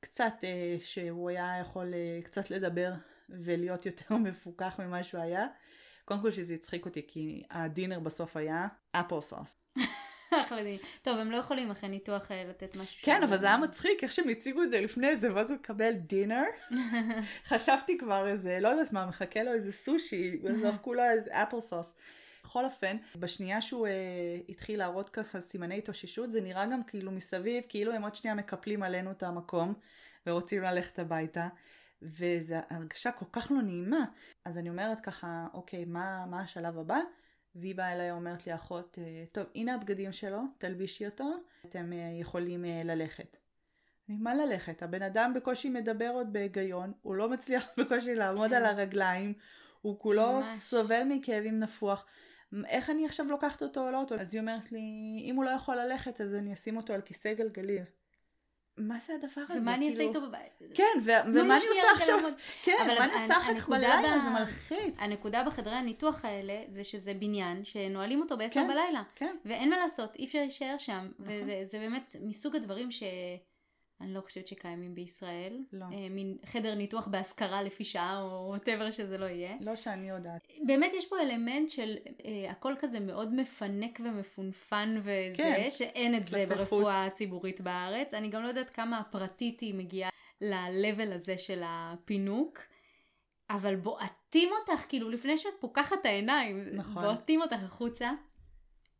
קצת, 0.00 0.34
אה, 0.44 0.76
שהוא 0.80 1.30
היה 1.30 1.54
יכול 1.60 1.94
אה, 1.94 2.20
קצת 2.24 2.50
לדבר 2.50 2.92
ולהיות 3.28 3.86
יותר 3.88 4.16
מפוקח 4.16 4.80
ממה 4.80 5.02
שהוא 5.02 5.20
היה, 5.20 5.46
קודם 6.04 6.20
כל 6.20 6.30
שזה 6.30 6.54
הצחיק 6.54 6.86
אותי, 6.86 7.02
כי 7.08 7.42
הדינר 7.50 8.00
בסוף 8.00 8.36
היה 8.36 8.66
אפל 8.92 9.20
סוס. 9.20 9.56
אחלה 10.40 10.62
דין. 10.62 10.78
טוב, 11.02 11.18
הם 11.18 11.30
לא 11.30 11.36
יכולים 11.36 11.70
אחרי 11.70 11.88
ניתוח 11.88 12.30
אה, 12.30 12.44
לתת 12.48 12.76
משהו. 12.76 12.98
כן, 13.02 13.22
אבל 13.22 13.38
זה 13.38 13.46
היה 13.46 13.56
מצחיק 13.56 14.02
איך 14.02 14.12
שהם 14.12 14.28
הציגו 14.28 14.62
את 14.62 14.70
זה 14.70 14.80
לפני 14.80 15.16
זה, 15.16 15.34
ואז 15.34 15.50
הוא 15.50 15.58
יקבל 15.58 15.92
דינר. 15.92 16.42
חשבתי 17.50 17.98
כבר 17.98 18.28
איזה, 18.28 18.58
לא 18.60 18.68
יודעת 18.68 18.92
מה, 18.92 19.06
מחכה 19.06 19.42
לו 19.42 19.52
איזה 19.52 19.72
סושי, 19.72 20.38
וזרקו 20.42 20.94
לו 20.94 21.02
איזה 21.04 21.42
אפל 21.42 21.60
סוס. 21.60 21.94
בכל 22.44 22.64
אופן, 22.64 22.96
בשנייה 23.16 23.60
שהוא 23.60 23.86
uh, 23.86 23.90
התחיל 24.48 24.78
להראות 24.78 25.08
ככה 25.08 25.40
סימני 25.40 25.78
התאוששות, 25.78 26.32
זה 26.32 26.40
נראה 26.40 26.66
גם 26.66 26.84
כאילו 26.84 27.12
מסביב, 27.12 27.64
כאילו 27.68 27.92
הם 27.92 28.02
עוד 28.02 28.14
שנייה 28.14 28.34
מקפלים 28.34 28.82
עלינו 28.82 29.10
את 29.10 29.22
המקום, 29.22 29.74
ורוצים 30.26 30.62
ללכת 30.62 30.98
הביתה. 30.98 31.48
וזו 32.02 32.56
הרגשה 32.70 33.12
כל 33.12 33.24
כך 33.32 33.50
לא 33.50 33.62
נעימה. 33.62 34.04
אז 34.44 34.58
אני 34.58 34.68
אומרת 34.68 35.00
ככה, 35.00 35.46
אוקיי, 35.54 35.84
מה, 35.84 36.26
מה 36.26 36.40
השלב 36.40 36.78
הבא? 36.78 36.98
והיא 37.54 37.74
באה 37.74 37.92
אליי 37.92 38.10
אומרת 38.10 38.46
לי 38.46 38.54
אחות, 38.54 38.98
אה, 38.98 39.24
טוב 39.32 39.44
הנה 39.54 39.74
הבגדים 39.74 40.12
שלו, 40.12 40.40
תלבישי 40.58 41.06
אותו, 41.06 41.30
אתם 41.66 41.92
אה, 41.92 42.10
יכולים 42.20 42.64
אה, 42.64 42.80
ללכת. 42.84 43.36
אני, 44.08 44.16
מה 44.16 44.34
ללכת? 44.34 44.82
הבן 44.82 45.02
אדם 45.02 45.32
בקושי 45.34 45.70
מדבר 45.70 46.10
עוד 46.14 46.32
בהיגיון, 46.32 46.92
הוא 47.02 47.14
לא 47.14 47.28
מצליח 47.28 47.66
בקושי 47.78 48.14
לעמוד 48.14 48.50
כן. 48.50 48.56
על 48.56 48.64
הרגליים, 48.64 49.32
הוא 49.80 49.98
כולו 49.98 50.32
ממש. 50.32 50.46
סובל 50.46 51.02
מכאבים 51.08 51.60
נפוח. 51.60 52.06
איך 52.68 52.90
אני 52.90 53.06
עכשיו 53.06 53.26
לוקחת 53.26 53.62
אותו 53.62 53.90
לאוטו? 53.90 54.14
אז 54.14 54.34
היא 54.34 54.40
אומרת 54.40 54.72
לי, 54.72 54.80
אם 55.24 55.36
הוא 55.36 55.44
לא 55.44 55.50
יכול 55.50 55.76
ללכת 55.76 56.20
אז 56.20 56.34
אני 56.34 56.52
אשים 56.52 56.76
אותו 56.76 56.92
על 56.92 57.00
כיסא 57.00 57.34
גלגלים. 57.34 57.84
מה 58.76 58.98
זה 58.98 59.14
הדבר 59.14 59.42
הזה? 59.42 59.60
ומה 59.60 59.74
אני 59.74 59.86
אעשה 59.86 59.98
כאילו- 59.98 60.08
איתו 60.14 60.26
בבית? 60.26 60.74
כן, 60.74 60.84
ומה 61.34 61.56
אני 61.56 61.68
עושה 61.68 61.90
עכשיו? 61.92 62.18
כן, 62.62 62.72
מה 62.86 63.04
אני 63.04 63.12
עושה 63.14 63.38
אחר 63.38 63.54
כך 63.56 63.68
בלילה? 63.68 64.18
זה 64.24 64.30
מלחיץ. 64.30 65.02
הנקודה 65.02 65.44
בחדרי 65.44 65.74
הניתוח 65.74 66.24
האלה, 66.24 66.62
זה 66.68 66.84
שזה 66.84 67.14
בניין 67.14 67.64
שנועלים 67.64 68.20
אותו 68.20 68.36
בעשר 68.36 68.60
כן, 68.60 68.68
בלילה. 68.68 69.02
כן. 69.14 69.36
ואין 69.44 69.70
מה 69.70 69.78
לעשות, 69.78 70.16
אי 70.16 70.24
אפשר 70.24 70.38
להישאר 70.38 70.78
שם. 70.78 71.08
נכון. 71.18 71.34
וזה 71.46 71.78
באמת 71.78 72.16
מסוג 72.20 72.56
הדברים 72.56 72.90
ש... 72.90 73.02
אני 74.04 74.14
לא 74.14 74.20
חושבת 74.20 74.46
שקיימים 74.46 74.94
בישראל. 74.94 75.58
לא. 75.72 75.84
אה, 75.84 76.08
מין 76.10 76.36
חדר 76.44 76.74
ניתוח 76.74 77.08
בהשכרה 77.08 77.62
לפי 77.62 77.84
שעה, 77.84 78.22
או 78.22 78.46
whatever 78.48 78.90
שזה 78.90 79.18
לא 79.18 79.24
יהיה. 79.24 79.56
לא 79.60 79.76
שאני 79.76 80.08
יודעת. 80.08 80.48
באמת 80.66 80.92
יש 80.94 81.08
פה 81.08 81.20
אלמנט 81.20 81.70
של 81.70 81.96
אה, 82.24 82.50
הכל 82.50 82.74
כזה 82.78 83.00
מאוד 83.00 83.34
מפנק 83.34 84.00
ומפונפן 84.04 84.96
וזה, 84.98 85.36
כן. 85.36 85.70
שאין 85.70 86.16
את 86.16 86.26
זה 86.26 86.46
ברפואה 86.48 87.04
הציבורית 87.04 87.60
בארץ. 87.60 88.14
אני 88.14 88.28
גם 88.28 88.42
לא 88.42 88.48
יודעת 88.48 88.70
כמה 88.70 88.98
הפרטית 88.98 89.60
היא 89.60 89.74
מגיעה 89.74 90.10
ל-level 90.40 91.14
הזה 91.14 91.38
של 91.38 91.62
הפינוק. 91.64 92.58
אבל 93.50 93.76
בועטים 93.76 94.48
אותך, 94.60 94.84
כאילו 94.88 95.10
לפני 95.10 95.38
שאת 95.38 95.52
פוקחת 95.60 95.96
את 96.00 96.06
העיניים, 96.06 96.64
נכון. 96.72 97.02
בועטים 97.02 97.42
אותך 97.42 97.62
החוצה. 97.62 98.10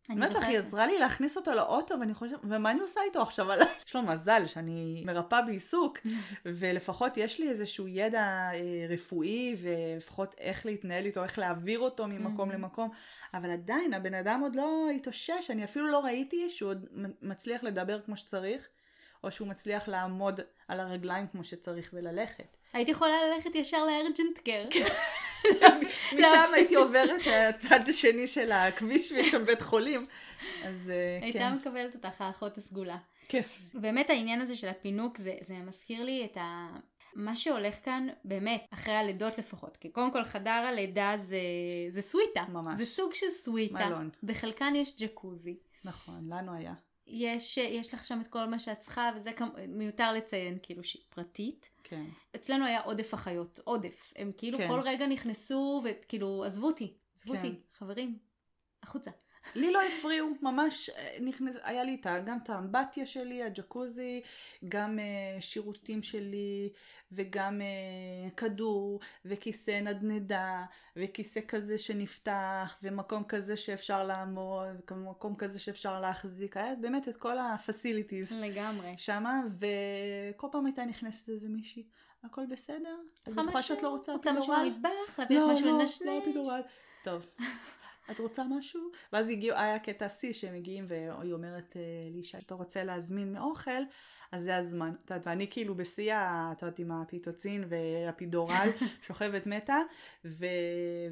באמת 0.08 0.34
לך, 0.34 0.44
היא 0.44 0.58
עזרה 0.58 0.86
לי 0.86 0.98
להכניס 0.98 1.36
אותו 1.36 1.54
לאוטו, 1.54 2.00
ואני 2.00 2.14
חושבת, 2.14 2.38
ומה 2.44 2.70
אני 2.70 2.80
עושה 2.80 3.00
איתו 3.02 3.22
עכשיו? 3.22 3.46
יש 3.86 3.96
לו 3.96 4.02
מזל 4.02 4.46
שאני 4.46 5.02
מרפאה 5.06 5.42
בעיסוק, 5.42 5.98
ולפחות 6.44 7.16
יש 7.16 7.40
לי 7.40 7.48
איזשהו 7.48 7.88
ידע 7.88 8.22
אה, 8.22 8.86
רפואי, 8.88 9.56
ולפחות 9.60 10.34
איך 10.38 10.66
להתנהל 10.66 11.04
איתו, 11.04 11.22
איך 11.22 11.38
להעביר 11.38 11.78
אותו 11.78 12.06
ממקום 12.06 12.50
למקום, 12.50 12.90
אבל 13.34 13.50
עדיין 13.50 13.94
הבן 13.94 14.14
אדם 14.14 14.40
עוד 14.40 14.56
לא 14.56 14.86
התאושש, 14.96 15.50
אני 15.50 15.64
אפילו 15.64 15.86
לא 15.86 16.04
ראיתי 16.04 16.50
שהוא 16.50 16.70
עוד 16.70 16.86
מצליח 17.22 17.64
לדבר 17.64 18.00
כמו 18.00 18.16
שצריך, 18.16 18.68
או 19.24 19.30
שהוא 19.30 19.48
מצליח 19.48 19.88
לעמוד 19.88 20.40
על 20.68 20.80
הרגליים 20.80 21.26
כמו 21.26 21.44
שצריך 21.44 21.90
וללכת. 21.92 22.56
הייתי 22.72 22.90
יכולה 22.90 23.14
ללכת 23.26 23.54
ישר 23.54 23.84
לארג'נט 23.84 24.38
קר. 24.44 24.80
משם 26.16 26.50
הייתי 26.54 26.74
עוברת 26.74 27.20
הצד 27.26 27.88
השני 27.88 28.28
של 28.28 28.52
הכביש 28.52 29.12
ויש 29.12 29.30
שם 29.30 29.44
בית 29.44 29.62
חולים. 29.62 30.06
אז 30.64 30.90
אה, 30.90 31.18
כן. 31.20 31.26
הייתה 31.26 31.50
מקבלת 31.50 31.94
אותך 31.94 32.20
האחות 32.20 32.58
הסגולה. 32.58 32.96
כן. 33.28 33.42
באמת 33.74 34.10
העניין 34.10 34.40
הזה 34.40 34.56
של 34.56 34.68
הפינוק 34.68 35.18
זה, 35.18 35.34
זה 35.40 35.54
מזכיר 35.54 36.04
לי 36.04 36.24
את 36.24 36.36
ה... 36.36 36.76
מה 37.14 37.36
שהולך 37.36 37.84
כאן 37.84 38.06
באמת 38.24 38.66
אחרי 38.70 38.94
הלידות 38.94 39.38
לפחות 39.38 39.76
כי 39.76 39.90
קודם 39.90 40.12
כל 40.12 40.24
חדר 40.24 40.50
הלידה 40.50 41.12
זה, 41.16 41.38
זה 41.88 42.02
סוויטה 42.02 42.44
ממש 42.48 42.76
זה 42.76 42.84
סוג 42.84 43.14
של 43.14 43.30
סוויטה 43.30 43.86
מלון 43.88 44.10
בחלקן 44.22 44.72
יש 44.76 44.96
ג'קוזי 45.00 45.58
נכון 45.84 46.28
לנו 46.28 46.54
היה 46.54 46.74
יש, 47.06 47.58
יש 47.58 47.94
לך 47.94 48.06
שם 48.06 48.20
את 48.20 48.26
כל 48.26 48.46
מה 48.46 48.58
שאת 48.58 48.78
צריכה, 48.78 49.10
וזה 49.16 49.32
כמ... 49.32 49.48
מיותר 49.68 50.12
לציין, 50.12 50.58
כאילו 50.62 50.84
שהיא 50.84 51.02
פרטית. 51.08 51.70
כן. 51.84 52.04
אצלנו 52.36 52.66
היה 52.66 52.80
עודף 52.80 53.14
אחיות, 53.14 53.60
עודף. 53.64 54.12
הם 54.16 54.32
כאילו 54.36 54.58
כן. 54.58 54.68
כל 54.68 54.80
רגע 54.80 55.06
נכנסו, 55.06 55.82
וכאילו, 55.84 56.44
עזבו 56.44 56.66
אותי, 56.66 56.94
עזבו 57.14 57.32
כן. 57.32 57.38
אותי, 57.38 57.60
חברים, 57.72 58.18
החוצה. 58.82 59.10
לי 59.54 59.72
לא 59.72 59.82
הפריעו, 59.82 60.28
ממש 60.42 60.90
אה, 60.90 61.16
נכנס, 61.20 61.56
היה 61.62 61.84
לי 61.84 61.94
את 61.94 62.06
גם 62.24 62.38
את 62.42 62.50
האמבטיה 62.50 63.06
שלי, 63.06 63.42
הג'קוזי, 63.42 64.22
גם 64.68 64.98
uh, 64.98 65.40
שירותים 65.40 66.02
שלי, 66.02 66.70
וגם 67.12 67.60
uh, 67.60 68.34
כדור, 68.34 69.00
וכיסא 69.24 69.80
נדנדה, 69.80 70.64
וכיסא 70.96 71.40
כזה 71.48 71.78
שנפתח, 71.78 72.78
ומקום 72.82 73.24
כזה 73.24 73.56
שאפשר 73.56 74.04
לעמוד, 74.04 74.68
ומקום 74.90 75.36
כזה 75.36 75.58
שאפשר 75.60 76.00
להחזיק, 76.00 76.56
היה 76.56 76.74
באמת 76.74 77.08
את 77.08 77.16
כל 77.16 77.38
ה-facilities 77.38 78.34
לגמרי. 78.34 78.94
שמה, 78.96 79.40
וכל 79.58 80.46
פעם 80.52 80.66
הייתה 80.66 80.84
נכנסת 80.84 81.28
איזה 81.28 81.48
מישהי, 81.48 81.86
הכל 82.24 82.46
בסדר? 82.46 82.96
את 83.22 83.28
צריכה 83.28 83.42
משהו? 83.42 83.62
שאת 83.62 83.82
לא 83.82 83.88
רוצה 83.88 84.12
רוצה 84.12 84.32
משהו 84.32 84.54
אפידורל? 84.54 84.70
במטבח? 84.70 85.18
להביא 85.18 85.38
לך 85.38 85.52
משהו 85.52 85.66
לא, 85.66 85.80
לנשנש? 85.80 86.02
לא, 86.06 86.18
אפידורל. 86.18 86.60
טוב. 87.04 87.26
את 88.10 88.18
רוצה 88.18 88.42
משהו? 88.50 88.80
ואז 89.12 89.30
הגיעו, 89.30 89.56
היה 89.58 89.78
קטע 89.78 90.08
שיא 90.08 90.32
שהם 90.32 90.54
מגיעים 90.54 90.86
והיא 90.88 91.32
אומרת 91.32 91.76
אה, 91.76 91.80
לי 92.14 92.24
שאתה 92.24 92.54
רוצה 92.54 92.84
להזמין 92.84 93.32
מאוכל, 93.32 93.82
אז 94.32 94.42
זה 94.42 94.56
הזמן. 94.56 94.92
את 95.04 95.10
יודעת, 95.10 95.26
ואני 95.26 95.46
כאילו 95.50 95.74
בשיא, 95.74 96.14
את 96.16 96.62
יודעת, 96.62 96.78
עם 96.78 96.92
הפיטוצין 96.92 97.64
והפידורל, 97.68 98.68
שוכבת 99.06 99.46
מתה, 99.46 99.78
ו... 100.24 100.46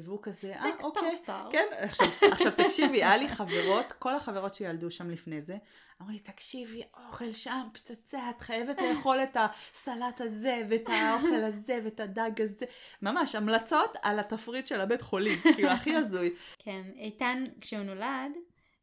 והוא 0.03 0.19
כזה, 0.21 0.55
אה, 0.55 0.69
אוקיי. 0.83 1.21
כן, 1.51 1.65
עכשיו, 1.71 2.07
עכשיו 2.31 2.51
תקשיבי, 2.51 3.03
היה 3.03 3.17
לי 3.17 3.27
חברות, 3.27 3.91
כל 3.99 4.15
החברות 4.15 4.53
שילדו 4.53 4.91
שם 4.91 5.09
לפני 5.09 5.41
זה, 5.41 5.57
אמרו 6.03 6.13
לי, 6.13 6.19
תקשיבי, 6.19 6.81
אוכל 6.93 7.33
שם, 7.33 7.67
פצצה, 7.73 8.29
את 8.29 8.41
חייבת 8.41 8.81
לאכול 8.81 9.23
את 9.23 9.37
הסלט 9.39 10.21
הזה, 10.21 10.61
ואת 10.69 10.87
האוכל 10.87 11.43
הזה, 11.43 11.79
ואת 11.83 11.99
הדג 11.99 12.41
הזה. 12.41 12.65
ממש, 13.01 13.35
המלצות 13.35 13.95
על 14.01 14.19
התפריט 14.19 14.67
של 14.67 14.81
הבית 14.81 15.01
חולים, 15.01 15.39
כאילו, 15.55 15.69
הכי 15.69 15.95
הזוי. 15.95 16.35
כן, 16.59 16.81
איתן, 16.95 17.43
כשהוא 17.61 17.81
נולד, 17.81 18.31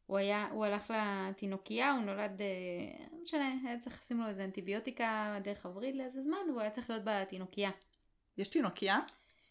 הוא 0.07 0.19
היה, 0.19 0.49
הוא 0.51 0.65
הלך 0.65 0.93
לתינוקייה, 0.97 1.93
הוא 1.93 2.01
נולד, 2.01 2.41
אה, 2.41 3.07
לא 3.13 3.23
משנה, 3.23 3.53
היה 3.65 3.79
צריך 3.79 4.01
לשים 4.01 4.21
לו 4.21 4.29
איזה 4.29 4.45
אנטיביוטיקה 4.45 5.39
דרך 5.43 5.67
הווריד 5.67 5.97
לאיזה 5.97 6.23
זמן, 6.23 6.39
והוא 6.49 6.61
היה 6.61 6.71
צריך 6.71 6.91
להיות 6.91 7.03
בתינוקייה. 7.05 7.71
יש 8.39 8.49
תינוקייה? 8.49 8.99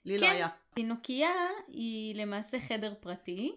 לי 0.06 0.18
לא 0.18 0.28
כן. 0.28 0.32
היה. 0.32 0.48
תינוקייה 0.74 1.36
היא 1.68 2.16
למעשה 2.16 2.60
חדר 2.60 2.94
פרטי, 3.00 3.56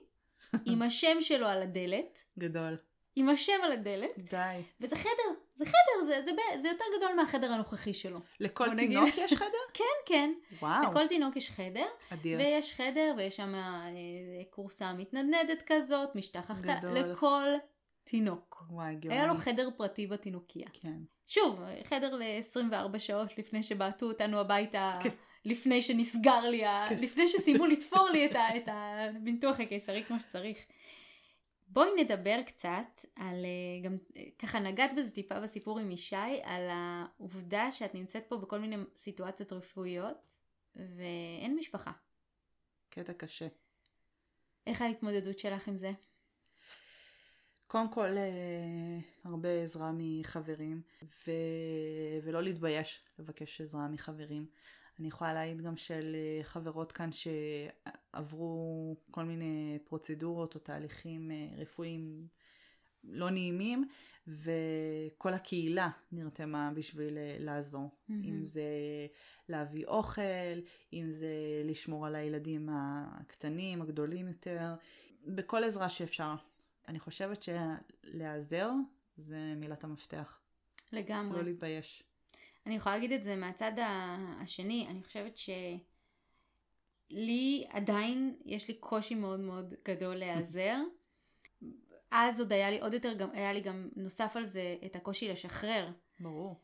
עם 0.65 0.83
השם 0.83 1.17
שלו 1.21 1.47
על 1.47 1.63
הדלת, 1.63 2.25
גדול. 2.39 2.77
עם 3.17 3.29
השם 3.29 3.53
על 3.63 3.73
הדלת, 3.73 4.19
די. 4.19 4.61
וזה 4.81 4.97
חדר, 4.97 5.35
זה 5.55 5.67
חדר, 5.67 6.05
זה, 6.07 6.23
זה, 6.25 6.33
ב- 6.33 6.59
זה 6.59 6.69
יותר 6.69 6.85
גדול 6.97 7.15
מהחדר 7.17 7.53
הנוכחי 7.53 7.95
שלו. 7.95 8.19
לכל 8.41 8.65
בוא 8.67 8.75
נגיד. 8.75 8.89
תינוק 8.89 9.19
יש 9.19 9.35
חדר? 9.35 9.59
כן, 9.75 9.85
כן, 10.07 10.33
וואו, 10.63 10.91
לכל 10.91 11.07
תינוק 11.07 11.37
יש 11.37 11.51
חדר, 11.51 11.87
אדיר. 12.13 12.39
ויש 12.39 12.75
חדר, 12.75 13.15
ויש 13.17 13.37
שם 13.37 13.55
אה, 13.55 13.91
כורסה 14.51 14.93
מתנדנדת 14.93 15.63
כזאת, 15.67 16.15
משטח 16.15 16.61
גדול. 16.61 16.99
לכל 16.99 17.49
תינוק. 18.05 18.65
וואי, 18.71 18.95
גאוני. 18.95 19.19
היה 19.19 19.27
לו 19.27 19.35
חדר 19.37 19.69
פרטי 19.77 20.07
בתינוקייה. 20.07 20.69
כן. 20.73 20.99
שוב, 21.27 21.61
חדר 21.85 22.15
ל-24 22.15 22.99
שעות 22.99 23.39
לפני 23.39 23.63
שבעטו 23.63 24.07
אותנו 24.07 24.39
הביתה, 24.39 24.99
כן. 25.03 25.11
לפני 25.45 25.83
שנסגר 25.83 26.41
לי, 26.41 26.65
ה... 26.65 26.87
כן. 26.89 26.99
לפני 26.99 27.29
שסיימו 27.29 27.67
לתפור 27.67 28.09
לי 28.11 28.27
את, 28.27 28.37
ה... 28.37 28.57
את 28.57 28.69
הביטוח 28.69 29.61
הקיסרי 29.61 30.05
כמו 30.05 30.21
שצריך. 30.21 30.59
בואי 31.73 31.89
נדבר 32.05 32.43
קצת 32.47 33.07
על, 33.17 33.45
אה, 33.45 33.85
גם 33.85 33.97
אה, 34.17 34.23
ככה 34.39 34.59
נגעת 34.59 34.91
בזה 34.97 35.11
טיפה 35.15 35.41
בסיפור 35.41 35.79
עם 35.79 35.91
ישי, 35.91 36.41
על 36.43 36.69
העובדה 36.71 37.73
שאת 37.73 37.95
נמצאת 37.95 38.25
פה 38.29 38.37
בכל 38.37 38.59
מיני 38.59 38.77
סיטואציות 38.97 39.53
רפואיות, 39.53 40.39
ואין 40.77 41.57
משפחה. 41.57 41.93
קטע 42.91 43.13
קשה. 43.13 43.47
איך 44.67 44.83
ההתמודדות 44.83 45.39
שלך 45.39 45.69
עם 45.69 45.77
זה? 45.77 45.93
קודם 47.67 47.93
כל, 47.93 48.09
אה, 48.17 48.99
הרבה 49.25 49.63
עזרה 49.63 49.91
מחברים, 49.95 50.83
ו... 51.03 51.31
ולא 52.23 52.43
להתבייש 52.43 53.05
לבקש 53.19 53.61
עזרה 53.61 53.89
מחברים. 53.89 54.47
אני 54.99 55.09
יכולה 55.09 55.35
להעיד 55.35 55.63
גם 55.63 55.77
של 55.77 56.17
אה, 56.19 56.45
חברות 56.45 56.93
כאן 56.93 57.11
שעברו 57.13 58.97
כל 59.11 59.25
מיני 59.25 59.79
פרוצדורות 59.85 60.55
או 60.55 60.61
תהליכים 60.61 61.31
אה, 61.31 61.49
רפואיים 61.57 62.27
לא 63.05 63.31
נעימים, 63.31 63.89
וכל 64.27 65.35
הקהילה 65.35 65.89
נרתמה 66.13 66.71
בשביל 66.75 67.19
אה, 67.19 67.37
לעזור. 67.39 67.91
מהמם. 68.09 68.25
אם 68.25 68.45
זה 68.45 68.63
להביא 69.49 69.87
אוכל, 69.87 70.61
אם 70.93 71.11
זה 71.11 71.33
לשמור 71.65 72.07
על 72.07 72.15
הילדים 72.15 72.69
הקטנים, 72.73 73.83
הגדולים 73.83 74.29
יותר, 74.29 74.75
בכל 75.27 75.65
עזרה 75.65 75.89
שאפשר. 75.89 76.35
אני 76.89 77.01
חושבת 77.01 77.43
שלהיעזר 77.43 78.71
זה 79.17 79.55
מילת 79.57 79.85
המפתח. 79.85 80.41
לגמרי. 80.93 81.39
לא 81.39 81.45
להתבייש. 81.45 82.12
אני 82.67 82.75
יכולה 82.75 82.95
להגיד 82.95 83.13
את 83.13 83.25
זה 83.25 83.37
מהצד 83.37 83.73
השני, 84.41 84.87
אני 84.91 85.03
חושבת 85.03 85.39
שלי 87.11 87.67
עדיין 87.69 88.37
יש 88.45 88.69
לי 88.69 88.75
קושי 88.75 89.15
מאוד 89.15 89.41
מאוד 89.41 89.75
גדול 89.85 90.15
להיעזר. 90.15 90.77
אז 92.11 92.41
עוד 92.41 92.53
היה 92.53 92.71
לי 92.71 92.81
עוד 92.81 92.95
יותר, 92.95 93.15
גם, 93.15 93.31
היה 93.33 93.53
לי 93.53 93.61
גם 93.61 93.89
נוסף 93.97 94.37
על 94.37 94.47
זה 94.47 94.77
את 94.87 94.97
הקושי 94.97 95.29
לשחרר. 95.29 95.91
ברור. 96.21 96.61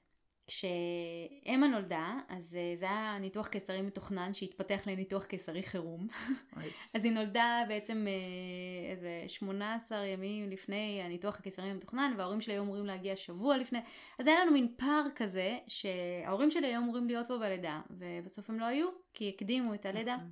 כשאמה 0.49 1.67
נולדה, 1.67 2.19
אז 2.29 2.57
אה, 2.61 2.77
זה 2.77 2.87
היה 2.87 3.19
ניתוח 3.21 3.49
קיסרי 3.49 3.83
מתוכנן 3.83 4.35
שהתפתח 4.35 4.81
לניתוח 4.87 5.25
קיסרי 5.25 5.63
חירום. 5.63 6.09
אז 6.95 7.05
היא 7.05 7.13
נולדה 7.13 7.63
בעצם 7.69 8.07
אה, 8.09 8.91
איזה 8.91 9.25
18 9.27 10.07
ימים 10.07 10.51
לפני 10.51 11.01
הניתוח 11.05 11.39
הקיסרי 11.39 11.71
המתוכנן, 11.71 12.15
וההורים 12.17 12.41
שלי 12.41 12.55
היו 12.55 12.63
אמורים 12.63 12.87
להגיע 12.87 13.17
שבוע 13.17 13.57
לפני. 13.57 13.79
אז 14.19 14.27
היה 14.27 14.41
לנו 14.41 14.53
מין 14.53 14.75
פער 14.77 15.05
כזה, 15.17 15.59
שההורים 15.67 16.51
שלי 16.51 16.67
היו 16.67 16.79
אמורים 16.79 17.07
להיות 17.07 17.29
פה 17.29 17.39
בלידה, 17.39 17.81
ובסוף 17.91 18.51
הם 18.51 18.61
לא 18.61 18.65
היו, 18.65 18.89
כי 19.15 19.33
הקדימו 19.35 19.75
את 19.75 19.87
הלידה. 19.87 20.17
נכון. 20.17 20.31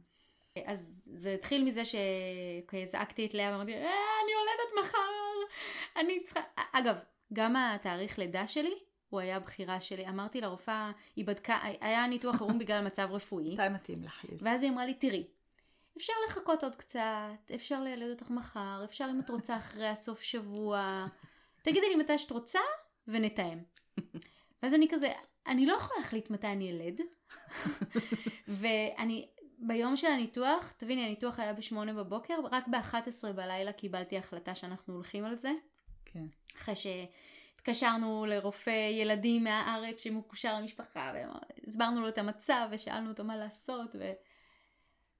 אז 0.64 1.04
זה 1.14 1.34
התחיל 1.34 1.64
מזה 1.64 1.82
שזעקתי 1.84 3.26
את 3.26 3.34
לאה 3.34 3.52
ואמרתי, 3.52 3.74
אה, 3.74 3.78
אני 3.78 4.32
יולדת 4.32 4.86
מחר, 4.88 4.98
אני 5.96 6.22
צריכה... 6.24 6.40
אגב, 6.72 6.96
גם 7.32 7.56
התאריך 7.56 8.18
לידה 8.18 8.46
שלי, 8.46 8.74
הוא 9.16 9.20
היה 9.20 9.40
בחירה 9.40 9.80
שלי. 9.80 10.08
אמרתי 10.08 10.40
לרופאה, 10.40 10.92
היא 11.16 11.26
בדקה, 11.26 11.58
היה 11.80 12.06
ניתוח 12.06 12.36
חירום 12.36 12.58
בגלל 12.58 12.84
מצב 12.84 13.08
רפואי. 13.10 13.54
מתי 13.54 13.68
מתאים 13.68 14.04
לך? 14.04 14.24
ואז 14.40 14.62
היא 14.62 14.70
אמרה 14.70 14.86
לי, 14.86 14.94
תראי, 14.94 15.24
אפשר 15.96 16.12
לחכות 16.28 16.62
עוד 16.62 16.76
קצת, 16.76 17.50
אפשר 17.54 17.82
לילד 17.82 18.10
אותך 18.10 18.30
מחר, 18.30 18.82
אפשר 18.84 19.06
אם 19.10 19.20
את 19.20 19.30
רוצה 19.30 19.56
אחרי 19.56 19.88
הסוף 19.88 20.22
שבוע. 20.22 21.06
תגידי 21.62 21.88
לי 21.88 21.96
מתי 21.96 22.18
שאת 22.18 22.30
רוצה, 22.30 22.60
ונתאם. 23.08 23.58
ואז 24.62 24.74
אני 24.74 24.88
כזה, 24.90 25.12
אני 25.46 25.66
לא 25.66 25.72
יכולה 25.72 26.00
להחליט 26.00 26.30
מתי 26.30 26.46
אני 26.46 26.68
ילד. 26.68 27.00
ואני, 28.48 29.28
ביום 29.58 29.96
של 29.96 30.06
הניתוח, 30.06 30.72
תביני, 30.76 31.04
הניתוח 31.04 31.38
היה 31.38 31.52
בשמונה 31.52 31.94
בבוקר, 31.94 32.34
רק 32.52 32.68
ב-11 32.68 33.32
בלילה 33.32 33.72
קיבלתי 33.72 34.18
החלטה 34.18 34.54
שאנחנו 34.54 34.94
הולכים 34.94 35.24
על 35.24 35.36
זה. 35.36 35.50
כן. 36.04 36.24
אחרי 36.56 36.76
שהתקשרנו 37.74 38.26
לרופא 38.26 38.90
ילדים 38.90 39.44
מהארץ 39.44 40.02
שמקושר 40.02 40.60
למשפחה, 40.60 41.12
והסברנו 41.14 42.00
לו 42.00 42.08
את 42.08 42.18
המצב 42.18 42.68
ושאלנו 42.70 43.10
אותו 43.10 43.24
מה 43.24 43.36
לעשות. 43.36 43.96
ו... 43.98 44.12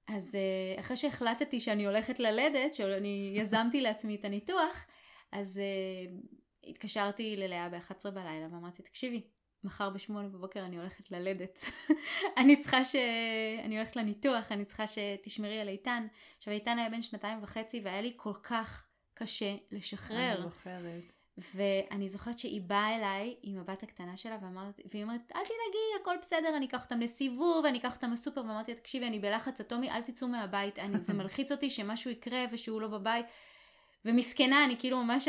אז 0.07 0.35
אה, 0.35 0.79
אחרי 0.79 0.97
שהחלטתי 0.97 1.59
שאני 1.59 1.85
הולכת 1.85 2.19
ללדת, 2.19 2.73
שאני 2.73 3.31
יזמתי 3.41 3.81
לעצמי 3.81 4.15
את 4.15 4.25
הניתוח, 4.25 4.85
אז 5.31 5.61
uh, 5.61 6.69
התקשרתי 6.69 7.35
ללאה 7.37 7.69
ב-11 7.69 8.11
בלילה 8.11 8.47
ואמרתי, 8.51 8.83
תקשיבי, 8.83 9.21
מחר 9.63 9.89
ב-8 9.89 10.11
בבוקר 10.13 10.65
אני 10.65 10.77
הולכת 10.77 11.11
ללדת. 11.11 11.59
אני 12.41 12.59
צריכה 12.59 12.83
ש... 12.83 12.95
אני 13.63 13.77
הולכת 13.77 13.95
לניתוח, 13.95 14.51
אני 14.51 14.65
צריכה 14.65 14.83
שתשמרי 14.87 15.59
על 15.59 15.67
איתן. 15.67 16.07
עכשיו 16.37 16.53
איתן 16.53 16.79
היה 16.79 16.89
בן 16.89 17.01
שנתיים 17.01 17.43
וחצי 17.43 17.81
והיה 17.83 18.01
לי 18.01 18.13
כל 18.15 18.33
כך 18.43 18.87
קשה 19.13 19.55
לשחרר. 19.71 20.35
אני 20.35 20.43
זוכרת. 20.43 21.16
ואני 21.37 22.09
זוכרת 22.09 22.39
שהיא 22.39 22.61
באה 22.61 22.95
אליי 22.95 23.35
עם 23.43 23.59
הבת 23.59 23.83
הקטנה 23.83 24.17
שלה 24.17 24.37
ואמרת, 24.41 24.79
והיא 24.85 25.03
אומרת, 25.03 25.21
אל 25.35 25.41
תדאגי, 25.41 26.01
הכל 26.01 26.15
בסדר, 26.21 26.57
אני 26.57 26.65
אקח 26.65 26.83
אותם 26.83 26.99
לסיבוב, 26.99 27.65
אני 27.65 27.77
אקח 27.77 27.95
אותם 27.95 28.11
לסופר, 28.11 28.41
ואמרתי, 28.41 28.75
תקשיבי, 28.75 29.07
אני 29.07 29.19
בלחץ 29.19 29.59
אטומי, 29.59 29.91
אל 29.91 30.01
תצאו 30.01 30.27
מהבית, 30.27 30.79
אני, 30.79 30.99
זה 30.99 31.13
מלחיץ 31.19 31.51
אותי 31.51 31.69
שמשהו 31.69 32.11
יקרה 32.11 32.45
ושהוא 32.51 32.81
לא 32.81 32.87
בבית. 32.87 33.25
ומסכנה, 34.05 34.65
אני 34.65 34.75
כאילו 34.79 35.03
ממש 35.03 35.27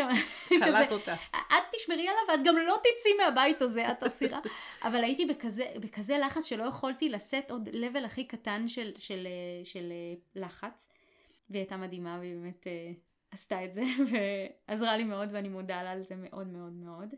קלט 0.49 0.93
אותה. 0.93 1.15
את 1.31 1.75
תשמרי 1.77 2.09
עליו 2.09 2.23
ואת 2.29 2.41
גם 2.45 2.57
לא 2.57 2.77
תצאי 2.81 3.13
מהבית 3.19 3.63
הזה, 3.63 3.91
את 3.91 4.03
אסירה. 4.03 4.41
אבל 4.87 5.05
הייתי 5.05 5.27
בכזה, 5.27 5.67
בכזה 5.81 6.19
לחץ 6.19 6.45
שלא 6.45 6.65
יכולתי 6.65 7.09
לשאת 7.09 7.51
עוד 7.51 7.69
לבל 7.73 8.05
הכי 8.05 8.25
קטן 8.25 8.69
של, 8.69 8.93
של, 8.99 8.99
של, 8.99 9.27
של 9.65 9.93
לחץ. 10.35 10.89
והיא 11.51 11.61
הייתה 11.61 11.77
מדהימה, 11.77 12.17
והיא 12.21 12.35
באמת 12.35 12.67
אה, 12.67 12.93
עשתה 13.31 13.65
את 13.65 13.75
זה 13.75 13.83
ועזרה 14.69 14.97
לי 14.97 15.05
מאוד 15.05 15.29
ואני 15.33 15.49
מודה 15.49 15.83
לה 15.83 15.91
על 15.91 16.03
זה 16.03 16.17
מאוד 16.17 16.47
מאוד 16.47 16.73
מאוד. 16.73 17.15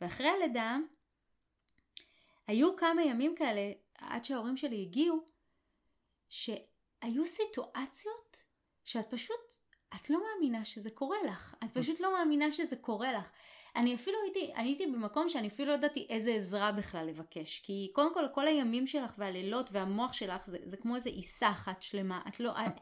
ואחרי 0.00 0.28
הלידה 0.28 0.76
היו 2.46 2.76
כמה 2.76 3.02
ימים 3.02 3.34
כאלה 3.36 3.72
עד 3.98 4.24
שההורים 4.24 4.56
שלי 4.56 4.82
הגיעו 4.82 5.28
שהיו 6.28 7.26
סיטואציות 7.26 8.44
שאת 8.84 9.10
פשוט, 9.10 9.56
את 9.94 10.10
לא 10.10 10.20
מאמינה 10.22 10.64
שזה 10.64 10.90
קורה 10.90 11.18
לך. 11.28 11.54
את 11.64 11.70
פשוט 11.70 12.00
לא 12.00 12.12
מאמינה 12.12 12.52
שזה 12.52 12.76
קורה 12.76 13.12
לך. 13.12 13.30
אני 13.76 13.94
אפילו 13.94 14.18
הייתי, 14.24 14.52
אני 14.54 14.68
הייתי 14.68 14.86
במקום 14.86 15.28
שאני 15.28 15.48
אפילו 15.48 15.68
לא 15.68 15.74
ידעתי 15.74 16.06
איזה 16.08 16.34
עזרה 16.34 16.72
בכלל 16.72 17.06
לבקש. 17.06 17.60
כי 17.60 17.90
קודם 17.94 18.14
כל, 18.14 18.24
כל 18.34 18.46
הימים 18.46 18.86
שלך 18.86 19.14
והלילות 19.18 19.68
והמוח 19.72 20.12
שלך 20.12 20.46
זה, 20.46 20.58
זה 20.64 20.76
כמו 20.76 20.96
איזה 20.96 21.10
עיסה 21.10 21.50
אחת 21.50 21.82
שלמה. 21.82 22.20
את 22.28 22.40
לא, 22.40 22.50
את, 22.50 22.80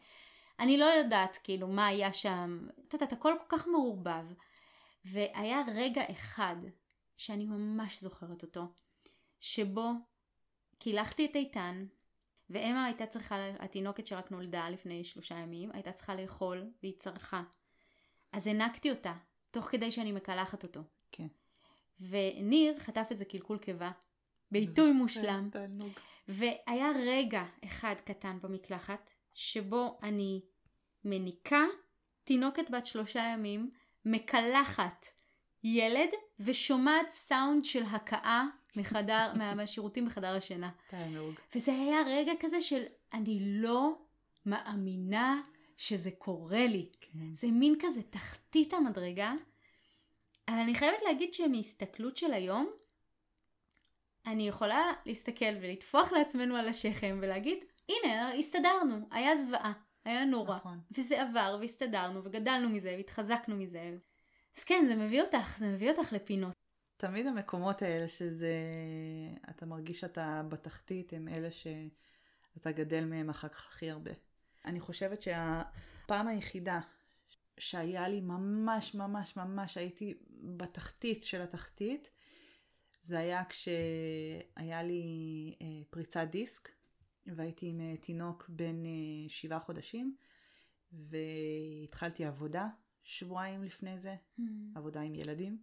אני 0.61 0.79
לא 0.79 0.85
יודעת 0.85 1.39
כאילו 1.45 1.69
מה 1.69 1.87
היה 1.87 2.13
שם. 2.13 2.67
את 2.89 2.95
יודעת, 2.95 3.13
הכל 3.13 3.33
כל 3.41 3.57
כך 3.57 3.67
מעורבב. 3.67 4.25
והיה 5.05 5.63
רגע 5.75 6.03
אחד 6.11 6.57
שאני 7.17 7.45
ממש 7.47 8.01
זוכרת 8.01 8.43
אותו, 8.43 8.67
שבו 9.41 9.91
קילחתי 10.79 11.27
את 11.27 11.37
איתן, 11.37 11.87
ואמה 12.51 12.85
הייתה 12.85 13.07
צריכה, 13.07 13.37
התינוקת 13.59 14.07
שרק 14.07 14.31
נולדה 14.31 14.69
לפני 14.69 15.05
שלושה 15.05 15.35
ימים, 15.35 15.71
הייתה 15.73 15.93
צריכה 15.93 16.15
לאכול 16.15 16.71
והיא 16.83 16.95
צרכה. 16.99 17.43
אז 18.33 18.47
הענקתי 18.47 18.91
אותה, 18.91 19.15
תוך 19.51 19.65
כדי 19.65 19.93
שאני 19.93 20.13
מקלחת 20.13 20.63
אותו. 20.63 20.81
כן. 21.13 21.27
וניר 22.01 22.79
חטף 22.79 23.07
איזה 23.11 23.25
קלקול 23.25 23.59
קיבה, 23.59 23.91
בעיתוי 24.51 24.93
מושלם. 24.93 25.51
והיה 26.29 26.91
רגע 27.07 27.45
אחד 27.65 27.95
קטן 28.05 28.39
במקלחת, 28.43 29.11
שבו 29.37 29.99
אני 30.03 30.41
מניקה 31.05 31.65
תינוקת 32.25 32.71
בת 32.71 32.87
שלושה 32.87 33.21
ימים, 33.21 33.71
מקלחת 34.05 35.07
ילד 35.65 36.09
ושומעת 36.41 37.09
סאונד 37.09 37.65
של 37.65 37.83
הכאה 37.83 38.45
מחדר, 38.77 39.33
מהשירותים 39.57 40.07
בחדר 40.07 40.37
השינה. 40.37 40.71
תענוג. 40.91 41.35
וזה 41.55 41.73
היה 41.73 41.99
רגע 42.07 42.33
כזה 42.41 42.63
של 42.63 42.83
אני 43.13 43.39
לא 43.41 43.99
מאמינה 44.47 45.43
שזה 45.77 46.11
קורה 46.11 46.67
לי. 46.67 46.89
כן. 47.01 47.33
זה 47.33 47.47
מין 47.51 47.75
כזה 47.81 48.03
תחתית 48.03 48.73
המדרגה. 48.73 49.35
אבל 50.49 50.59
אני 50.59 50.75
חייבת 50.75 51.03
להגיד 51.03 51.35
שמהסתכלות 51.35 52.17
של 52.17 52.33
היום, 52.33 52.71
אני 54.27 54.49
יכולה 54.49 54.93
להסתכל 55.07 55.55
ולטפוח 55.63 56.13
לעצמנו 56.13 56.57
על 56.57 56.69
השכם 56.69 57.19
ולהגיד, 57.23 57.65
הנה, 57.89 58.35
הסתדרנו, 58.35 59.09
היה 59.11 59.37
זוועה, 59.37 59.73
היה 60.05 60.25
נורא. 60.25 60.57
נכון. 60.57 60.81
וזה 60.99 61.23
עבר, 61.23 61.57
והסתדרנו, 61.61 62.25
וגדלנו 62.25 62.69
מזה, 62.69 62.95
והתחזקנו 62.97 63.57
מזה. 63.57 63.97
אז 64.59 64.65
כן, 64.65 64.85
זה 64.89 64.97
מביא 64.97 65.23
אותך, 65.23 65.59
זה 65.59 65.69
מביא 65.69 65.91
אותך 65.91 66.13
לפינות. 66.13 66.53
תמיד 66.97 67.27
המקומות 67.27 67.83
האלה 67.83 68.09
שזה, 68.09 68.55
אתה 69.51 69.67
מרגיש 69.67 70.01
שאתה 70.01 70.43
בתחתית, 70.49 71.13
הם 71.13 71.29
אלה 71.29 71.49
שאתה 71.51 72.73
גדל 72.73 73.05
מהם 73.05 73.31
אחר 73.31 73.49
כך 73.49 73.69
הכי 73.69 73.91
הרבה. 73.91 74.11
אני 74.65 74.81
חושבת 74.81 75.23
שהפעם 75.23 76.29
היחידה 76.29 76.81
שהיה 77.59 78.09
לי 78.09 78.21
ממש 78.21 78.95
ממש 78.95 79.37
ממש, 79.37 79.77
הייתי 79.77 80.15
בתחתית 80.31 81.25
של 81.25 81.43
התחתית, 81.43 82.11
זה 83.03 83.19
היה 83.19 83.45
כשהיה 83.45 84.83
לי 84.83 85.55
אה, 85.63 85.67
פריצת 85.91 86.27
דיסק, 86.31 86.76
והייתי 87.37 87.67
עם 87.67 87.81
אה, 87.81 87.97
תינוק 87.97 88.47
בן 88.49 88.85
אה, 88.87 88.91
שבעה 89.29 89.61
חודשים, 89.61 90.17
והתחלתי 90.93 92.25
עבודה 92.25 92.69
שבועיים 93.03 93.65
לפני 93.65 93.99
זה, 93.99 94.15
Mm. 94.39 94.43
עבודה 94.75 95.01
עם 95.01 95.15
ילדים, 95.15 95.59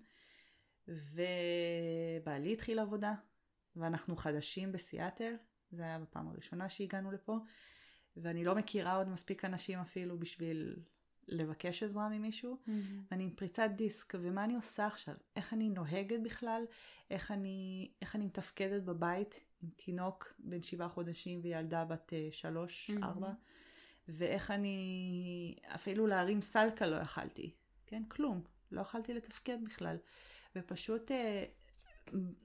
ובעלי 0.88 2.53
התחיל 2.53 2.80
עבודה, 2.80 3.14
ואנחנו 3.76 4.16
חדשים 4.16 4.72
בסיאטל, 4.72 5.34
זה 5.72 5.84
היה 5.84 5.99
בפעם 5.99 6.28
הראשונה 6.28 6.70
שהגענו 6.70 7.11
לפה, 7.11 7.38
ואני 8.18 8.43
לא 8.43 8.55
מכירה 8.55 8.95
עוד 8.95 9.09
מספיק 9.09 9.45
אנשים 9.45 9.80
אפילו 9.80 10.20
בשביל 10.20 10.76
לבקש 11.28 11.84
עזרה 11.84 12.09
ממישהו, 12.09 12.57
Mm. 12.68 12.70
ואני 13.11 13.24
עם 13.24 13.30
פריצת 13.36 13.70
דיסק, 13.76 14.14
ומה 14.22 14.43
אני 14.43 14.55
עושה 14.55 14.88
עכשיו? 14.88 15.16
איך 15.36 15.53
אני 15.53 15.70
נוהגת 15.70 16.20
בכלל? 16.24 16.64
איך 17.09 17.32
אני, 17.32 17.91
איך 18.01 18.16
אני 18.16 18.26
מתפקדת 18.26 18.84
בבית 18.84 19.39
עם 19.64 19.70
תינוק 19.76 20.34
בן 20.39 20.61
שבעה 20.61 20.89
חודשים 20.89 21.39
וילדה 21.43 21.86
בת 21.86 22.14
אה, 22.14 22.28
שלוש. 22.32 22.91
ארבע? 23.03 23.32
ואיך 24.07 24.51
אני, 24.51 25.55
אפילו 25.76 26.07
להרים 26.07 26.41
סלקה 26.41 26.86
לא 26.86 26.95
יכלתי, 26.95 27.53
כן? 27.86 28.03
כלום. 28.07 28.41
לא 28.72 28.82
יכלתי 28.82 29.14
לתפקד 29.14 29.57
בכלל. 29.64 29.97
ופשוט 30.55 31.11
אה, 31.11 31.45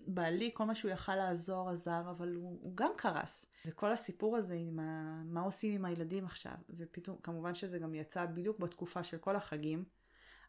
בעלי, 0.07 0.51
כל 0.55 0.65
מה 0.65 0.75
שהוא 0.75 0.91
יכל 0.91 1.17
לעזור 1.17 1.71
עזר, 1.71 2.11
אבל 2.11 2.35
הוא, 2.35 2.59
הוא 2.63 2.77
גם 2.77 2.91
קרס. 2.97 3.47
וכל 3.67 3.93
הסיפור 3.93 4.37
הזה 4.37 4.55
עם 4.55 4.79
ה, 4.79 5.23
מה 5.25 5.41
עושים 5.41 5.75
עם 5.75 5.85
הילדים 5.85 6.25
עכשיו, 6.25 6.55
ופתאום, 6.71 7.17
כמובן 7.23 7.55
שזה 7.55 7.79
גם 7.79 7.95
יצא 7.95 8.27
בדיוק 8.27 8.59
בתקופה 8.59 9.03
של 9.03 9.19
כל 9.19 9.37
החגים, 9.37 9.85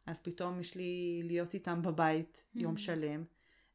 אז 0.06 0.20
פתאום 0.20 0.60
יש 0.60 0.76
לי 0.76 1.22
להיות 1.24 1.54
איתם 1.54 1.82
בבית 1.82 2.44
יום. 2.56 2.78
שלם, 2.78 3.24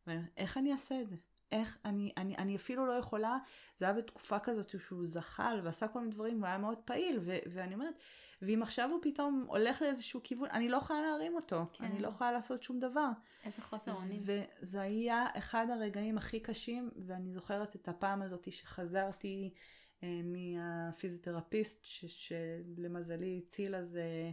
ואיך 0.06 0.58
אני 0.58 0.72
אעשה 0.72 1.00
את 1.00 1.08
זה? 1.08 1.16
איך 1.54 1.78
אני, 1.84 2.12
אני, 2.16 2.36
אני 2.36 2.56
אפילו 2.56 2.86
לא 2.86 2.92
יכולה, 2.92 3.38
זה 3.78 3.84
היה 3.84 3.94
בתקופה 3.94 4.38
כזאת 4.38 4.80
שהוא 4.80 5.04
זחל 5.04 5.60
ועשה 5.64 5.88
כל 5.88 6.00
מיני 6.00 6.12
דברים 6.12 6.42
והיה 6.42 6.58
מאוד 6.58 6.78
פעיל, 6.78 7.18
ו, 7.24 7.38
ואני 7.52 7.74
אומרת, 7.74 7.94
ואם 8.42 8.62
עכשיו 8.62 8.90
הוא 8.90 8.98
פתאום 9.02 9.44
הולך 9.48 9.82
לאיזשהו 9.82 10.20
כיוון, 10.24 10.48
אני 10.50 10.68
לא 10.68 10.76
יכולה 10.76 11.02
להרים 11.02 11.34
אותו, 11.34 11.66
כן. 11.72 11.84
אני 11.84 11.98
לא 11.98 12.08
יכולה 12.08 12.32
לעשות 12.32 12.62
שום 12.62 12.78
דבר. 12.78 13.08
איזה 13.44 13.62
חוסר 13.62 13.94
אונים. 13.94 14.22
וזה 14.24 14.80
היה 14.80 15.26
אחד 15.34 15.66
הרגעים 15.70 16.18
הכי 16.18 16.40
קשים, 16.40 16.90
ואני 16.96 17.32
זוכרת 17.32 17.76
את 17.76 17.88
הפעם 17.88 18.22
הזאת 18.22 18.52
שחזרתי 18.52 19.54
אה, 20.02 20.20
מהפיזיותרפיסט, 20.24 21.84
ש- 21.84 22.28
שלמזלי 22.28 23.42
הציל 23.46 23.74
אז 23.74 23.96
אה, 23.96 24.30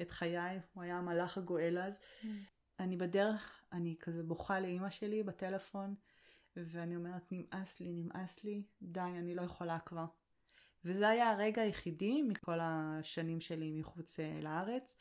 את 0.00 0.10
חיי, 0.10 0.60
הוא 0.72 0.82
היה 0.82 0.98
המלאך 0.98 1.38
הגואל 1.38 1.78
אז. 1.78 1.98
Mm. 1.98 2.26
אני 2.80 2.96
בדרך, 2.96 3.62
אני 3.72 3.96
כזה 4.00 4.22
בוכה 4.22 4.60
לאימא 4.60 4.90
שלי 4.90 5.22
בטלפון, 5.22 5.94
ואני 6.56 6.96
אומרת, 6.96 7.22
נמאס 7.30 7.80
לי, 7.80 7.92
נמאס 7.92 8.44
לי, 8.44 8.62
די, 8.82 9.00
אני 9.00 9.34
לא 9.34 9.42
יכולה 9.42 9.78
כבר. 9.78 10.04
וזה 10.84 11.08
היה 11.08 11.30
הרגע 11.30 11.62
היחידי 11.62 12.22
מכל 12.22 12.58
השנים 12.62 13.40
שלי 13.40 13.70
מחוץ 13.70 14.20
אה, 14.20 14.38
לארץ, 14.42 14.96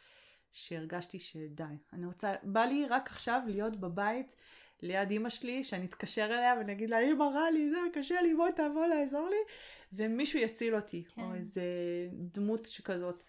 שהרגשתי 0.51 1.19
שדי, 1.19 1.63
אני 1.93 2.05
רוצה, 2.05 2.33
בא 2.43 2.61
לי 2.61 2.85
רק 2.89 3.07
עכשיו 3.07 3.41
להיות 3.47 3.79
בבית 3.79 4.35
ליד 4.81 5.11
אימא 5.11 5.29
שלי, 5.29 5.63
שאני 5.63 5.85
אתקשר 5.85 6.25
אליה 6.25 6.53
ואני 6.57 6.71
אגיד 6.71 6.89
לה, 6.89 6.99
אמא 6.99 7.23
רע 7.23 7.51
לי, 7.51 7.69
זה 7.69 7.77
קשה 7.93 8.21
לי, 8.21 8.35
בואי 8.35 8.51
תבוא 8.51 8.85
לעזור 8.85 9.29
לי, 9.29 9.53
ומישהו 9.93 10.39
יציל 10.39 10.75
אותי, 10.75 11.03
כן. 11.03 11.21
או 11.21 11.33
איזה 11.33 11.63
דמות 12.11 12.65
שכזאת. 12.65 13.23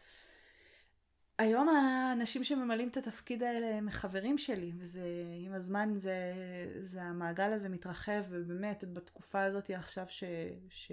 היום 1.38 1.68
האנשים 1.68 2.44
שממלאים 2.44 2.88
את 2.88 2.96
התפקיד 2.96 3.42
האלה 3.42 3.76
הם 3.76 3.90
חברים 3.90 4.38
שלי, 4.38 4.72
וזה, 4.78 5.02
עם 5.38 5.52
הזמן 5.52 5.90
זה, 5.94 6.34
זה 6.82 7.02
המעגל 7.02 7.52
הזה 7.52 7.68
מתרחב, 7.68 8.22
ובאמת 8.28 8.84
בתקופה 8.92 9.42
הזאת 9.42 9.70
עכשיו 9.70 10.04
ש, 10.08 10.24
ש, 10.68 10.92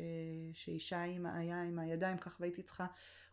שאישה 0.53 1.03
עם, 1.03 1.25
היה 1.25 1.63
עם 1.63 1.79
הידיים 1.79 2.17
כך 2.17 2.37
והייתי 2.39 2.63
צריכה 2.63 2.85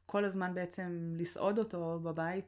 כל 0.06 0.24
הזמן 0.24 0.54
בעצם 0.54 1.14
לסעוד 1.16 1.58
אותו 1.58 2.00
בבית, 2.02 2.44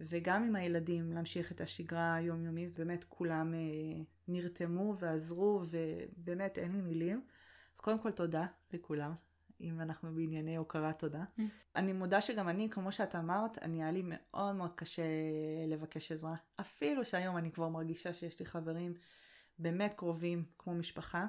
וגם 0.00 0.44
עם 0.44 0.56
הילדים 0.56 1.12
להמשיך 1.12 1.52
את 1.52 1.60
השגרה 1.60 2.14
היומיומית, 2.14 2.78
באמת 2.78 3.04
כולם 3.08 3.54
אה, 3.54 4.02
נרתמו 4.28 4.94
ועזרו, 4.98 5.62
ובאמת 5.70 6.58
אין 6.58 6.72
לי 6.72 6.80
מילים. 6.80 7.24
אז 7.74 7.80
קודם 7.80 7.98
כל 7.98 8.10
תודה 8.10 8.46
לכולם. 8.72 9.12
אם 9.62 9.80
אנחנו 9.80 10.14
בענייני 10.14 10.56
הוקרת 10.56 10.98
תודה. 10.98 11.24
Mm. 11.38 11.42
אני 11.76 11.92
מודה 11.92 12.20
שגם 12.20 12.48
אני, 12.48 12.70
כמו 12.70 12.92
שאת 12.92 13.14
אמרת, 13.14 13.58
אני 13.58 13.82
היה 13.82 13.92
לי 13.92 14.02
מאוד 14.04 14.54
מאוד 14.54 14.74
קשה 14.74 15.02
לבקש 15.68 16.12
עזרה. 16.12 16.34
אפילו 16.60 17.04
שהיום 17.04 17.36
אני 17.36 17.52
כבר 17.52 17.68
מרגישה 17.68 18.14
שיש 18.14 18.40
לי 18.40 18.46
חברים 18.46 18.94
באמת 19.58 19.94
קרובים, 19.94 20.44
כמו 20.58 20.74
משפחה. 20.74 21.26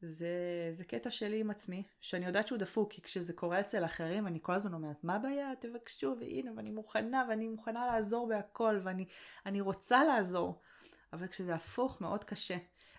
זה, 0.00 0.28
זה 0.72 0.84
קטע 0.84 1.10
שלי 1.10 1.40
עם 1.40 1.50
עצמי, 1.50 1.82
שאני 2.00 2.26
יודעת 2.26 2.46
שהוא 2.46 2.58
דפוק, 2.58 2.92
כי 2.92 3.02
כשזה 3.02 3.32
קורה 3.32 3.60
אצל 3.60 3.84
אחרים, 3.84 4.26
אני 4.26 4.38
כל 4.42 4.52
הזמן 4.52 4.74
אומרת, 4.74 5.04
מה 5.04 5.14
הבעיה? 5.14 5.52
תבקשו, 5.60 6.16
והנה, 6.20 6.50
ואני 6.56 6.70
מוכנה, 6.70 7.24
ואני 7.28 7.48
מוכנה 7.48 7.86
לעזור 7.86 8.28
בהכל, 8.28 8.80
ואני 8.84 9.06
אני 9.46 9.60
רוצה 9.60 10.04
לעזור. 10.04 10.60
אבל 11.12 11.26
כשזה 11.26 11.54
הפוך, 11.54 12.00
מאוד 12.00 12.24
קשה. 12.24 12.56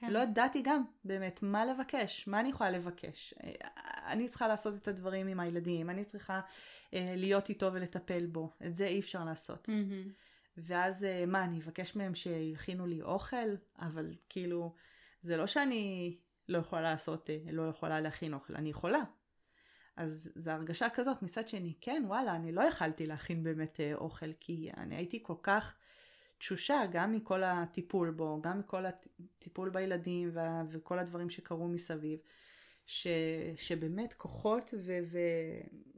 כן. 0.07 0.13
לא 0.13 0.19
ידעתי 0.19 0.61
גם 0.61 0.83
באמת 1.05 1.43
מה 1.43 1.65
לבקש, 1.65 2.27
מה 2.27 2.39
אני 2.39 2.49
יכולה 2.49 2.69
לבקש. 2.69 3.33
אה, 3.43 3.51
אני 4.11 4.29
צריכה 4.29 4.47
לעשות 4.47 4.75
את 4.75 4.87
הדברים 4.87 5.27
עם 5.27 5.39
הילדים, 5.39 5.89
אני 5.89 6.05
צריכה 6.05 6.41
אה, 6.93 7.13
להיות 7.17 7.49
איתו 7.49 7.73
ולטפל 7.73 8.25
בו, 8.25 8.49
את 8.65 8.75
זה 8.75 8.85
אי 8.85 8.99
אפשר 8.99 9.25
לעשות. 9.25 9.69
מהמם. 9.69 10.09
ואז 10.57 11.03
אה, 11.03 11.25
מה, 11.25 11.43
אני 11.43 11.59
אבקש 11.59 11.95
מהם 11.95 12.15
שיכינו 12.15 12.87
לי 12.87 13.01
אוכל? 13.01 13.55
אבל 13.79 14.13
כאילו, 14.29 14.75
זה 15.21 15.37
לא 15.37 15.47
שאני 15.47 16.17
לא 16.49 16.57
יכולה 16.57 16.81
לעשות, 16.81 17.29
אה, 17.29 17.37
לא 17.51 17.69
יכולה 17.69 18.01
להכין 18.01 18.33
אוכל, 18.33 18.55
אני 18.55 18.69
יכולה. 18.69 19.01
אז 19.95 20.31
זו 20.35 20.51
הרגשה 20.51 20.89
כזאת. 20.89 21.21
מצד 21.21 21.47
שני, 21.47 21.73
כן, 21.81 22.03
וואלה, 22.07 22.35
אני 22.35 22.51
לא 22.51 22.61
יכלתי 22.61 23.05
להכין 23.05 23.43
באמת 23.43 23.79
אה, 23.79 23.93
אוכל, 23.93 24.33
כי 24.39 24.71
אני 24.77 24.95
הייתי 24.95 25.23
כל 25.23 25.35
כך 25.43 25.75
תשושה 26.43 26.81
גם 26.91 27.11
מכל 27.11 27.43
הטיפול 27.43 28.11
בו, 28.11 28.41
גם 28.41 28.59
מכל 28.59 28.83
הטיפול 28.85 29.69
בילדים 29.69 30.29
וה, 30.33 30.63
וכל 30.69 30.99
הדברים 30.99 31.29
שקרו 31.29 31.67
מסביב, 31.67 32.19
ש, 32.85 33.07
שבאמת 33.55 34.13
כוחות 34.13 34.73
ו, 34.77 34.99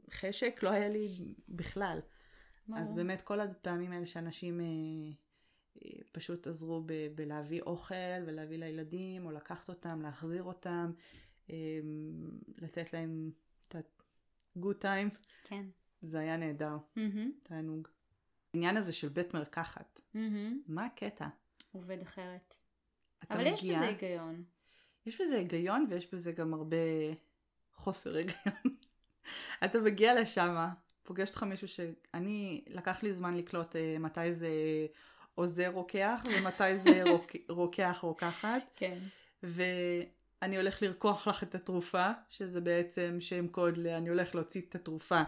וחשק 0.08 0.60
לא 0.62 0.70
היה 0.70 0.88
לי 0.88 1.08
בכלל. 1.48 1.98
ברור. 2.68 2.80
אז 2.80 2.92
באמת 2.92 3.20
כל 3.22 3.40
הפעמים 3.40 3.92
האלה 3.92 4.06
שאנשים 4.06 4.60
אה, 4.60 4.66
אה, 5.84 6.00
פשוט 6.12 6.46
עזרו 6.46 6.82
ב, 6.86 6.92
בלהביא 7.14 7.60
אוכל 7.60 8.22
ולהביא 8.26 8.58
לילדים, 8.58 9.26
או 9.26 9.30
לקחת 9.30 9.68
אותם, 9.68 10.00
להחזיר 10.02 10.42
אותם, 10.42 10.92
אה, 11.50 11.80
לתת 12.58 12.92
להם 12.92 13.30
את 13.68 13.74
ה-good 13.74 14.82
time, 14.82 15.16
כן. 15.44 15.66
זה 16.02 16.18
היה 16.18 16.36
נהדר, 16.36 16.76
mm-hmm. 16.96 17.28
תענוג. 17.42 17.88
העניין 18.56 18.76
הזה 18.76 18.92
של 18.92 19.08
בית 19.08 19.34
מרקחת, 19.34 20.00
mm-hmm. 20.14 20.18
מה 20.66 20.84
הקטע? 20.84 21.26
עובד 21.72 22.02
אחרת. 22.02 22.54
אבל 23.30 23.40
מגיע, 23.40 23.52
יש 23.52 23.64
בזה 23.64 23.84
היגיון. 23.84 24.44
יש 25.06 25.20
בזה 25.20 25.36
היגיון 25.36 25.86
ויש 25.90 26.14
בזה 26.14 26.32
גם 26.32 26.54
הרבה 26.54 26.76
חוסר 27.74 28.16
היגיון. 28.16 28.76
אתה 29.64 29.78
מגיע 29.78 30.20
לשם, 30.20 30.68
פוגש 31.02 31.28
אותך 31.28 31.42
מישהו 31.42 31.68
שאני, 31.68 32.64
לקח 32.66 33.02
לי 33.02 33.12
זמן 33.12 33.36
לקלוט 33.36 33.76
uh, 33.76 33.98
מתי 33.98 34.32
זה 34.32 34.48
עוזר 35.34 35.68
רוקח 35.68 36.22
ומתי 36.26 36.76
זה 36.76 37.02
רוק, 37.10 37.30
רוקח 37.48 37.98
רוקחת. 38.02 38.62
כן. 38.76 38.98
ואני 39.42 40.56
הולך 40.56 40.82
לרקוח 40.82 41.28
לך 41.28 41.42
את 41.42 41.54
התרופה, 41.54 42.10
שזה 42.28 42.60
בעצם 42.60 43.16
שם 43.20 43.48
קוד 43.48 43.76
ל... 43.76 43.86
אני 43.86 44.08
הולך 44.08 44.34
להוציא 44.34 44.60
את 44.68 44.74
התרופה 44.74 45.22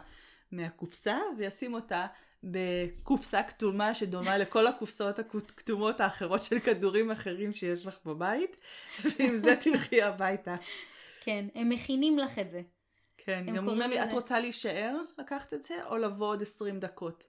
מהקופסה 0.53 1.19
וישים 1.39 1.75
אותה 1.75 2.07
בקופסה 2.45 3.43
כתומה 3.43 3.95
שדומה 3.95 4.39
לכל 4.39 4.67
הקופסאות 4.67 5.19
הכתומות 5.19 6.01
האחרות 6.01 6.43
של 6.43 6.61
כדורים 6.61 7.11
אחרים 7.11 7.53
שיש 7.53 7.87
לך 7.87 7.99
בבית, 8.05 8.57
ועם 9.05 9.37
זה 9.37 9.57
תלכי 9.65 10.03
הביתה. 10.03 10.57
כן, 11.21 11.47
הם 11.55 11.69
מכינים 11.69 12.19
לך 12.19 12.39
את 12.39 12.51
זה. 12.51 12.63
כן, 13.17 13.47
גם 13.55 13.69
אומרים 13.69 13.91
לי, 13.91 14.05
את 14.05 14.13
רוצה 14.13 14.41
להישאר 14.41 14.97
לקחת 15.19 15.55
את 15.55 15.65
זה, 15.65 15.85
או 15.85 15.97
לבוא 15.97 16.27
עוד 16.27 16.43
20 16.43 16.81
דקות? 16.81 17.25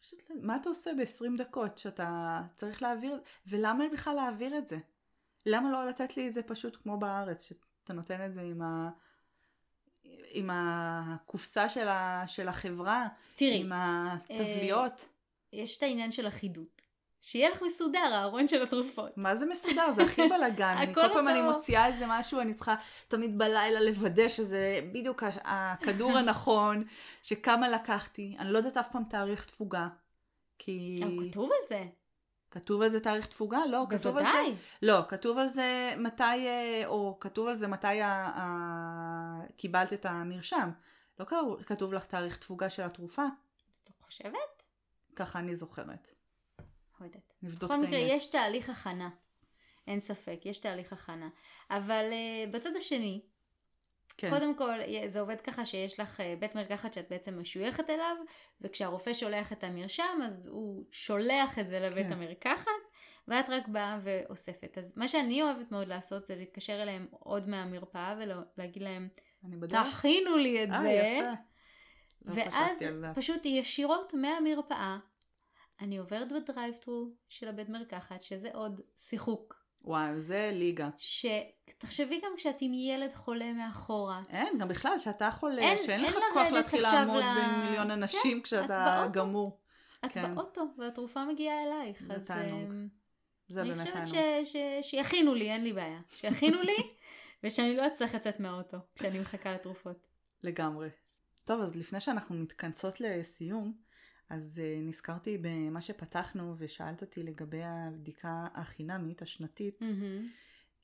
פשוט, 0.00 0.22
מה 0.42 0.56
אתה 0.56 0.68
עושה 0.68 0.90
ב-20 0.98 1.36
דקות 1.36 1.78
שאתה 1.78 2.40
צריך 2.56 2.82
להעביר, 2.82 3.20
ולמה 3.46 3.84
בכלל 3.92 4.14
להעביר 4.14 4.58
את 4.58 4.68
זה? 4.68 4.78
למה 5.46 5.72
לא 5.72 5.88
לתת 5.88 6.16
לי 6.16 6.28
את 6.28 6.34
זה 6.34 6.42
פשוט 6.42 6.76
כמו 6.82 6.98
בארץ, 6.98 7.48
שאתה 7.48 7.92
נותן 7.92 8.26
את 8.26 8.34
זה 8.34 8.42
עם 8.42 8.62
ה... 8.62 8.90
עם 10.30 10.50
הקופסה 10.52 11.68
של, 11.68 11.88
ה, 11.88 12.24
של 12.26 12.48
החברה, 12.48 13.06
תראי, 13.36 13.60
עם 13.60 13.72
התבליות. 13.74 14.92
אה, 14.92 15.58
יש 15.58 15.78
את 15.78 15.82
העניין 15.82 16.10
של 16.10 16.28
אחידות. 16.28 16.82
שיהיה 17.20 17.50
לך 17.50 17.62
מסודר 17.62 17.98
הארון 17.98 18.48
של 18.48 18.62
התרופות. 18.62 19.16
מה 19.16 19.36
זה 19.36 19.46
מסודר? 19.46 19.92
זה 19.92 20.02
הכי 20.02 20.28
בלאגן. 20.28 20.74
אני 20.82 20.94
כל 20.94 21.08
פעם 21.12 21.28
אני 21.28 21.42
מוציאה 21.42 21.86
איזה 21.86 22.04
משהו, 22.08 22.40
אני 22.40 22.54
צריכה 22.54 22.74
תמיד 23.08 23.38
בלילה 23.38 23.80
לוודא 23.80 24.28
שזה 24.28 24.80
בדיוק 24.92 25.22
הכדור 25.44 26.10
הנכון, 26.18 26.84
שכמה 27.22 27.68
לקחתי. 27.68 28.36
אני 28.38 28.52
לא 28.52 28.58
יודעת 28.58 28.76
אף 28.76 28.92
פעם 28.92 29.02
תאריך 29.10 29.44
תפוגה. 29.44 29.88
כי... 30.58 31.00
כתוב 31.30 31.50
על 31.50 31.68
זה. 31.68 31.82
כתוב 32.50 32.82
על 32.82 32.88
זה 32.88 33.00
תאריך 33.00 33.26
תפוגה? 33.26 33.58
לא, 33.70 33.84
בוודאי. 33.84 33.98
כתוב 33.98 34.16
על 34.16 34.24
זה... 34.24 34.54
לא, 34.82 35.00
כתוב 35.08 35.38
על 35.38 35.46
זה 35.46 35.94
מתי, 35.98 36.22
אה, 36.22 36.82
או 36.86 37.16
כתוב 37.20 37.48
על 37.48 37.56
זה 37.56 37.68
מתי 37.68 38.00
ה... 38.00 38.32
ה... 38.36 39.40
קיבלת 39.56 39.92
את 39.92 40.06
המרשם. 40.06 40.70
לא 41.20 41.26
כתוב 41.66 41.94
לך 41.94 42.04
תאריך 42.04 42.36
תפוגה 42.36 42.70
של 42.70 42.82
התרופה. 42.82 43.22
אז 43.72 43.80
את 43.84 43.90
חושבת? 44.00 44.62
ככה 45.16 45.38
אני 45.38 45.56
זוכרת. 45.56 46.08
לא 47.00 47.06
יודעת. 47.06 47.32
נבדוק 47.42 47.70
את 47.70 47.70
העניין. 47.70 47.90
בכל 47.90 47.98
מקרה, 47.98 48.16
יש 48.16 48.26
תהליך 48.26 48.70
הכנה. 48.70 49.10
אין 49.86 50.00
ספק, 50.00 50.40
יש 50.44 50.58
תהליך 50.58 50.92
הכנה. 50.92 51.28
אבל 51.70 52.04
uh, 52.10 52.54
בצד 52.54 52.76
השני, 52.76 53.22
כן. 54.18 54.30
קודם 54.30 54.54
כל, 54.54 54.78
זה 55.06 55.20
עובד 55.20 55.40
ככה 55.40 55.64
שיש 55.64 56.00
לך 56.00 56.20
אה, 56.20 56.34
בית 56.38 56.54
מרקחת 56.54 56.92
שאת 56.92 57.10
בעצם 57.10 57.40
משויכת 57.40 57.90
אליו, 57.90 58.16
וכשהרופא 58.60 59.14
שולח 59.14 59.52
את 59.52 59.64
המרשם, 59.64 60.18
אז 60.24 60.46
הוא 60.46 60.84
שולח 60.92 61.58
את 61.58 61.68
זה 61.68 61.80
לבית 61.80 62.06
כן. 62.06 62.12
המרקחת, 62.12 62.70
ואת 63.28 63.50
רק 63.50 63.68
באה 63.68 63.98
ואוספת. 64.02 64.78
אז 64.78 64.92
מה 64.96 65.08
שאני 65.08 65.42
אוהבת 65.42 65.72
מאוד 65.72 65.88
לעשות 65.88 66.26
זה 66.26 66.36
להתקשר 66.36 66.82
אליהם 66.82 67.06
עוד 67.10 67.48
מהמרפאה 67.48 68.14
ולהגיד 68.18 68.82
להם, 68.82 69.08
תכינו 69.68 70.36
לי 70.36 70.64
את 70.64 70.68
אה, 70.68 70.72
אה, 70.74 70.80
זה. 70.80 70.88
יפה. 70.88 71.30
לא 72.24 72.32
ואז 72.34 72.84
פשוט 73.14 73.46
ישירות 73.46 74.14
מהמרפאה, 74.14 74.98
אני 75.80 75.98
עוברת 75.98 76.32
ב 76.32 76.38
drive-through 76.38 77.10
של 77.28 77.48
הבית 77.48 77.68
מרקחת, 77.68 78.22
שזה 78.22 78.48
עוד 78.52 78.80
שיחוק 78.96 79.57
וואי, 79.84 80.20
זה 80.20 80.50
ליגה. 80.52 80.88
שתחשבי 80.98 82.20
גם 82.24 82.32
כשאת 82.36 82.56
עם 82.60 82.74
ילד 82.74 83.12
חולה 83.12 83.52
מאחורה. 83.52 84.22
אין, 84.28 84.58
גם 84.58 84.68
בכלל, 84.68 84.92
כשאתה 84.98 85.30
חולה, 85.30 85.62
אין, 85.62 85.78
שאין 85.86 86.02
לך 86.02 86.14
כוח 86.32 86.50
להתחיל 86.52 86.82
לעמוד 86.82 87.22
ל... 87.22 87.34
בין 87.34 87.66
מיליון 87.66 87.90
אנשים 87.90 88.38
כן, 88.38 88.42
כשאתה 88.42 89.06
גמור. 89.12 89.60
את 90.04 90.12
כן. 90.12 90.34
באוטו, 90.34 90.64
והתרופה 90.78 91.24
מגיעה 91.24 91.56
אלייך. 91.62 92.02
זה 92.02 92.26
תענוג. 92.26 92.70
אמ, 92.70 92.88
זה 93.46 93.62
באמת 93.62 93.76
תענוג. 93.76 93.96
אני 93.96 94.04
חושבת 94.04 94.46
ש... 94.46 94.52
ש... 94.52 94.90
שיכינו 94.90 95.34
לי, 95.34 95.50
אין 95.50 95.64
לי 95.64 95.72
בעיה. 95.72 96.00
שיכינו 96.14 96.62
לי, 96.62 96.76
ושאני 97.44 97.76
לא 97.76 97.86
אצטרך 97.86 98.14
לצאת 98.14 98.40
מהאוטו 98.40 98.78
כשאני 98.94 99.18
מחכה 99.18 99.52
לתרופות. 99.52 100.06
לגמרי. 100.42 100.88
טוב, 101.44 101.60
אז 101.60 101.76
לפני 101.76 102.00
שאנחנו 102.00 102.36
מתכנסות 102.36 103.00
לסיום, 103.00 103.72
אז 104.30 104.58
uh, 104.58 104.88
נזכרתי 104.88 105.38
במה 105.40 105.80
שפתחנו 105.80 106.54
ושאלת 106.58 107.02
אותי 107.02 107.22
לגבי 107.22 107.62
הבדיקה 107.62 108.46
החינמית 108.54 109.22
השנתית. 109.22 109.82
Mm-hmm. 109.82 110.30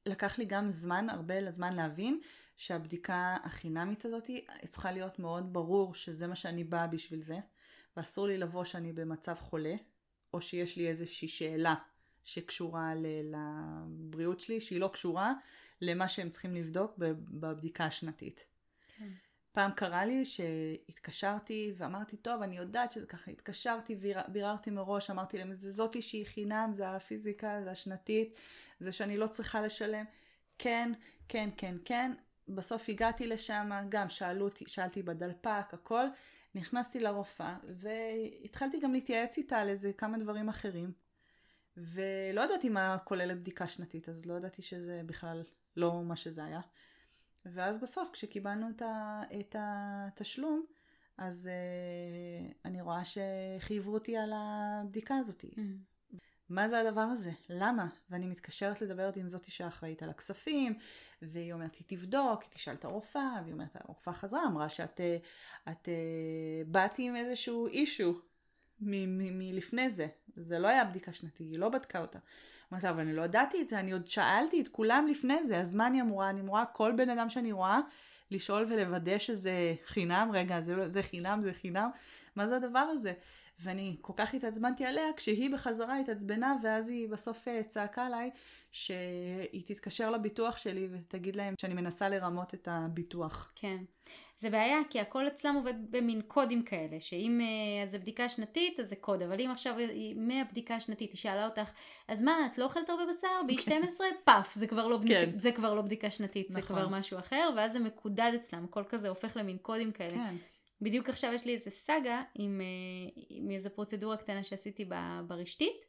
לקח 0.06 0.38
לי 0.38 0.44
גם 0.44 0.70
זמן, 0.70 1.10
הרבה 1.10 1.40
לזמן 1.40 1.72
להבין 1.72 2.20
שהבדיקה 2.56 3.36
החינמית 3.44 4.04
הזאת 4.04 4.30
צריכה 4.64 4.92
להיות 4.92 5.18
מאוד 5.18 5.52
ברור 5.52 5.94
שזה 5.94 6.26
מה 6.26 6.36
שאני 6.36 6.64
באה 6.64 6.86
בשביל 6.86 7.20
זה, 7.20 7.38
ואסור 7.96 8.26
לי 8.26 8.38
לבוא 8.38 8.64
שאני 8.64 8.92
במצב 8.92 9.34
חולה, 9.34 9.74
או 10.34 10.40
שיש 10.40 10.76
לי 10.76 10.88
איזושהי 10.88 11.28
שאלה 11.28 11.74
שקשורה 12.24 12.92
לבריאות 12.94 14.40
שלי, 14.40 14.60
שהיא 14.60 14.80
לא 14.80 14.90
קשורה 14.92 15.32
למה 15.80 16.08
שהם 16.08 16.30
צריכים 16.30 16.54
לבדוק 16.54 16.94
בבדיקה 16.98 17.84
השנתית. 17.84 18.44
כן. 18.96 19.08
פעם 19.54 19.70
קרה 19.70 20.04
לי 20.04 20.24
שהתקשרתי 20.24 21.72
ואמרתי, 21.76 22.16
טוב, 22.16 22.42
אני 22.42 22.56
יודעת 22.56 22.92
שזה 22.92 23.06
ככה, 23.06 23.30
התקשרתי 23.30 23.96
וביררתי 24.00 24.70
מראש, 24.70 25.10
אמרתי 25.10 25.38
להם, 25.38 25.54
זה 25.54 25.70
זאתי 25.70 26.02
שהיא 26.02 26.26
חינם, 26.26 26.70
זה 26.72 26.88
הפיזיקה, 26.88 27.60
זה 27.64 27.70
השנתית, 27.70 28.38
זה 28.80 28.92
שאני 28.92 29.16
לא 29.16 29.26
צריכה 29.26 29.60
לשלם. 29.60 30.04
כן, 30.58 30.92
כן, 31.28 31.50
כן, 31.56 31.76
כן. 31.84 32.12
בסוף 32.48 32.88
הגעתי 32.88 33.26
לשם, 33.26 33.70
גם 33.88 34.08
שאלו 34.08 34.48
שאלתי 34.66 35.02
בדלפק, 35.02 35.64
הכל. 35.72 36.06
נכנסתי 36.54 37.00
לרופאה, 37.00 37.56
והתחלתי 37.64 38.80
גם 38.80 38.92
להתייעץ 38.92 39.38
איתה 39.38 39.58
על 39.58 39.68
איזה 39.68 39.92
כמה 39.92 40.18
דברים 40.18 40.48
אחרים. 40.48 40.92
ולא 41.76 42.40
ידעתי 42.40 42.68
מה 42.68 42.98
כוללת 43.04 43.38
בדיקה 43.40 43.68
שנתית, 43.68 44.08
אז 44.08 44.26
לא 44.26 44.34
ידעתי 44.34 44.62
שזה 44.62 45.00
בכלל 45.06 45.42
לא 45.76 46.02
מה 46.02 46.16
שזה 46.16 46.44
היה. 46.44 46.60
ואז 47.46 47.78
בסוף 47.78 48.10
כשקיבלנו 48.12 48.70
את, 48.70 48.82
ה, 48.82 49.22
את 49.40 49.56
התשלום, 49.58 50.64
אז 51.18 51.48
uh, 51.48 52.54
אני 52.64 52.80
רואה 52.80 53.02
שחייבו 53.04 53.94
אותי 53.94 54.16
על 54.16 54.32
הבדיקה 54.34 55.16
הזאת. 55.16 55.44
Mm. 55.44 55.58
מה 56.48 56.68
זה 56.68 56.80
הדבר 56.80 57.00
הזה? 57.00 57.30
למה? 57.48 57.86
ואני 58.10 58.26
מתקשרת 58.26 58.82
לדבר 58.82 59.10
עם 59.16 59.28
זאתי 59.28 59.50
שאחראית 59.50 60.02
על 60.02 60.10
הכספים, 60.10 60.78
והיא 61.22 61.52
אומרת 61.52 61.80
לי 61.80 61.86
תבדוק, 61.86 62.42
היא 62.42 62.50
תשאל 62.50 62.74
את 62.74 62.84
הרופאה, 62.84 63.40
והיא 63.42 63.52
אומרת, 63.52 63.76
הרופאה 63.76 64.14
חזרה, 64.14 64.46
אמרה 64.46 64.68
שאת 64.68 65.00
את, 65.00 65.22
את, 65.70 65.88
באת 66.66 66.94
עם 66.98 67.16
איזשהו 67.16 67.66
אישו 67.66 68.20
מלפני 68.80 69.90
זה. 69.90 70.06
זה 70.36 70.58
לא 70.58 70.68
היה 70.68 70.84
בדיקה 70.84 71.12
שנתית, 71.12 71.50
היא 71.50 71.58
לא 71.58 71.68
בדקה 71.68 72.00
אותה. 72.00 72.18
אמרתי 72.74 72.86
לה, 72.86 72.92
אבל 72.92 73.00
אני 73.00 73.12
לא 73.16 73.22
ידעתי 73.22 73.62
את 73.62 73.68
זה, 73.68 73.80
אני 73.80 73.92
עוד 73.92 74.06
שאלתי 74.06 74.60
את 74.60 74.68
כולם 74.68 75.06
לפני 75.10 75.44
זה, 75.46 75.58
אז 75.58 75.74
מה 75.74 75.86
אני 75.86 76.00
אמורה? 76.00 76.30
אני 76.30 76.40
אמורה 76.40 76.66
כל 76.66 76.92
בן 76.96 77.10
אדם 77.10 77.28
שאני 77.28 77.52
רואה 77.52 77.80
לשאול 78.30 78.66
ולוודא 78.68 79.18
שזה 79.18 79.74
חינם, 79.84 80.30
רגע, 80.32 80.60
זה, 80.60 80.76
לא, 80.76 80.88
זה 80.88 81.02
חינם, 81.02 81.40
זה 81.42 81.52
חינם, 81.52 81.90
מה 82.36 82.46
זה 82.46 82.56
הדבר 82.56 82.78
הזה? 82.78 83.12
ואני 83.60 83.96
כל 84.00 84.12
כך 84.16 84.34
התעצבנתי 84.34 84.84
עליה, 84.84 85.04
כשהיא 85.16 85.50
בחזרה 85.50 85.98
התעצבנה, 85.98 86.56
ואז 86.62 86.88
היא 86.88 87.08
בסוף 87.08 87.48
אה, 87.48 87.62
צעקה 87.62 88.06
עליי 88.06 88.30
שהיא 88.72 89.62
תתקשר 89.66 90.10
לביטוח 90.10 90.56
שלי 90.56 90.88
ותגיד 90.90 91.36
להם 91.36 91.54
שאני 91.60 91.74
מנסה 91.74 92.08
לרמות 92.08 92.54
את 92.54 92.68
הביטוח. 92.70 93.52
כן. 93.54 93.76
זה 94.38 94.50
בעיה, 94.50 94.78
כי 94.90 95.00
הכל 95.00 95.26
אצלם 95.26 95.54
עובד 95.54 95.74
במין 95.90 96.22
קודים 96.22 96.62
כאלה, 96.62 97.00
שאם 97.00 97.40
uh, 97.40 97.88
זה 97.88 97.98
בדיקה 97.98 98.28
שנתית, 98.28 98.80
אז 98.80 98.88
זה 98.88 98.96
קוד, 98.96 99.22
אבל 99.22 99.40
אם 99.40 99.50
עכשיו 99.50 99.74
מהבדיקה 100.16 100.74
השנתית 100.74 101.12
היא 101.12 101.18
שאלה 101.18 101.44
אותך, 101.44 101.70
אז 102.08 102.22
מה, 102.22 102.46
את 102.46 102.58
לא 102.58 102.64
אוכלת 102.64 102.90
הרבה 102.90 103.02
בשר? 103.10 103.28
ב-12? 103.46 104.00
פאף, 104.24 104.54
זה 104.54 104.66
כבר 104.66 104.86
לא, 104.86 104.96
בדיק... 104.96 105.16
כן. 105.16 105.38
זה 105.38 105.52
כבר 105.52 105.74
לא 105.74 105.82
בדיקה 105.82 106.10
שנתית, 106.10 106.50
נכון. 106.50 106.62
זה 106.62 106.68
כבר 106.68 106.88
משהו 106.88 107.18
אחר, 107.18 107.50
ואז 107.56 107.72
זה 107.72 107.80
מקודד 107.80 108.32
אצלם, 108.34 108.64
הכל 108.64 108.84
כזה 108.88 109.08
הופך 109.08 109.36
למין 109.36 109.58
קודים 109.58 109.92
כאלה. 109.92 110.14
כן. 110.14 110.34
בדיוק 110.80 111.08
עכשיו 111.08 111.32
יש 111.32 111.44
לי 111.44 111.54
איזה 111.54 111.70
סאגה 111.70 112.22
עם, 112.34 112.60
uh, 112.60 113.20
עם 113.28 113.50
איזה 113.50 113.70
פרוצדורה 113.70 114.16
קטנה 114.16 114.44
שעשיתי 114.44 114.84
ברשתית, 115.26 115.84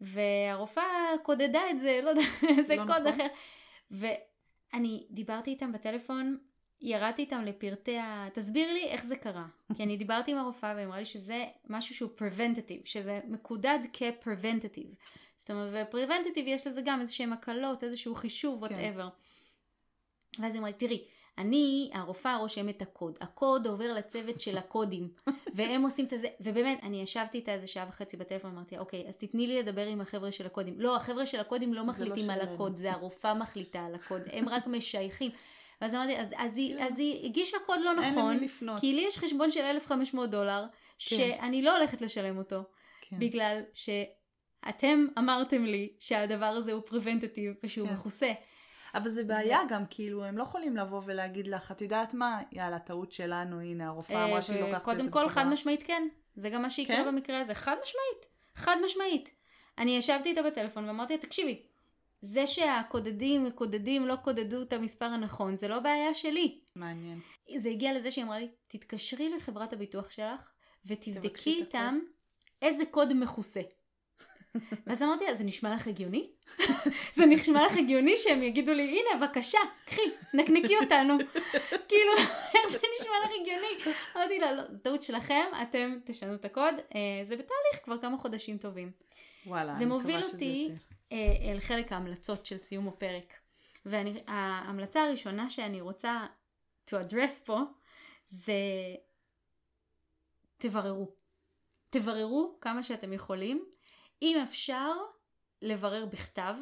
והרופאה 0.00 1.12
קודדה 1.22 1.70
את 1.70 1.80
זה, 1.80 2.00
לא 2.02 2.10
יודע, 2.10 2.22
איזה 2.58 2.76
לא 2.76 2.82
קוד 2.82 3.06
נכון. 3.06 3.06
אחר. 3.06 3.26
ואני 3.90 5.06
דיברתי 5.10 5.50
איתם 5.50 5.72
בטלפון, 5.72 6.38
ירדתי 6.80 7.22
איתם 7.22 7.44
לפרטי 7.44 7.98
ה... 7.98 8.28
תסביר 8.34 8.72
לי 8.72 8.84
איך 8.84 9.04
זה 9.04 9.16
קרה. 9.16 9.46
כי 9.76 9.82
אני 9.82 9.96
דיברתי 9.96 10.30
עם 10.30 10.38
הרופאה 10.38 10.74
והיא 10.74 10.86
אמרה 10.86 10.98
לי 10.98 11.04
שזה 11.04 11.44
משהו 11.68 11.94
שהוא 11.94 12.10
preventative, 12.18 12.82
שזה 12.84 13.20
מקודד 13.24 13.78
כ-preventative. 13.92 14.94
זאת 15.36 15.50
אומרת, 15.50 15.88
ו-preventative 15.94 16.46
יש 16.46 16.66
לזה 16.66 16.82
גם 16.84 17.00
איזה 17.00 17.12
שהם 17.12 17.32
הקלות, 17.32 17.84
איזשהו 17.84 18.14
חישוב, 18.14 18.64
whatever. 18.64 19.08
כן. 20.32 20.42
ואז 20.42 20.52
היא 20.52 20.58
אמרה 20.58 20.70
לי, 20.70 20.76
תראי, 20.76 21.04
אני, 21.40 21.90
הרופאה 21.94 22.36
רושמת 22.36 22.76
את 22.76 22.82
הקוד, 22.82 23.18
הקוד 23.20 23.66
עובר 23.66 23.92
לצוות 23.92 24.40
של 24.40 24.58
הקודים, 24.58 25.08
והם 25.56 25.82
עושים 25.82 26.04
את 26.04 26.10
זה, 26.10 26.28
ובאמת, 26.40 26.78
אני 26.82 27.02
ישבתי 27.02 27.38
איתה 27.38 27.52
איזה 27.52 27.66
שעה 27.66 27.86
וחצי 27.88 28.16
בטלפון, 28.16 28.50
אמרתי, 28.50 28.78
אוקיי, 28.78 29.04
אז 29.08 29.16
תתני 29.16 29.46
לי 29.46 29.58
לדבר 29.58 29.86
עם 29.86 30.00
החבר'ה 30.00 30.32
של 30.32 30.46
הקודים. 30.46 30.80
לא, 30.80 30.96
החבר'ה 30.96 31.26
של 31.26 31.40
הקודים 31.40 31.74
לא, 31.74 31.80
לא 31.80 31.86
מחליטים 31.86 32.26
לא 32.26 32.32
על 32.32 32.40
הקוד, 32.40 32.76
זה 32.76 32.92
הרופאה 32.92 33.34
מחליטה 33.34 33.80
על 33.86 33.94
הקוד, 33.94 34.22
הם 34.32 34.48
רק 34.48 34.66
משייכים. 34.66 35.30
ואז 35.80 35.94
אמרתי, 35.94 36.18
אז, 36.18 36.34
אז, 36.36 36.56
היא, 36.56 36.76
כן. 36.76 36.82
אז 36.82 36.98
היא 36.98 37.26
הגישה 37.26 37.56
קוד 37.66 37.80
לא 37.84 37.94
נכון, 37.94 38.38
כי 38.80 38.92
לי 38.92 39.04
יש 39.08 39.18
חשבון 39.18 39.50
של 39.50 39.60
1,500 39.60 40.30
דולר, 40.30 40.64
כן. 40.64 41.16
שאני 41.16 41.62
לא 41.62 41.76
הולכת 41.76 42.00
לשלם 42.00 42.38
אותו, 42.38 42.62
כן. 43.00 43.18
בגלל 43.18 43.62
שאתם 43.74 45.06
אמרתם 45.18 45.64
לי 45.64 45.92
שהדבר 46.00 46.46
הזה 46.46 46.72
הוא 46.72 46.82
פרוונטטיב 46.82 47.54
ושהוא 47.64 47.88
כן. 47.88 47.94
מכוסה. 47.94 48.32
אבל 48.94 49.08
זה 49.08 49.24
בעיה. 49.24 49.58
גם, 49.68 49.84
כאילו, 49.90 50.24
הם 50.24 50.38
לא 50.38 50.42
יכולים 50.42 50.76
לבוא 50.76 51.02
ולהגיד 51.04 51.46
לך, 51.46 51.72
את 51.72 51.82
יודעת 51.82 52.14
מה, 52.14 52.40
יאללה, 52.52 52.78
טעות 52.78 53.12
שלנו, 53.12 53.60
הנה, 53.60 53.86
הרופאה 53.86 54.28
אמרה 54.28 54.42
שהיא 54.42 54.60
לוקחת 54.60 54.74
את 54.76 55.04
זה 55.04 55.10
קודם 55.10 55.10
כל, 55.10 55.28
חד 55.28 55.46
משמעית 55.46 55.82
כן. 55.82 56.08
זה 56.34 56.50
גם 56.50 56.62
מה 56.62 56.70
שיקרה 56.70 56.96
כן? 56.96 57.06
במקרה 57.06 57.40
הזה, 57.40 57.54
חד 57.54 57.76
משמעית. 57.82 58.26
חד 58.54 58.76
משמעית. 58.84 59.30
אני 59.78 59.96
ישבתי 59.96 60.28
איתה 60.28 60.42
בטלפון 60.42 60.84
ואמרתי 60.84 61.16
לה, 61.16 61.22
תקשיבי, 61.22 61.62
זה 62.20 62.46
שהקודדים, 62.46 63.44
מקודדים, 63.44 64.06
לא 64.06 64.16
קודדו 64.16 64.62
את 64.62 64.72
המספר 64.72 65.04
הנכון, 65.04 65.56
זה 65.56 65.68
לא 65.68 65.80
בעיה 65.80 66.14
שלי. 66.14 66.60
מעניין. 66.76 67.20
זה 67.56 67.68
הגיע 67.68 67.92
לזה 67.92 68.10
שהיא 68.10 68.24
אמרה 68.24 68.38
לי, 68.38 68.48
תתקשרי 68.66 69.28
לחברת 69.28 69.72
הביטוח 69.72 70.10
שלך 70.10 70.50
ותבדקי 70.86 71.50
איתם 71.50 71.98
איזה 72.62 72.84
קוד 72.90 73.12
מכוסה. 73.14 73.60
ואז 74.86 75.02
אמרתי 75.02 75.24
לה, 75.24 75.34
זה 75.34 75.44
נשמע 75.44 75.74
לך 75.74 75.86
הגיוני? 75.86 76.30
זה 77.16 77.26
נשמע 77.26 77.66
לך 77.66 77.76
הגיוני 77.76 78.16
שהם 78.16 78.42
יגידו 78.42 78.72
לי, 78.72 78.82
הנה, 78.82 79.26
בבקשה, 79.26 79.58
קחי, 79.84 80.02
נקניקי 80.34 80.76
אותנו. 80.76 81.14
כאילו, 81.88 82.12
איך 82.54 82.70
זה 82.70 82.78
נשמע 83.00 83.14
לך 83.24 83.30
הגיוני? 83.40 83.94
אמרתי 84.16 84.38
לה, 84.38 84.52
לא, 84.52 84.62
זו 84.70 84.82
טעות 84.82 85.02
שלכם, 85.02 85.44
אתם 85.62 85.98
תשנו 86.04 86.34
את 86.34 86.44
הקוד, 86.44 86.74
אה, 86.94 87.00
זה 87.22 87.34
בתהליך 87.34 87.84
כבר 87.84 87.98
כמה 87.98 88.18
חודשים 88.18 88.58
טובים. 88.58 88.90
וואלה, 89.46 89.76
אני 89.76 89.84
מקווה 89.84 90.22
שזה 90.22 90.44
יוצא. 90.44 90.74
אה, 91.12 91.52
אל 91.52 91.60
חלק 91.60 91.92
ההמלצות 91.92 92.46
של 92.46 92.58
סיום 92.58 92.88
הפרק. 92.88 93.34
וההמלצה 93.86 95.04
הראשונה 95.04 95.50
שאני 95.50 95.80
רוצה 95.80 96.26
to 96.90 96.92
address 96.92 97.44
פה 97.44 97.60
זה 98.28 98.52
תבררו. 100.58 101.12
תבררו 101.90 102.58
כמה 102.60 102.82
שאתם 102.82 103.12
יכולים. 103.12 103.64
אם 104.22 104.38
אפשר, 104.42 104.92
לברר 105.62 106.06
בכתב. 106.06 106.56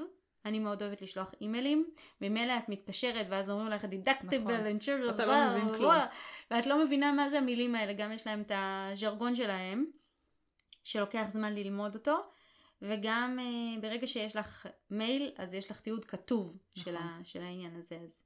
אני 0.44 0.58
מאוד 0.58 0.82
אוהבת 0.82 1.02
לשלוח 1.02 1.30
אימיילים. 1.40 1.90
ממילא 2.20 2.52
את 2.58 2.68
מתקשרת 2.68 3.26
ואז 3.30 3.50
אומרים 3.50 3.68
לך 3.68 3.84
דידקטיבל, 3.84 4.54
נכון. 4.54 5.14
אתה 5.14 5.26
לא 5.26 5.50
מבין 5.50 5.76
כלום. 5.76 5.94
ואת 6.50 6.66
לא 6.66 6.84
מבינה 6.84 7.12
מה 7.12 7.30
זה 7.30 7.38
המילים 7.38 7.74
האלה. 7.74 7.92
גם 7.92 8.12
יש 8.12 8.26
להם 8.26 8.40
את 8.40 8.52
הז'רגון 8.54 9.34
שלהם, 9.34 9.86
שלוקח 10.84 11.24
זמן 11.28 11.54
ללמוד 11.54 11.94
אותו. 11.94 12.16
וגם 12.82 13.38
uh, 13.38 13.80
ברגע 13.82 14.06
שיש 14.06 14.36
לך 14.36 14.68
מייל, 14.90 15.32
אז 15.36 15.54
יש 15.54 15.70
לך 15.70 15.80
תיעוד 15.80 16.04
כתוב 16.04 16.46
נכון. 16.46 16.84
של, 16.84 16.96
ה, 16.96 17.18
של 17.24 17.42
העניין 17.42 17.76
הזה, 17.76 17.98
אז 18.04 18.22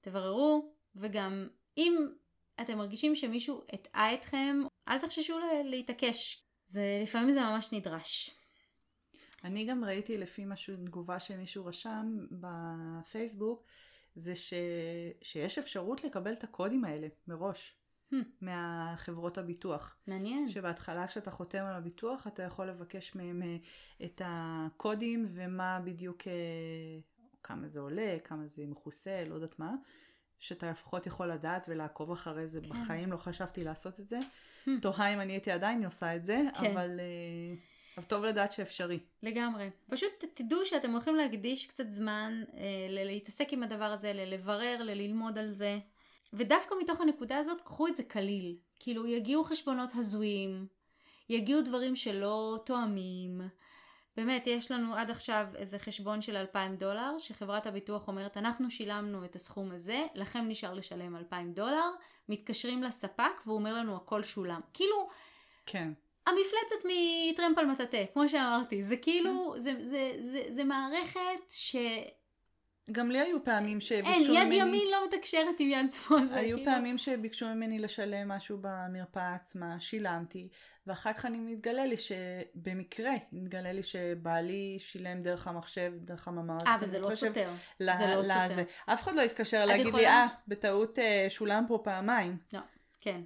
תבררו, 0.00 0.72
וגם 0.96 1.48
אם 1.76 2.08
אתם 2.60 2.78
מרגישים 2.78 3.14
שמישהו 3.14 3.62
הטעה 3.72 4.14
אתכם, 4.14 4.62
אל 4.88 4.98
תחששו 4.98 5.38
להתעקש. 5.64 6.42
זה, 6.66 7.00
לפעמים 7.02 7.30
זה 7.30 7.40
ממש 7.40 7.72
נדרש. 7.72 8.30
אני 9.44 9.64
גם 9.64 9.84
ראיתי 9.84 10.18
לפי 10.18 10.44
משהו, 10.44 10.76
תגובה 10.76 11.18
שמישהו 11.20 11.66
רשם 11.66 12.26
בפייסבוק, 12.30 13.64
זה 14.14 14.34
ש, 14.34 14.54
שיש 15.22 15.58
אפשרות 15.58 16.04
לקבל 16.04 16.32
את 16.32 16.44
הקודים 16.44 16.84
האלה 16.84 17.08
מראש. 17.28 17.76
Hmm. 18.12 18.16
מהחברות 18.40 19.38
הביטוח. 19.38 19.96
מעניין. 20.06 20.48
שבהתחלה 20.48 21.06
כשאתה 21.06 21.30
חותם 21.30 21.64
על 21.64 21.74
הביטוח 21.74 22.26
אתה 22.26 22.42
יכול 22.42 22.66
לבקש 22.66 23.14
מהם 23.14 23.42
אה, 23.42 23.56
את 24.04 24.22
הקודים 24.24 25.26
ומה 25.28 25.80
בדיוק, 25.84 26.28
אה, 26.28 26.32
כמה 27.42 27.68
זה 27.68 27.80
עולה, 27.80 28.16
כמה 28.24 28.46
זה 28.46 28.66
מכוסה, 28.66 29.24
לא 29.26 29.34
יודעת 29.34 29.58
מה, 29.58 29.74
שאתה 30.38 30.70
לפחות 30.70 31.06
יכול 31.06 31.26
לדעת 31.26 31.66
ולעקוב 31.68 32.10
אחרי 32.10 32.48
זה. 32.48 32.60
כן. 32.60 32.68
בחיים 32.68 33.12
לא 33.12 33.16
חשבתי 33.16 33.64
לעשות 33.64 34.00
את 34.00 34.08
זה. 34.08 34.18
Hmm. 34.18 34.70
תוהה 34.82 35.14
אם 35.14 35.20
אני 35.20 35.32
הייתי 35.32 35.50
עדיין 35.50 35.84
עושה 35.84 36.16
את 36.16 36.26
זה, 36.26 36.42
כן. 36.60 36.70
אבל... 36.70 37.00
אבל 37.96 38.04
טוב 38.06 38.24
לדעת 38.24 38.52
שאפשרי. 38.52 38.98
לגמרי. 39.22 39.70
פשוט 39.90 40.24
תדעו 40.34 40.64
שאתם 40.64 40.90
הולכים 40.90 41.16
להקדיש 41.16 41.66
קצת 41.66 41.90
זמן 41.90 42.42
אה, 42.56 42.86
להתעסק 42.88 43.52
עם 43.52 43.62
הדבר 43.62 43.84
הזה, 43.84 44.12
ללברר, 44.12 44.82
ללמוד 44.82 45.38
על 45.38 45.50
זה. 45.50 45.78
ודווקא 46.32 46.74
מתוך 46.82 47.00
הנקודה 47.00 47.38
הזאת 47.38 47.60
קחו 47.60 47.86
את 47.88 47.96
זה 47.96 48.02
קליל. 48.02 48.56
כאילו 48.78 49.06
יגיעו 49.06 49.44
חשבונות 49.44 49.90
הזויים, 49.94 50.66
יגיעו 51.28 51.62
דברים 51.62 51.96
שלא 51.96 52.58
תואמים. 52.66 53.40
באמת, 54.16 54.46
יש 54.46 54.70
לנו 54.70 54.94
עד 54.94 55.10
עכשיו 55.10 55.46
איזה 55.56 55.78
חשבון 55.78 56.22
של 56.22 56.36
2,000 56.36 56.76
דולר, 56.76 57.18
שחברת 57.18 57.66
הביטוח 57.66 58.08
אומרת, 58.08 58.36
אנחנו 58.36 58.70
שילמנו 58.70 59.24
את 59.24 59.36
הסכום 59.36 59.72
הזה, 59.72 60.06
לכם 60.14 60.44
נשאר 60.48 60.74
לשלם 60.74 61.16
2,000 61.16 61.52
דולר, 61.52 61.90
מתקשרים 62.28 62.82
לספק 62.82 63.46
והוא 63.46 63.56
אומר 63.56 63.74
לנו 63.74 63.96
הכל 63.96 64.22
שולם. 64.22 64.60
כאילו, 64.72 65.08
כן. 65.66 65.92
המפלצת 66.26 66.86
מטרמפ 67.32 67.58
על 67.58 67.66
מטאטה, 67.66 67.98
כמו 68.12 68.28
שאמרתי, 68.28 68.82
זה 68.82 68.96
כאילו, 68.96 69.54
זה, 69.56 69.72
זה, 69.74 69.82
זה, 69.82 70.12
זה, 70.20 70.42
זה 70.48 70.64
מערכת 70.64 71.50
ש... 71.50 71.76
גם 72.92 73.10
לי 73.10 73.20
היו 73.20 73.44
פעמים 73.44 73.80
שביקשו 73.80 74.32
ממני... 74.32 74.38
אין, 74.38 74.52
יד 74.52 74.52
ימין 74.52 74.88
לא 74.90 75.06
מתקשרת 75.06 75.54
עם 75.58 75.68
יד 75.68 75.90
שמאל. 75.90 76.22
היו 76.30 76.56
כאילו... 76.56 76.72
פעמים 76.72 76.98
שביקשו 76.98 77.46
ממני 77.46 77.78
לשלם 77.78 78.28
משהו 78.28 78.58
במרפאה 78.60 79.34
עצמה, 79.34 79.80
שילמתי, 79.80 80.48
ואחר 80.86 81.12
כך 81.12 81.26
אני 81.26 81.38
מתגלה 81.38 81.86
לי 81.86 81.96
שבמקרה, 81.96 83.12
מתגלה 83.32 83.72
לי 83.72 83.82
שבעלי 83.82 84.76
שילם 84.78 85.22
דרך 85.22 85.48
המחשב, 85.48 85.92
דרך 85.96 86.28
הממ"ר. 86.28 86.56
אה, 86.66 86.76
וזה 86.80 86.98
לא 86.98 87.10
סותר. 87.10 87.50
ל... 87.80 87.92
זה 87.98 88.06
לא 88.06 88.22
סותר. 88.22 88.62
אף 88.86 89.02
אחד 89.02 89.14
לא 89.14 89.22
התקשר 89.22 89.64
להגיד 89.64 89.86
יכולה... 89.86 90.02
לי, 90.02 90.08
אה, 90.08 90.26
בטעות 90.48 90.98
אה, 90.98 91.26
שולם 91.28 91.64
פה 91.68 91.80
פעמיים. 91.84 92.36
לא, 92.52 92.60
כן. 93.00 93.20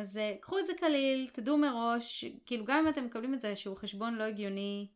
אז 0.00 0.16
uh, 0.16 0.40
קחו 0.40 0.58
את 0.58 0.66
זה 0.66 0.72
קליל, 0.74 1.28
תדעו 1.32 1.58
מראש, 1.58 2.24
כאילו 2.46 2.64
גם 2.64 2.78
אם 2.78 2.88
אתם 2.88 3.04
מקבלים 3.04 3.34
את 3.34 3.40
זה 3.40 3.56
שהוא 3.56 3.76
חשבון 3.76 4.14
לא 4.14 4.22
הגיוני, 4.22 4.88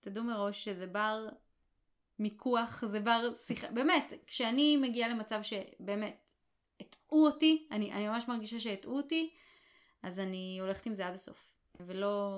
תדעו 0.00 0.24
מראש 0.24 0.64
שזה 0.64 0.86
בר 0.86 1.28
מיקוח, 2.18 2.84
זה 2.84 3.00
בר 3.00 3.34
שיחה, 3.34 3.70
באמת, 3.70 4.12
כשאני 4.26 4.76
מגיעה 4.76 5.08
למצב 5.08 5.40
שבאמת 5.42 6.32
הטעו 6.80 7.26
אותי, 7.26 7.66
אני, 7.70 7.92
אני 7.92 8.08
ממש 8.08 8.28
מרגישה 8.28 8.60
שהטעו 8.60 8.96
אותי, 8.96 9.34
אז 10.02 10.20
אני 10.20 10.58
הולכת 10.60 10.86
עם 10.86 10.94
זה 10.94 11.06
עד 11.06 11.14
הסוף. 11.14 11.54
ולא, 11.80 12.34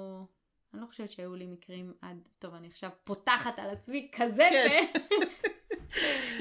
אני 0.74 0.80
לא 0.80 0.86
חושבת 0.86 1.10
שהיו 1.10 1.34
לי 1.34 1.46
מקרים 1.46 1.92
עד, 2.02 2.28
טוב, 2.38 2.54
אני 2.54 2.66
עכשיו 2.66 2.90
פותחת 3.04 3.58
על 3.58 3.70
עצמי 3.70 4.10
כזה 4.12 4.48
כן. 4.50 4.86
פה, 5.08 5.16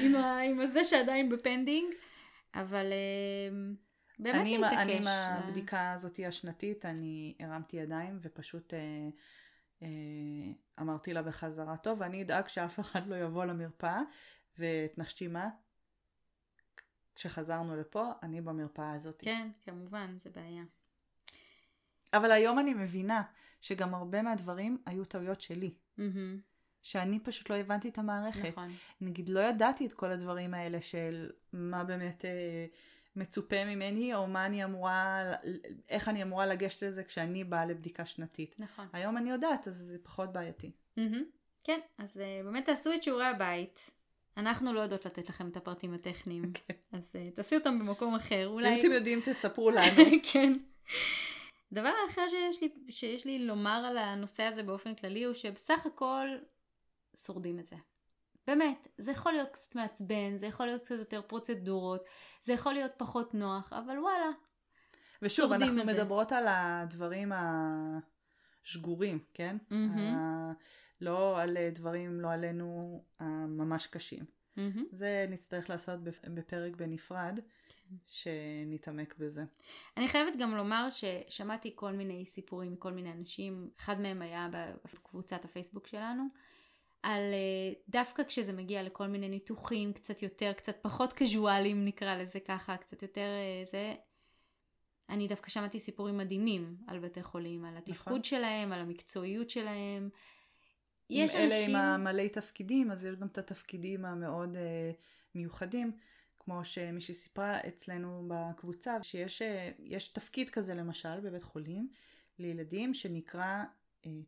עם, 0.00 0.16
ה, 0.16 0.40
עם 0.40 0.60
הזה 0.60 0.84
שעדיין 0.84 1.28
ב 1.28 1.35
pending, 1.35 1.94
אבל 2.54 2.86
uh, 2.92 3.89
באמת 4.22 4.40
אני 4.40 4.58
להתעקש. 4.58 4.78
אני 4.78 4.96
עם 4.96 5.06
הבדיקה 5.08 5.92
הזאת 5.92 6.20
השנתית, 6.28 6.84
אני 6.84 7.34
הרמתי 7.40 7.76
ידיים 7.76 8.18
ופשוט... 8.22 8.72
Uh, 8.72 9.16
אה, 9.82 9.88
אמרתי 10.80 11.12
לה 11.12 11.22
בחזרה, 11.22 11.76
טוב, 11.76 12.02
אני 12.02 12.22
אדאג 12.22 12.48
שאף 12.48 12.80
אחד 12.80 13.06
לא 13.06 13.14
יבוא 13.16 13.44
למרפאה, 13.44 14.00
ותנחשי 14.58 15.28
מה? 15.28 15.48
כשחזרנו 17.14 17.76
לפה, 17.76 18.10
אני 18.22 18.40
במרפאה 18.40 18.92
הזאת. 18.92 19.16
כן, 19.18 19.48
כמובן, 19.62 20.14
זה 20.18 20.30
בעיה. 20.30 20.62
אבל 22.12 22.32
היום 22.32 22.58
אני 22.58 22.74
מבינה 22.74 23.22
שגם 23.60 23.94
הרבה 23.94 24.22
מהדברים 24.22 24.82
היו 24.86 25.04
טעויות 25.04 25.40
שלי. 25.40 25.74
מהמם, 25.98 26.40
שאני 26.82 27.20
פשוט 27.20 27.50
לא 27.50 27.54
הבנתי 27.54 27.88
את 27.88 27.98
המערכת. 27.98 28.52
נכון. 28.52 28.70
נגיד, 29.00 29.28
לא 29.28 29.40
ידעתי 29.40 29.86
את 29.86 29.92
כל 29.92 30.10
הדברים 30.10 30.54
האלה 30.54 30.80
של 30.80 31.30
מה 31.52 31.84
באמת 31.84 32.24
אה, 32.24 32.66
מצופה 33.16 33.64
ממני, 33.64 34.14
או 34.14 34.26
מה 34.26 34.46
אני 34.46 34.64
אמורה, 34.64 35.32
איך 35.88 36.08
אני 36.08 36.22
אמורה 36.22 36.46
לגשת 36.46 36.82
לזה 36.82 37.04
כשאני 37.04 37.44
באה 37.44 37.66
לבדיקה 37.66 38.06
שנתית. 38.06 38.54
נכון. 38.58 38.86
היום 38.92 39.16
אני 39.16 39.30
יודעת, 39.30 39.68
אז 39.68 39.74
זה 39.74 39.98
פחות 40.02 40.32
בעייתי. 40.32 40.70
מהמם. 40.96 41.24
כן, 41.64 41.80
אז 41.98 42.16
uh, 42.16 42.44
באמת 42.44 42.66
תעשו 42.66 42.92
את 42.92 43.02
שיעורי 43.02 43.26
הבית. 43.26 43.90
אנחנו 44.36 44.72
לא 44.72 44.80
יודעות 44.80 45.06
לתת 45.06 45.28
לכם 45.28 45.48
את 45.48 45.56
הפרטים 45.56 45.94
הטכניים, 45.94 46.52
כן. 46.66 46.74
אז 46.92 47.16
uh, 47.16 47.36
תעשי 47.36 47.54
אותם 47.54 47.78
במקום 47.78 48.14
אחר. 48.14 48.46
אם 48.46 48.52
אולי... 48.52 48.80
אתם 48.80 48.92
יודעים, 48.92 49.20
תספרו 49.24 49.70
לנו. 49.76 50.04
כן. 50.32 50.52
דבר 51.72 51.92
אחר 52.10 52.28
שיש 52.28 52.62
לי, 52.62 52.68
שיש 52.88 53.24
לי 53.24 53.38
לומר 53.38 53.84
על 53.86 53.98
הנושא 53.98 54.42
הזה 54.42 54.62
באופן 54.62 54.94
כללי 54.94 55.24
הוא 55.24 55.34
שבסך 55.34 55.86
הכל 55.86 56.26
שורדים 57.16 57.58
את 57.58 57.66
זה. 57.66 57.76
באמת, 58.46 58.88
זה 58.98 59.12
יכול 59.12 59.32
להיות 59.32 59.48
קצת 59.48 59.76
מעצבן, 59.76 60.36
זה 60.36 60.46
יכול 60.46 60.66
להיות 60.66 60.82
קצת 60.82 60.98
יותר 60.98 61.22
פרוצדורות, 61.26 62.04
זה 62.42 62.52
יכול 62.52 62.72
להיות 62.72 62.92
פחות 62.96 63.34
נוח, 63.34 63.72
אבל 63.72 63.98
וואלה. 63.98 64.30
ושוב, 65.22 65.52
אנחנו 65.52 65.80
את 65.82 65.86
זה. 65.86 65.92
מדברות 65.94 66.32
על 66.32 66.44
הדברים 66.48 67.32
השגורים, 68.64 69.18
כן? 69.34 69.56
מהמם. 69.70 69.98
ה- 69.98 70.52
לא 71.00 71.40
על 71.40 71.56
אה, 71.56 71.70
דברים, 71.74 72.20
לא 72.20 72.28
עלינו, 72.32 73.02
הממש 73.18 73.86
קשים. 73.86 74.24
מהמם. 74.56 74.84
זה 74.92 75.26
נצטרך 75.28 75.70
לעשות 75.70 76.00
בפ- 76.04 76.28
בפרק 76.34 76.76
בנפרד, 76.76 77.40
שנתעמק 78.06 79.14
בזה. 79.18 79.44
אני 79.96 80.08
חייבת 80.08 80.36
גם 80.38 80.54
לומר 80.56 80.88
ששמעתי 80.90 81.72
כל 81.74 81.92
מיני 81.92 82.24
סיפורים 82.26 82.72
מכל 82.72 82.92
מיני 82.92 83.12
אנשים, 83.12 83.70
אחד 83.80 84.00
מהם 84.00 84.22
היה 84.22 84.48
בקבוצת 84.52 85.44
הפייסבוק 85.44 85.86
שלנו, 85.86 86.24
על 87.02 87.20
אה, 87.32 87.72
דווקא 87.88 88.22
כשזה 88.24 88.52
מגיע 88.52 88.82
לכל 88.82 89.06
מיני 89.06 89.28
ניתוחים 89.28 89.92
קצת 89.92 90.22
יותר, 90.22 90.52
קצת 90.52 90.76
פחות 90.82 91.12
קזואליים 91.12 91.84
נקרא 91.84 92.16
לזה 92.16 92.40
ככה, 92.40 92.76
קצת 92.76 93.02
יותר 93.02 93.20
אה, 93.20 93.64
זה, 93.64 93.94
אני 95.08 95.28
דווקא 95.28 95.50
שמעתי 95.50 95.78
סיפורים 95.78 96.16
מדהימים 96.16 96.76
על 96.86 96.98
בתי 96.98 97.22
חולים, 97.22 97.64
על 97.64 97.76
התפקוד 97.76 98.12
נכון. 98.12 98.22
שלהם, 98.22 98.72
על 98.72 98.80
המקצועיות 98.80 99.50
שלהם. 99.50 100.08
יש 101.10 101.34
אלה 101.34 101.44
אנשים... 101.44 101.70
עם 101.70 101.76
המלא 101.76 102.28
תפקידים, 102.28 102.90
אז 102.90 103.04
יש 103.04 103.16
גם 103.16 103.26
את 103.26 103.38
התפקידים 103.38 104.04
המאוד 104.04 104.56
אה, 104.56 104.90
מיוחדים, 105.34 105.92
כמו 106.38 106.64
שמישהי 106.64 107.14
סיפרה 107.14 107.58
אצלנו 107.68 108.28
בקבוצה, 108.28 109.02
שיש 109.02 109.42
אה, 109.42 109.70
תפקיד 110.12 110.50
כזה 110.50 110.74
למשל 110.74 111.20
בבית 111.20 111.42
חולים 111.42 111.88
לילדים 112.38 112.94
שנקרא 112.94 113.64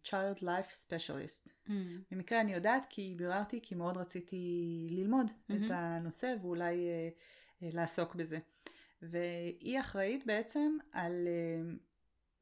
Child 0.05 0.43
Life 0.43 0.73
Specialist. 0.87 1.49
Mm, 1.69 1.71
במקרה 2.11 2.41
אני 2.41 2.53
יודעת 2.53 2.87
כי 2.89 3.15
ביררתי, 3.17 3.61
כי 3.63 3.75
מאוד 3.75 3.97
רציתי 3.97 4.87
ללמוד 4.91 5.31
מהמם. 5.49 5.65
את 5.65 5.71
הנושא 5.71 6.35
ואולי 6.43 6.89
אה, 6.89 7.09
אה, 7.63 7.69
לעסוק 7.73 8.15
בזה. 8.15 8.39
והיא 9.03 9.81
אחראית 9.81 10.27
בעצם 10.27 10.77
על 10.93 11.29
אה, 11.29 11.75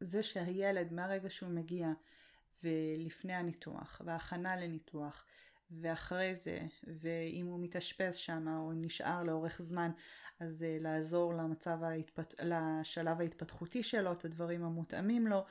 זה 0.01 0.23
שהילד 0.23 0.93
מהרגע 0.93 1.31
שהוא 1.31 1.51
מגיע 1.51 1.89
ולפני 2.65 3.33
הניתוח 3.33 4.03
וההכנה 4.05 4.57
לניתוח 4.57 5.25
ואחרי 5.71 6.35
זה 6.35 6.59
ואם 7.01 7.47
הוא 7.47 7.61
מתאשפז 7.61 8.17
שם 8.17 8.49
או 8.49 8.73
נשאר 8.73 9.23
לאורך 9.23 9.63
זמן 9.63 9.91
אז 10.41 10.65
אה, 10.65 10.77
לעזור 10.81 11.35
למצב 11.35 11.83
ההתפת... 11.83 12.35
לשלב 12.43 13.21
ההתפתחותי 13.21 13.83
שלו, 13.83 14.13
את 14.13 14.25
הדברים 14.25 14.65
המותאמים 14.65 15.27
לו 15.27 15.45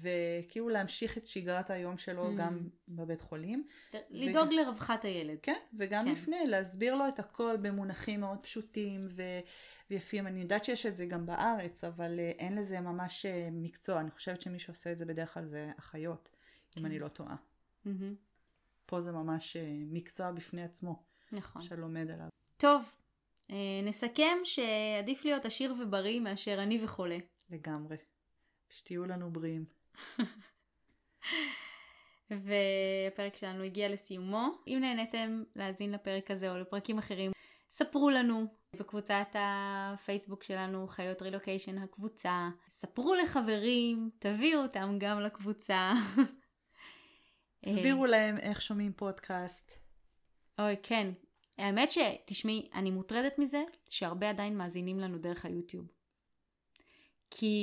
וכאילו 0.00 0.68
להמשיך 0.68 1.18
את 1.18 1.26
שגרת 1.26 1.70
היום 1.70 1.98
שלו 1.98 2.28
Mm. 2.28 2.36
גם 2.38 2.68
בבית 2.88 3.20
חולים. 3.20 3.66
לדאוג 4.10 4.52
לרווחת 4.52 5.04
הילד. 5.04 5.38
כן, 5.42 5.58
וגם 5.78 6.04
כן. 6.04 6.12
לפני, 6.12 6.46
להסביר 6.46 6.94
לו 6.94 7.08
את 7.08 7.18
הכל 7.18 7.56
במונחים 7.62 8.20
מאוד 8.20 8.38
פשוטים 8.38 9.06
ו- 9.10 9.40
ויפים. 9.90 10.26
אני 10.26 10.40
יודעת 10.40 10.64
שיש 10.64 10.86
את 10.86 10.96
זה 10.96 11.06
גם 11.06 11.26
בארץ, 11.26 11.84
אבל 11.84 12.20
אה, 12.20 12.30
אין 12.38 12.54
לזה 12.54 12.80
ממש 12.80 13.26
אה, 13.26 13.48
מקצוע. 13.52 14.00
אני 14.00 14.10
חושבת 14.10 14.40
שמי 14.40 14.58
שעושה 14.58 14.92
את 14.92 14.98
זה 14.98 15.04
בדרך 15.04 15.34
כלל 15.34 15.46
זה 15.46 15.70
אחיות, 15.78 16.28
אם 16.76 16.82
כן. 16.82 16.86
אני 16.86 16.98
לא 16.98 17.08
טועה. 17.08 17.36
מהמם, 17.84 18.14
פה 18.86 19.00
זה 19.00 19.12
ממש 19.12 19.56
אה, 19.56 19.62
מקצוע 19.86 20.30
בפני 20.32 20.62
עצמו, 20.64 21.02
נכון. 21.32 21.62
שלומד 21.62 22.10
עליו. 22.10 22.28
טוב, 22.56 22.94
נסכם 23.84 24.36
שעדיף 24.44 25.24
להיות 25.24 25.44
עשיר 25.44 25.74
ובריא 25.82 26.20
מאשר 26.20 26.60
עני 26.60 26.84
וחולה. 26.84 27.18
לגמרי. 27.50 27.96
שתהיו 28.70 29.06
לנו 29.06 29.30
בריאים. 29.30 29.64
והפרק 32.30 33.36
שלנו 33.36 33.62
הגיע 33.62 33.88
לסיומו. 33.88 34.48
אם 34.66 34.78
נהניתם 34.80 35.42
להאזין 35.56 35.92
לפרק 35.92 36.30
הזה 36.30 36.50
או 36.50 36.58
לפרקים 36.58 36.98
אחרים, 36.98 37.32
ספרו 37.70 38.10
לנו 38.10 38.46
בקבוצת 38.76 39.34
הפייסבוק 39.34 40.42
שלנו, 40.44 40.86
חיות 40.88 41.22
רילוקיישן 41.22 41.78
הקבוצה. 41.78 42.48
ספרו 42.68 43.14
לחברים, 43.14 44.10
תביאו 44.18 44.62
אותם 44.62 44.96
גם 44.98 45.20
לקבוצה. 45.20 45.92
הסבירו 47.66 48.06
להם 48.06 48.38
איך 48.38 48.62
שומעים 48.62 48.92
פודקאסט. 48.92 49.72
אוי, 50.58 50.76
כן. 50.82 51.12
האמת 51.58 51.88
שתשמעי, 51.92 52.70
אני 52.74 52.90
מוטרדת 52.90 53.38
מזה 53.38 53.62
שהרבה 53.88 54.30
עדיין 54.30 54.58
מאזינים 54.58 55.00
לנו 55.00 55.18
דרך 55.18 55.44
היוטיוב. 55.44 55.86
כי 57.30 57.56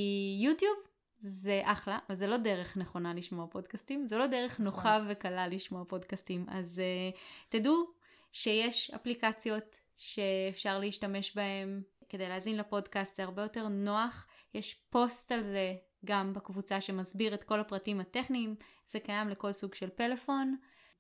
יוטיוב 0.44 0.89
זה 1.20 1.62
אחלה, 1.64 2.00
אבל 2.08 2.16
זה 2.16 2.28
לא 2.28 2.38
דרך 2.38 2.78
נכונה 2.78 3.14
לשמוע 3.14 3.48
פודקאסטים, 3.48 4.08
זה 4.08 4.18
לא 4.18 4.28
דרך 4.28 4.60
נוחה 4.60 5.00
וקלה 5.10 5.48
לשמוע 5.48 5.84
פודקאסטים. 5.88 6.46
אז 6.50 6.82
uh, 7.14 7.18
תדעו 7.50 7.92
שיש 8.32 8.92
אפליקציות 8.92 9.80
שאפשר 9.96 10.80
להשתמש 10.80 11.36
בהן 11.36 11.82
כדי 12.10 12.30
להאזין 12.30 12.58
לפודקאסט, 12.58 13.16
זה 13.16 13.24
הרבה 13.24 13.42
יותר 13.42 13.68
נוח. 13.68 14.28
יש 14.54 14.74
פוסט 14.90 15.32
על 15.32 15.42
זה 15.44 15.76
גם 16.06 16.34
בקבוצה 16.34 16.82
שמסביר 16.82 17.34
את 17.34 17.44
כל 17.44 17.60
הפרטים 17.60 18.00
הטכניים, 18.00 18.56
זה 18.86 19.00
קיים 19.00 19.30
לכל 19.30 19.52
סוג 19.52 19.76
של 19.76 19.90
פלאפון. 19.90 20.58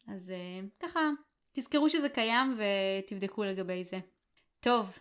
אז 0.08 0.34
uh, 0.34 0.86
ככה, 0.88 1.10
תזכרו 1.52 1.90
שזה 1.90 2.10
קיים 2.10 2.58
ותבדקו 2.58 3.44
לגבי 3.44 3.84
זה. 3.84 4.00
טוב, 4.60 5.00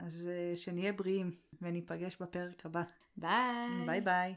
אז 0.00 0.28
אה, 0.28 0.56
שנהיה 0.56 0.92
בריאים 0.92 1.30
וניפגש 1.62 2.16
בפרק 2.20 2.66
הבא. 2.66 2.82
Bye. 3.20 3.86
Bye 3.86 4.00
bye. 4.00 4.36